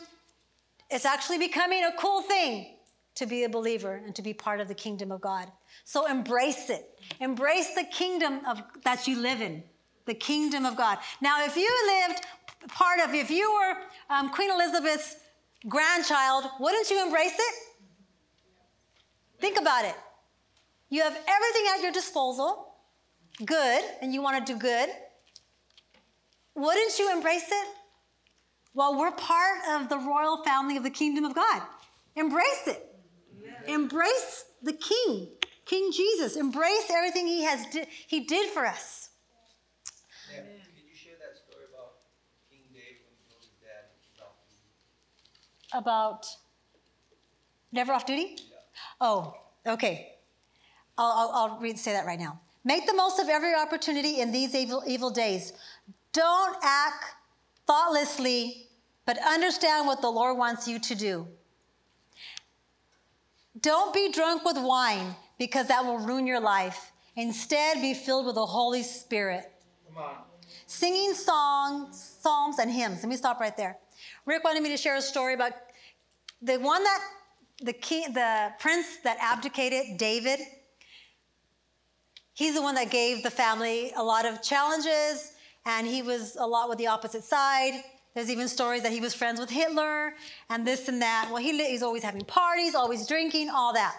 it's 0.91 1.03
actually 1.03 1.39
becoming 1.39 1.83
a 1.83 1.91
cool 1.97 2.21
thing 2.21 2.75
to 3.15 3.25
be 3.25 3.45
a 3.45 3.49
believer 3.49 3.95
and 4.05 4.13
to 4.13 4.21
be 4.21 4.31
part 4.31 4.59
of 4.59 4.67
the 4.67 4.75
kingdom 4.75 5.11
of 5.11 5.21
God. 5.21 5.51
So 5.85 6.05
embrace 6.05 6.69
it. 6.69 6.99
Embrace 7.19 7.73
the 7.73 7.85
kingdom 7.85 8.45
of 8.45 8.61
that 8.83 9.07
you 9.07 9.19
live 9.19 9.41
in, 9.41 9.63
the 10.05 10.13
kingdom 10.13 10.67
of 10.67 10.77
God. 10.77 10.99
Now, 11.19 11.43
if 11.43 11.57
you 11.57 11.67
lived 11.87 12.27
part 12.67 12.99
of, 12.99 13.15
if 13.15 13.31
you 13.31 13.51
were 13.51 13.77
um, 14.15 14.29
Queen 14.29 14.51
Elizabeth's 14.51 15.15
grandchild, 15.67 16.43
wouldn't 16.59 16.87
you 16.91 17.03
embrace 17.03 17.39
it? 17.39 17.55
Think 19.39 19.59
about 19.59 19.83
it. 19.83 19.95
You 20.91 21.01
have 21.01 21.17
everything 21.27 21.65
at 21.73 21.81
your 21.81 21.91
disposal, 21.91 22.75
good, 23.43 23.83
and 23.99 24.13
you 24.13 24.21
want 24.21 24.45
to 24.45 24.53
do 24.53 24.59
good. 24.59 24.89
Wouldn't 26.53 26.99
you 26.99 27.11
embrace 27.11 27.47
it? 27.49 27.67
Well, 28.77 28.95
we're 28.95 29.09
part 29.09 29.57
of 29.71 29.89
the 29.89 29.97
royal 29.97 30.43
family 30.43 30.77
of 30.77 30.83
the 30.83 30.91
kingdom 30.91 31.25
of 31.25 31.33
God. 31.33 31.63
Embrace 32.15 32.67
it. 32.67 32.85
Embrace 33.65 34.45
the 34.61 34.73
King, 34.73 35.29
King 35.65 35.91
Jesus. 35.91 36.35
Embrace 36.35 36.85
everything 36.91 37.25
He 37.25 37.43
has 37.43 37.65
di- 37.71 37.87
He 38.05 38.19
did 38.25 38.51
for 38.51 38.67
us. 38.67 39.09
Did 40.29 40.43
you 40.75 40.95
share 40.95 41.15
that 41.19 41.35
story 41.37 41.65
about 41.73 41.93
King 42.51 42.59
David 42.71 43.01
when 43.07 43.15
he 43.17 43.25
knew 43.27 43.39
his 43.39 43.49
dad 43.65 43.87
about 45.73 46.27
never 47.71 47.93
off 47.93 48.05
duty? 48.05 48.35
Yeah. 48.37 48.57
Oh, 49.01 49.33
okay. 49.65 50.13
I'll, 50.99 51.11
I'll, 51.11 51.31
I'll 51.33 51.59
read, 51.59 51.79
say 51.79 51.93
that 51.93 52.05
right 52.05 52.19
now. 52.19 52.39
Make 52.63 52.85
the 52.85 52.93
most 52.93 53.17
of 53.19 53.27
every 53.27 53.55
opportunity 53.55 54.21
in 54.21 54.31
these 54.31 54.53
evil, 54.53 54.83
evil 54.85 55.09
days. 55.09 55.53
Don't 56.13 56.57
act 56.63 57.05
thoughtlessly, 57.65 58.66
but 59.07 59.17
understand 59.25 59.87
what 59.87 60.01
the 60.01 60.09
Lord 60.09 60.37
wants 60.37 60.67
you 60.67 60.77
to 60.79 60.93
do. 60.93 61.27
Don't 63.61 63.93
be 63.93 64.11
drunk 64.11 64.43
with 64.43 64.57
wine 64.59 65.15
because 65.39 65.69
that 65.69 65.83
will 65.83 65.97
ruin 65.97 66.27
your 66.27 66.41
life. 66.41 66.91
Instead, 67.15 67.81
be 67.81 67.93
filled 67.93 68.25
with 68.25 68.35
the 68.35 68.45
Holy 68.45 68.83
Spirit. 68.83 69.49
Come 69.87 70.03
on. 70.03 70.15
Singing 70.67 71.13
songs, 71.13 72.17
psalms, 72.21 72.59
and 72.59 72.69
hymns. 72.69 72.97
Let 72.97 73.07
me 73.07 73.15
stop 73.15 73.39
right 73.39 73.55
there. 73.55 73.77
Rick 74.25 74.43
wanted 74.43 74.61
me 74.61 74.69
to 74.69 74.77
share 74.77 74.97
a 74.97 75.01
story 75.01 75.33
about 75.33 75.53
the 76.41 76.57
one 76.57 76.83
that 76.83 76.99
the 77.61 77.73
king, 77.73 78.13
the 78.13 78.51
prince 78.59 78.97
that 79.05 79.17
abdicated, 79.21 79.97
David. 79.97 80.41
He's 82.33 82.55
the 82.55 82.61
one 82.61 82.75
that 82.75 82.91
gave 82.91 83.23
the 83.23 83.31
family 83.31 83.93
a 83.95 84.03
lot 84.03 84.25
of 84.25 84.43
challenges, 84.43 85.31
and 85.65 85.87
he 85.87 86.01
was 86.01 86.35
a 86.35 86.45
lot 86.45 86.67
with 86.67 86.77
the 86.77 86.87
opposite 86.87 87.23
side. 87.23 87.81
There's 88.17 88.31
even 88.31 88.47
stories 88.47 88.81
that 88.81 88.91
he 88.91 88.99
was 88.99 89.13
friends 89.13 89.39
with 89.39 89.51
Hitler 89.51 90.15
and 90.49 90.65
this 90.65 90.87
and 90.87 90.99
that. 91.03 91.29
Well, 91.31 91.37
he, 91.37 91.55
he's 91.67 91.83
always 91.83 92.01
having 92.01 92.25
parties, 92.25 92.73
always 92.73 93.05
drinking, 93.05 93.51
all 93.51 93.73
that. 93.73 93.95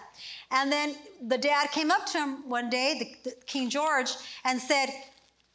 And 0.51 0.69
then 0.69 0.97
the 1.25 1.37
dad 1.37 1.71
came 1.71 1.89
up 1.89 2.05
to 2.07 2.17
him 2.17 2.49
one 2.49 2.69
day, 2.69 3.15
the, 3.23 3.29
the 3.29 3.35
King 3.45 3.69
George, 3.69 4.11
and 4.43 4.59
said, 4.59 4.89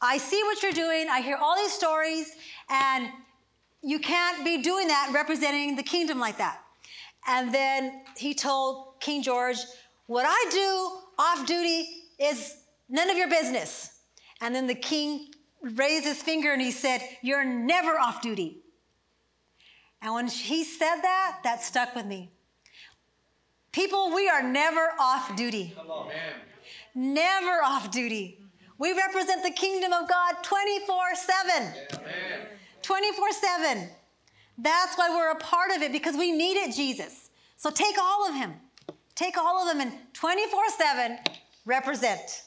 I 0.01 0.17
see 0.17 0.43
what 0.45 0.63
you're 0.63 0.73
doing. 0.73 1.11
I 1.11 1.21
hear 1.21 1.37
all 1.37 1.55
these 1.57 1.75
stories, 1.75 2.37
and 2.71 3.11
you 3.83 3.99
can't 3.99 4.43
be 4.47 4.63
doing 4.63 4.89
that 4.89 5.11
representing 5.13 5.77
the 5.77 5.83
kingdom 5.83 6.19
like 6.19 6.39
that. 6.39 6.63
And 7.29 7.53
then 7.53 8.01
he 8.17 8.33
told 8.33 8.99
King 8.99 9.23
George, 9.23 9.59
What 10.07 10.25
I 10.27 10.51
do 10.51 11.23
off 11.23 11.47
duty 11.47 11.87
is 12.19 12.57
none 12.89 13.11
of 13.11 13.19
your 13.19 13.29
business. 13.29 13.99
And 14.41 14.55
then 14.55 14.67
the 14.67 14.75
king 14.75 15.35
raised 15.65 16.05
his 16.05 16.23
finger 16.23 16.53
and 16.53 16.61
he 16.61 16.71
said, 16.71 17.01
You're 17.23 17.45
never 17.45 17.99
off 17.99 18.21
duty. 18.21 18.59
And 20.03 20.13
when 20.15 20.29
he 20.29 20.65
said 20.65 21.01
that, 21.01 21.41
that 21.45 21.63
stuck 21.63 21.95
with 21.95 22.05
me. 22.05 22.31
People, 23.73 24.15
we 24.15 24.29
are 24.29 24.43
never 24.43 24.93
off 25.01 25.35
duty. 25.35 25.75
Never 26.95 27.63
off 27.65 27.91
duty. 27.91 28.39
We 28.79 28.93
represent 28.93 29.43
the 29.43 29.51
kingdom 29.51 29.93
of 29.93 30.09
God 30.09 30.35
24 30.43 30.97
7. 31.15 31.73
24 32.83 33.33
7. 33.33 33.89
That's 34.59 34.97
why 34.97 35.09
we're 35.11 35.31
a 35.31 35.37
part 35.37 35.71
of 35.75 35.83
it 35.83 35.91
because 35.91 36.17
we 36.17 36.31
needed 36.33 36.75
Jesus. 36.75 37.31
So 37.57 37.71
take 37.71 37.97
all 38.01 38.29
of 38.29 38.35
him. 38.35 38.55
Take 39.15 39.39
all 39.39 39.63
of 39.63 39.69
them 39.69 39.81
and 39.81 39.93
24 40.13 40.69
7 40.69 41.19
represent. 41.65 42.43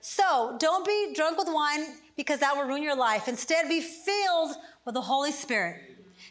So 0.00 0.56
don't 0.58 0.86
be 0.86 1.14
drunk 1.14 1.38
with 1.38 1.48
wine 1.48 1.86
because 2.16 2.40
that 2.40 2.56
will 2.56 2.64
ruin 2.64 2.82
your 2.82 2.96
life. 2.96 3.28
Instead, 3.28 3.68
be 3.68 3.80
filled 3.80 4.56
with 4.84 4.94
the 4.94 5.00
Holy 5.00 5.32
Spirit, 5.32 5.80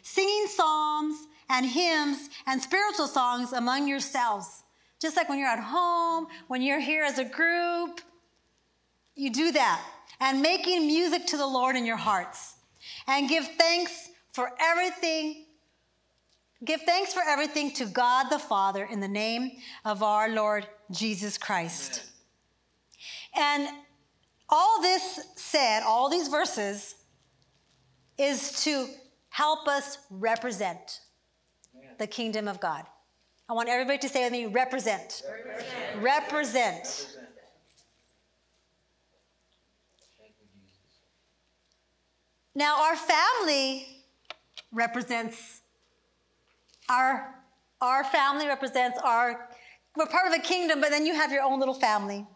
singing 0.02 0.46
psalms 0.46 1.16
and 1.48 1.66
hymns 1.66 2.30
and 2.46 2.60
spiritual 2.60 3.06
songs 3.06 3.52
among 3.52 3.88
yourselves. 3.88 4.62
Just 5.00 5.16
like 5.16 5.28
when 5.28 5.38
you're 5.38 5.48
at 5.48 5.58
home, 5.58 6.26
when 6.48 6.62
you're 6.62 6.80
here 6.80 7.04
as 7.04 7.18
a 7.18 7.24
group, 7.24 8.00
you 9.14 9.30
do 9.30 9.52
that. 9.52 9.84
And 10.20 10.40
making 10.40 10.86
music 10.86 11.26
to 11.28 11.36
the 11.36 11.46
Lord 11.46 11.74
in 11.74 11.84
your 11.84 11.96
hearts. 11.96 12.54
And 13.08 13.28
give 13.28 13.46
thanks 13.58 14.10
for 14.32 14.52
everything. 14.60 15.46
Give 16.64 16.80
thanks 16.82 17.12
for 17.12 17.22
everything 17.26 17.72
to 17.72 17.86
God 17.86 18.30
the 18.30 18.38
Father 18.38 18.84
in 18.84 19.00
the 19.00 19.08
name 19.08 19.50
of 19.84 20.02
our 20.02 20.28
Lord 20.28 20.66
Jesus 20.92 21.36
Christ. 21.36 22.04
Amen. 23.36 23.66
And 23.66 23.76
all 24.52 24.82
this 24.82 25.20
said, 25.34 25.82
all 25.82 26.10
these 26.10 26.28
verses, 26.28 26.94
is 28.18 28.62
to 28.64 28.86
help 29.30 29.66
us 29.66 29.98
represent 30.10 31.00
Amen. 31.74 31.94
the 31.98 32.06
kingdom 32.06 32.46
of 32.46 32.60
God. 32.60 32.84
I 33.48 33.54
want 33.54 33.70
everybody 33.70 33.98
to 33.98 34.08
say 34.08 34.24
with 34.24 34.32
me 34.32 34.46
represent. 34.46 35.22
Represent. 35.26 36.02
represent. 36.02 36.02
represent. 36.02 37.08
Now, 42.54 42.82
our 42.82 42.96
family 42.96 43.86
represents 44.70 45.62
our, 46.88 47.34
our 47.80 48.04
family 48.04 48.46
represents 48.46 48.98
our, 49.02 49.48
we're 49.96 50.06
part 50.06 50.26
of 50.26 50.34
a 50.34 50.42
kingdom, 50.42 50.80
but 50.82 50.90
then 50.90 51.06
you 51.06 51.14
have 51.14 51.32
your 51.32 51.42
own 51.42 51.58
little 51.58 51.74
family. 51.74 52.26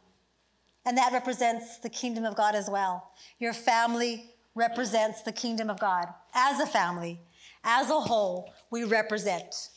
And 0.87 0.97
that 0.97 1.13
represents 1.13 1.79
the 1.79 1.91
kingdom 1.91 2.25
of 2.25 2.37
God 2.37 2.55
as 2.55 2.71
well. 2.71 3.11
Your 3.39 3.53
family 3.53 4.31
represents 4.55 5.21
the 5.23 5.33
kingdom 5.33 5.69
of 5.69 5.79
God. 5.79 6.07
As 6.35 6.61
a 6.61 6.67
family, 6.67 7.21
as 7.65 7.91
a 7.91 8.01
whole, 8.01 8.53
we 8.71 8.85
represent. 8.85 9.69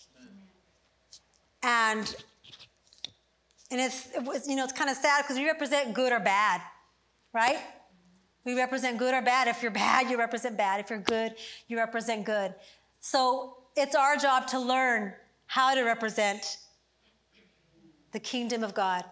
And 1.63 2.15
and 3.71 3.81
it's 3.81 4.15
it 4.15 4.23
was, 4.23 4.47
you 4.47 4.55
know 4.55 4.63
it's 4.63 4.73
kind 4.73 4.89
of 4.89 4.95
sad 4.95 5.23
because 5.23 5.37
we 5.37 5.45
represent 5.45 5.93
good 5.93 6.13
or 6.13 6.19
bad, 6.19 6.61
right? 7.33 7.57
We 8.45 8.55
represent 8.55 8.97
good 8.97 9.13
or 9.13 9.21
bad. 9.21 9.47
If 9.47 9.61
you're 9.61 9.71
bad, 9.71 10.09
you 10.09 10.17
represent 10.17 10.57
bad. 10.57 10.79
If 10.79 10.89
you're 10.89 10.99
good, 10.99 11.35
you 11.67 11.77
represent 11.77 12.25
good. 12.25 12.55
So 13.01 13.57
it's 13.75 13.95
our 13.95 14.15
job 14.15 14.47
to 14.47 14.59
learn 14.59 15.13
how 15.45 15.75
to 15.75 15.83
represent 15.83 16.57
the 18.11 18.19
kingdom 18.19 18.63
of 18.63 18.73
God. 18.73 19.03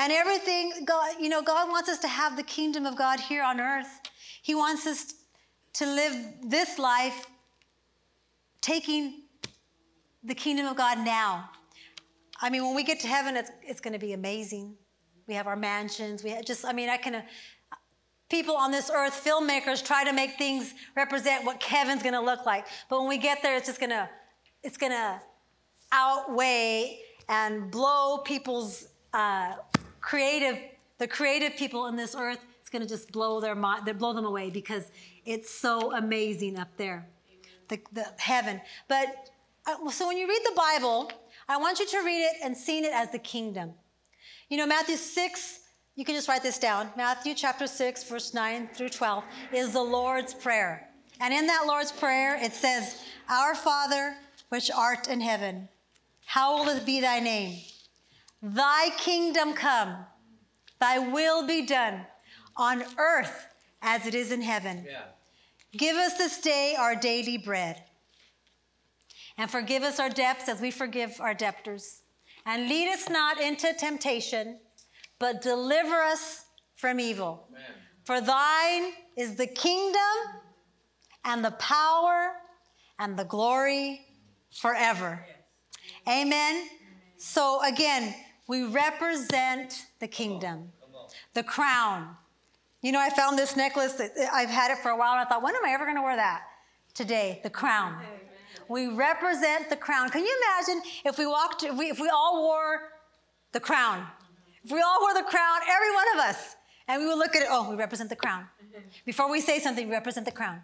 And 0.00 0.10
everything, 0.10 0.72
God, 0.86 1.16
you 1.20 1.28
know, 1.28 1.42
God 1.42 1.68
wants 1.68 1.90
us 1.90 1.98
to 1.98 2.08
have 2.08 2.34
the 2.34 2.42
kingdom 2.42 2.86
of 2.86 2.96
God 2.96 3.20
here 3.20 3.42
on 3.42 3.60
earth. 3.60 4.00
He 4.40 4.54
wants 4.54 4.86
us 4.86 5.12
to 5.74 5.84
live 5.84 6.16
this 6.42 6.78
life 6.78 7.26
taking 8.62 9.24
the 10.24 10.34
kingdom 10.34 10.64
of 10.64 10.74
God 10.78 11.04
now. 11.04 11.50
I 12.40 12.48
mean, 12.48 12.64
when 12.64 12.74
we 12.74 12.82
get 12.82 12.98
to 13.00 13.08
heaven, 13.08 13.36
it's, 13.36 13.50
it's 13.62 13.80
going 13.82 13.92
to 13.92 13.98
be 13.98 14.14
amazing. 14.14 14.74
We 15.26 15.34
have 15.34 15.46
our 15.46 15.54
mansions. 15.54 16.24
We 16.24 16.34
just, 16.46 16.64
I 16.64 16.72
mean, 16.72 16.88
I 16.88 16.96
can, 16.96 17.16
uh, 17.16 17.22
people 18.30 18.56
on 18.56 18.70
this 18.70 18.90
earth, 18.90 19.22
filmmakers 19.22 19.84
try 19.84 20.02
to 20.04 20.14
make 20.14 20.38
things 20.38 20.72
represent 20.96 21.44
what 21.44 21.62
heaven's 21.62 22.02
going 22.02 22.14
to 22.14 22.22
look 22.22 22.46
like. 22.46 22.64
But 22.88 23.00
when 23.00 23.08
we 23.10 23.18
get 23.18 23.42
there, 23.42 23.54
it's 23.54 23.66
just 23.66 23.78
going 23.78 23.90
to, 23.90 24.08
it's 24.62 24.78
going 24.78 24.92
to 24.92 25.20
outweigh 25.92 27.00
and 27.28 27.70
blow 27.70 28.22
people's 28.24 28.88
uh, 29.12 29.56
creative, 30.00 30.58
the 30.98 31.08
creative 31.08 31.56
people 31.56 31.86
in 31.86 31.96
this 31.96 32.14
earth. 32.14 32.38
It's 32.60 32.70
going 32.70 32.82
to 32.82 32.88
just 32.88 33.10
blow 33.10 33.40
their 33.40 33.54
mind, 33.54 33.90
blow 33.98 34.12
them 34.12 34.24
away 34.24 34.50
because 34.50 34.90
it's 35.24 35.50
so 35.50 35.94
amazing 35.94 36.58
up 36.58 36.68
there, 36.76 37.06
the, 37.68 37.80
the 37.92 38.06
heaven. 38.18 38.60
But 38.88 39.30
uh, 39.66 39.90
so 39.90 40.06
when 40.06 40.16
you 40.16 40.28
read 40.28 40.42
the 40.44 40.54
Bible, 40.56 41.10
I 41.48 41.56
want 41.56 41.78
you 41.78 41.86
to 41.86 41.98
read 42.02 42.22
it 42.22 42.36
and 42.42 42.56
see 42.56 42.78
it 42.78 42.92
as 42.92 43.10
the 43.10 43.18
kingdom. 43.18 43.72
You 44.48 44.56
know, 44.56 44.66
Matthew 44.66 44.96
6, 44.96 45.60
you 45.96 46.04
can 46.04 46.14
just 46.14 46.28
write 46.28 46.42
this 46.42 46.58
down. 46.58 46.90
Matthew 46.96 47.34
chapter 47.34 47.66
6, 47.66 48.04
verse 48.04 48.34
9 48.34 48.68
through 48.74 48.88
12 48.88 49.24
is 49.52 49.72
the 49.72 49.82
Lord's 49.82 50.34
Prayer. 50.34 50.88
And 51.20 51.34
in 51.34 51.46
that 51.46 51.64
Lord's 51.66 51.92
Prayer, 51.92 52.38
it 52.42 52.52
says, 52.52 53.02
Our 53.28 53.54
Father, 53.54 54.16
which 54.48 54.70
art 54.70 55.08
in 55.08 55.20
heaven, 55.20 55.68
hallowed 56.24 56.86
be 56.86 57.00
thy 57.00 57.20
name. 57.20 57.58
Thy 58.42 58.90
kingdom 58.96 59.52
come, 59.52 59.96
thy 60.80 60.98
will 60.98 61.46
be 61.46 61.66
done 61.66 62.06
on 62.56 62.84
earth 62.98 63.46
as 63.82 64.06
it 64.06 64.14
is 64.14 64.32
in 64.32 64.42
heaven. 64.42 64.86
Yeah. 64.88 65.02
Give 65.76 65.96
us 65.96 66.16
this 66.16 66.40
day 66.40 66.74
our 66.78 66.96
daily 66.96 67.38
bread. 67.38 67.84
And 69.36 69.50
forgive 69.50 69.82
us 69.82 70.00
our 70.00 70.10
debts 70.10 70.48
as 70.48 70.60
we 70.60 70.70
forgive 70.70 71.20
our 71.20 71.34
debtors. 71.34 72.02
And 72.44 72.68
lead 72.68 72.88
us 72.88 73.08
not 73.08 73.40
into 73.40 73.72
temptation, 73.74 74.58
but 75.18 75.42
deliver 75.42 75.94
us 76.00 76.44
from 76.76 76.98
evil. 76.98 77.46
Amen. 77.50 77.62
For 78.04 78.20
thine 78.20 78.92
is 79.16 79.36
the 79.36 79.46
kingdom 79.46 80.00
and 81.24 81.44
the 81.44 81.52
power 81.52 82.32
and 82.98 83.16
the 83.16 83.24
glory 83.24 84.00
forever. 84.50 85.24
Amen. 86.08 86.68
So 87.18 87.60
again, 87.62 88.14
we 88.50 88.64
represent 88.64 89.86
the 90.00 90.08
kingdom, 90.08 90.72
the 91.34 91.42
crown. 91.44 92.16
You 92.82 92.90
know, 92.90 92.98
I 92.98 93.08
found 93.08 93.38
this 93.38 93.54
necklace. 93.56 94.02
I've 94.32 94.50
had 94.50 94.72
it 94.72 94.78
for 94.78 94.90
a 94.90 94.96
while, 94.96 95.12
and 95.12 95.20
I 95.20 95.24
thought, 95.24 95.40
when 95.40 95.54
am 95.54 95.64
I 95.64 95.70
ever 95.70 95.84
going 95.84 95.96
to 95.96 96.02
wear 96.02 96.16
that? 96.16 96.42
Today, 96.92 97.38
the 97.44 97.50
crown. 97.50 98.02
We 98.68 98.88
represent 98.88 99.70
the 99.70 99.76
crown. 99.76 100.10
Can 100.10 100.24
you 100.24 100.36
imagine 100.42 100.82
if 101.04 101.16
we 101.16 101.26
walked, 101.26 101.62
if 101.62 101.78
we, 101.78 101.90
if 101.90 102.00
we 102.00 102.08
all 102.08 102.42
wore 102.42 102.90
the 103.52 103.60
crown? 103.60 104.04
If 104.64 104.72
we 104.72 104.80
all 104.80 104.98
wore 105.00 105.14
the 105.14 105.28
crown, 105.28 105.60
every 105.68 105.94
one 105.94 106.06
of 106.14 106.20
us, 106.30 106.56
and 106.88 107.00
we 107.00 107.06
would 107.06 107.18
look 107.18 107.36
at 107.36 107.42
it, 107.42 107.48
oh, 107.48 107.70
we 107.70 107.76
represent 107.76 108.10
the 108.10 108.16
crown. 108.16 108.46
Before 109.06 109.30
we 109.30 109.40
say 109.40 109.60
something, 109.60 109.86
we 109.86 109.94
represent 109.94 110.26
the 110.26 110.32
crown. 110.32 110.60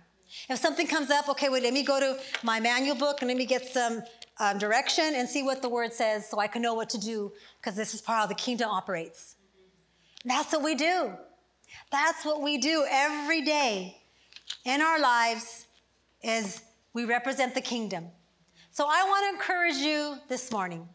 If 0.49 0.59
something 0.59 0.87
comes 0.87 1.11
up, 1.11 1.29
okay, 1.29 1.49
wait, 1.49 1.62
let 1.62 1.72
me 1.72 1.83
go 1.83 2.01
to 2.01 2.18
my 2.43 2.61
manual 2.61 2.97
book 2.97 3.18
and 3.20 3.29
let 3.29 3.37
me 3.37 3.47
get 3.47 3.66
some 3.66 4.03
um, 4.39 4.59
direction 4.59 5.12
and 5.14 5.29
see 5.29 5.43
what 5.43 5.62
the 5.62 5.68
word 5.68 5.93
says 5.93 6.29
so 6.29 6.39
I 6.39 6.47
can 6.47 6.62
know 6.62 6.74
what 6.74 6.91
to 6.91 6.99
do 6.99 7.33
because 7.61 7.77
this 7.77 7.95
is 7.95 8.01
part 8.01 8.18
of 8.18 8.22
how 8.22 8.27
the 8.27 8.35
kingdom 8.35 8.70
operates. 8.70 9.37
That's 10.24 10.53
what 10.53 10.62
we 10.62 10.74
do. 10.74 11.12
That's 11.91 12.24
what 12.24 12.43
we 12.43 12.59
do 12.59 12.87
every 12.91 13.43
day 13.43 13.97
in 14.64 14.81
our 14.81 14.99
lives 14.99 15.66
is 16.22 16.62
we 16.93 17.05
represent 17.05 17.55
the 17.55 17.61
kingdom. 17.61 18.07
So 18.72 18.87
I 18.89 19.05
want 19.05 19.24
to 19.24 19.37
encourage 19.37 19.77
you 19.77 20.16
this 20.29 20.51
morning. 20.51 20.89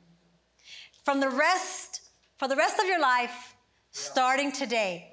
From 1.03 1.19
the 1.19 1.29
rest, 1.29 2.01
for 2.37 2.47
the 2.47 2.55
rest 2.55 2.79
of 2.79 2.85
your 2.85 2.99
life, 2.99 3.55
starting 3.91 4.51
today, 4.51 5.11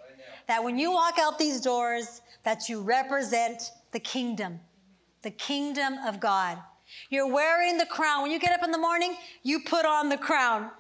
that 0.48 0.62
when 0.62 0.78
you 0.78 0.92
walk 0.92 1.18
out 1.18 1.38
these 1.38 1.60
doors, 1.60 2.20
that 2.42 2.68
you 2.68 2.80
represent 2.80 3.70
the 3.92 4.00
kingdom, 4.00 4.60
the 5.22 5.30
kingdom 5.30 5.94
of 6.06 6.20
God. 6.20 6.58
You're 7.10 7.30
wearing 7.32 7.76
the 7.76 7.86
crown. 7.86 8.22
When 8.22 8.30
you 8.30 8.38
get 8.38 8.52
up 8.52 8.64
in 8.64 8.70
the 8.70 8.78
morning, 8.78 9.14
you 9.42 9.60
put 9.60 9.84
on 9.84 10.08
the 10.08 10.16
crown. 10.16 10.70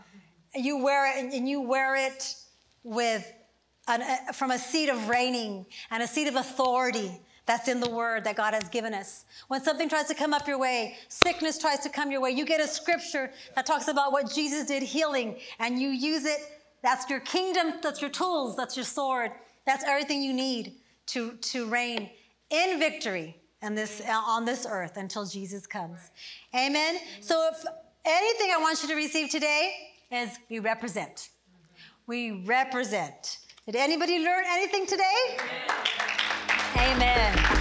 You 0.54 0.82
wear 0.82 1.18
it, 1.18 1.32
and 1.32 1.48
you 1.48 1.60
wear 1.60 1.96
it 1.96 2.34
with 2.82 3.30
an, 3.88 4.02
from 4.32 4.50
a 4.50 4.58
seat 4.58 4.88
of 4.88 5.08
reigning 5.08 5.66
and 5.90 6.02
a 6.02 6.06
seat 6.06 6.28
of 6.28 6.36
authority 6.36 7.20
that's 7.46 7.66
in 7.66 7.80
the 7.80 7.88
word 7.88 8.24
that 8.24 8.36
God 8.36 8.52
has 8.52 8.68
given 8.68 8.92
us. 8.92 9.24
When 9.48 9.62
something 9.62 9.88
tries 9.88 10.06
to 10.08 10.14
come 10.14 10.34
up 10.34 10.46
your 10.46 10.58
way, 10.58 10.96
sickness 11.08 11.58
tries 11.58 11.80
to 11.80 11.88
come 11.88 12.10
your 12.10 12.20
way, 12.20 12.30
you 12.30 12.44
get 12.44 12.60
a 12.60 12.68
scripture 12.68 13.30
that 13.54 13.64
talks 13.64 13.88
about 13.88 14.12
what 14.12 14.30
Jesus 14.30 14.66
did 14.66 14.82
healing 14.82 15.38
and 15.58 15.80
you 15.80 15.88
use 15.88 16.26
it. 16.26 16.40
That's 16.82 17.08
your 17.08 17.20
kingdom, 17.20 17.74
that's 17.82 18.02
your 18.02 18.10
tools, 18.10 18.54
that's 18.54 18.76
your 18.76 18.84
sword. 18.84 19.32
That's 19.66 19.82
everything 19.84 20.22
you 20.22 20.32
need 20.32 20.74
to, 21.06 21.32
to 21.32 21.66
reign 21.68 22.10
in 22.50 22.78
victory 22.78 23.36
and 23.62 23.76
this, 23.76 24.00
uh, 24.08 24.12
on 24.12 24.44
this 24.44 24.66
earth 24.68 24.96
until 24.96 25.24
Jesus 25.24 25.66
comes. 25.66 26.10
Amen. 26.54 26.98
So 27.20 27.48
if 27.52 27.64
anything 28.04 28.50
I 28.54 28.58
want 28.58 28.82
you 28.82 28.88
to 28.88 28.94
receive 28.94 29.30
today 29.30 29.72
is 30.10 30.38
we 30.48 30.58
represent. 30.58 31.30
We 32.06 32.44
represent. 32.44 33.38
Did 33.66 33.76
anybody 33.76 34.18
learn 34.18 34.44
anything 34.46 34.86
today? 34.86 35.36
Amen. 36.76 37.57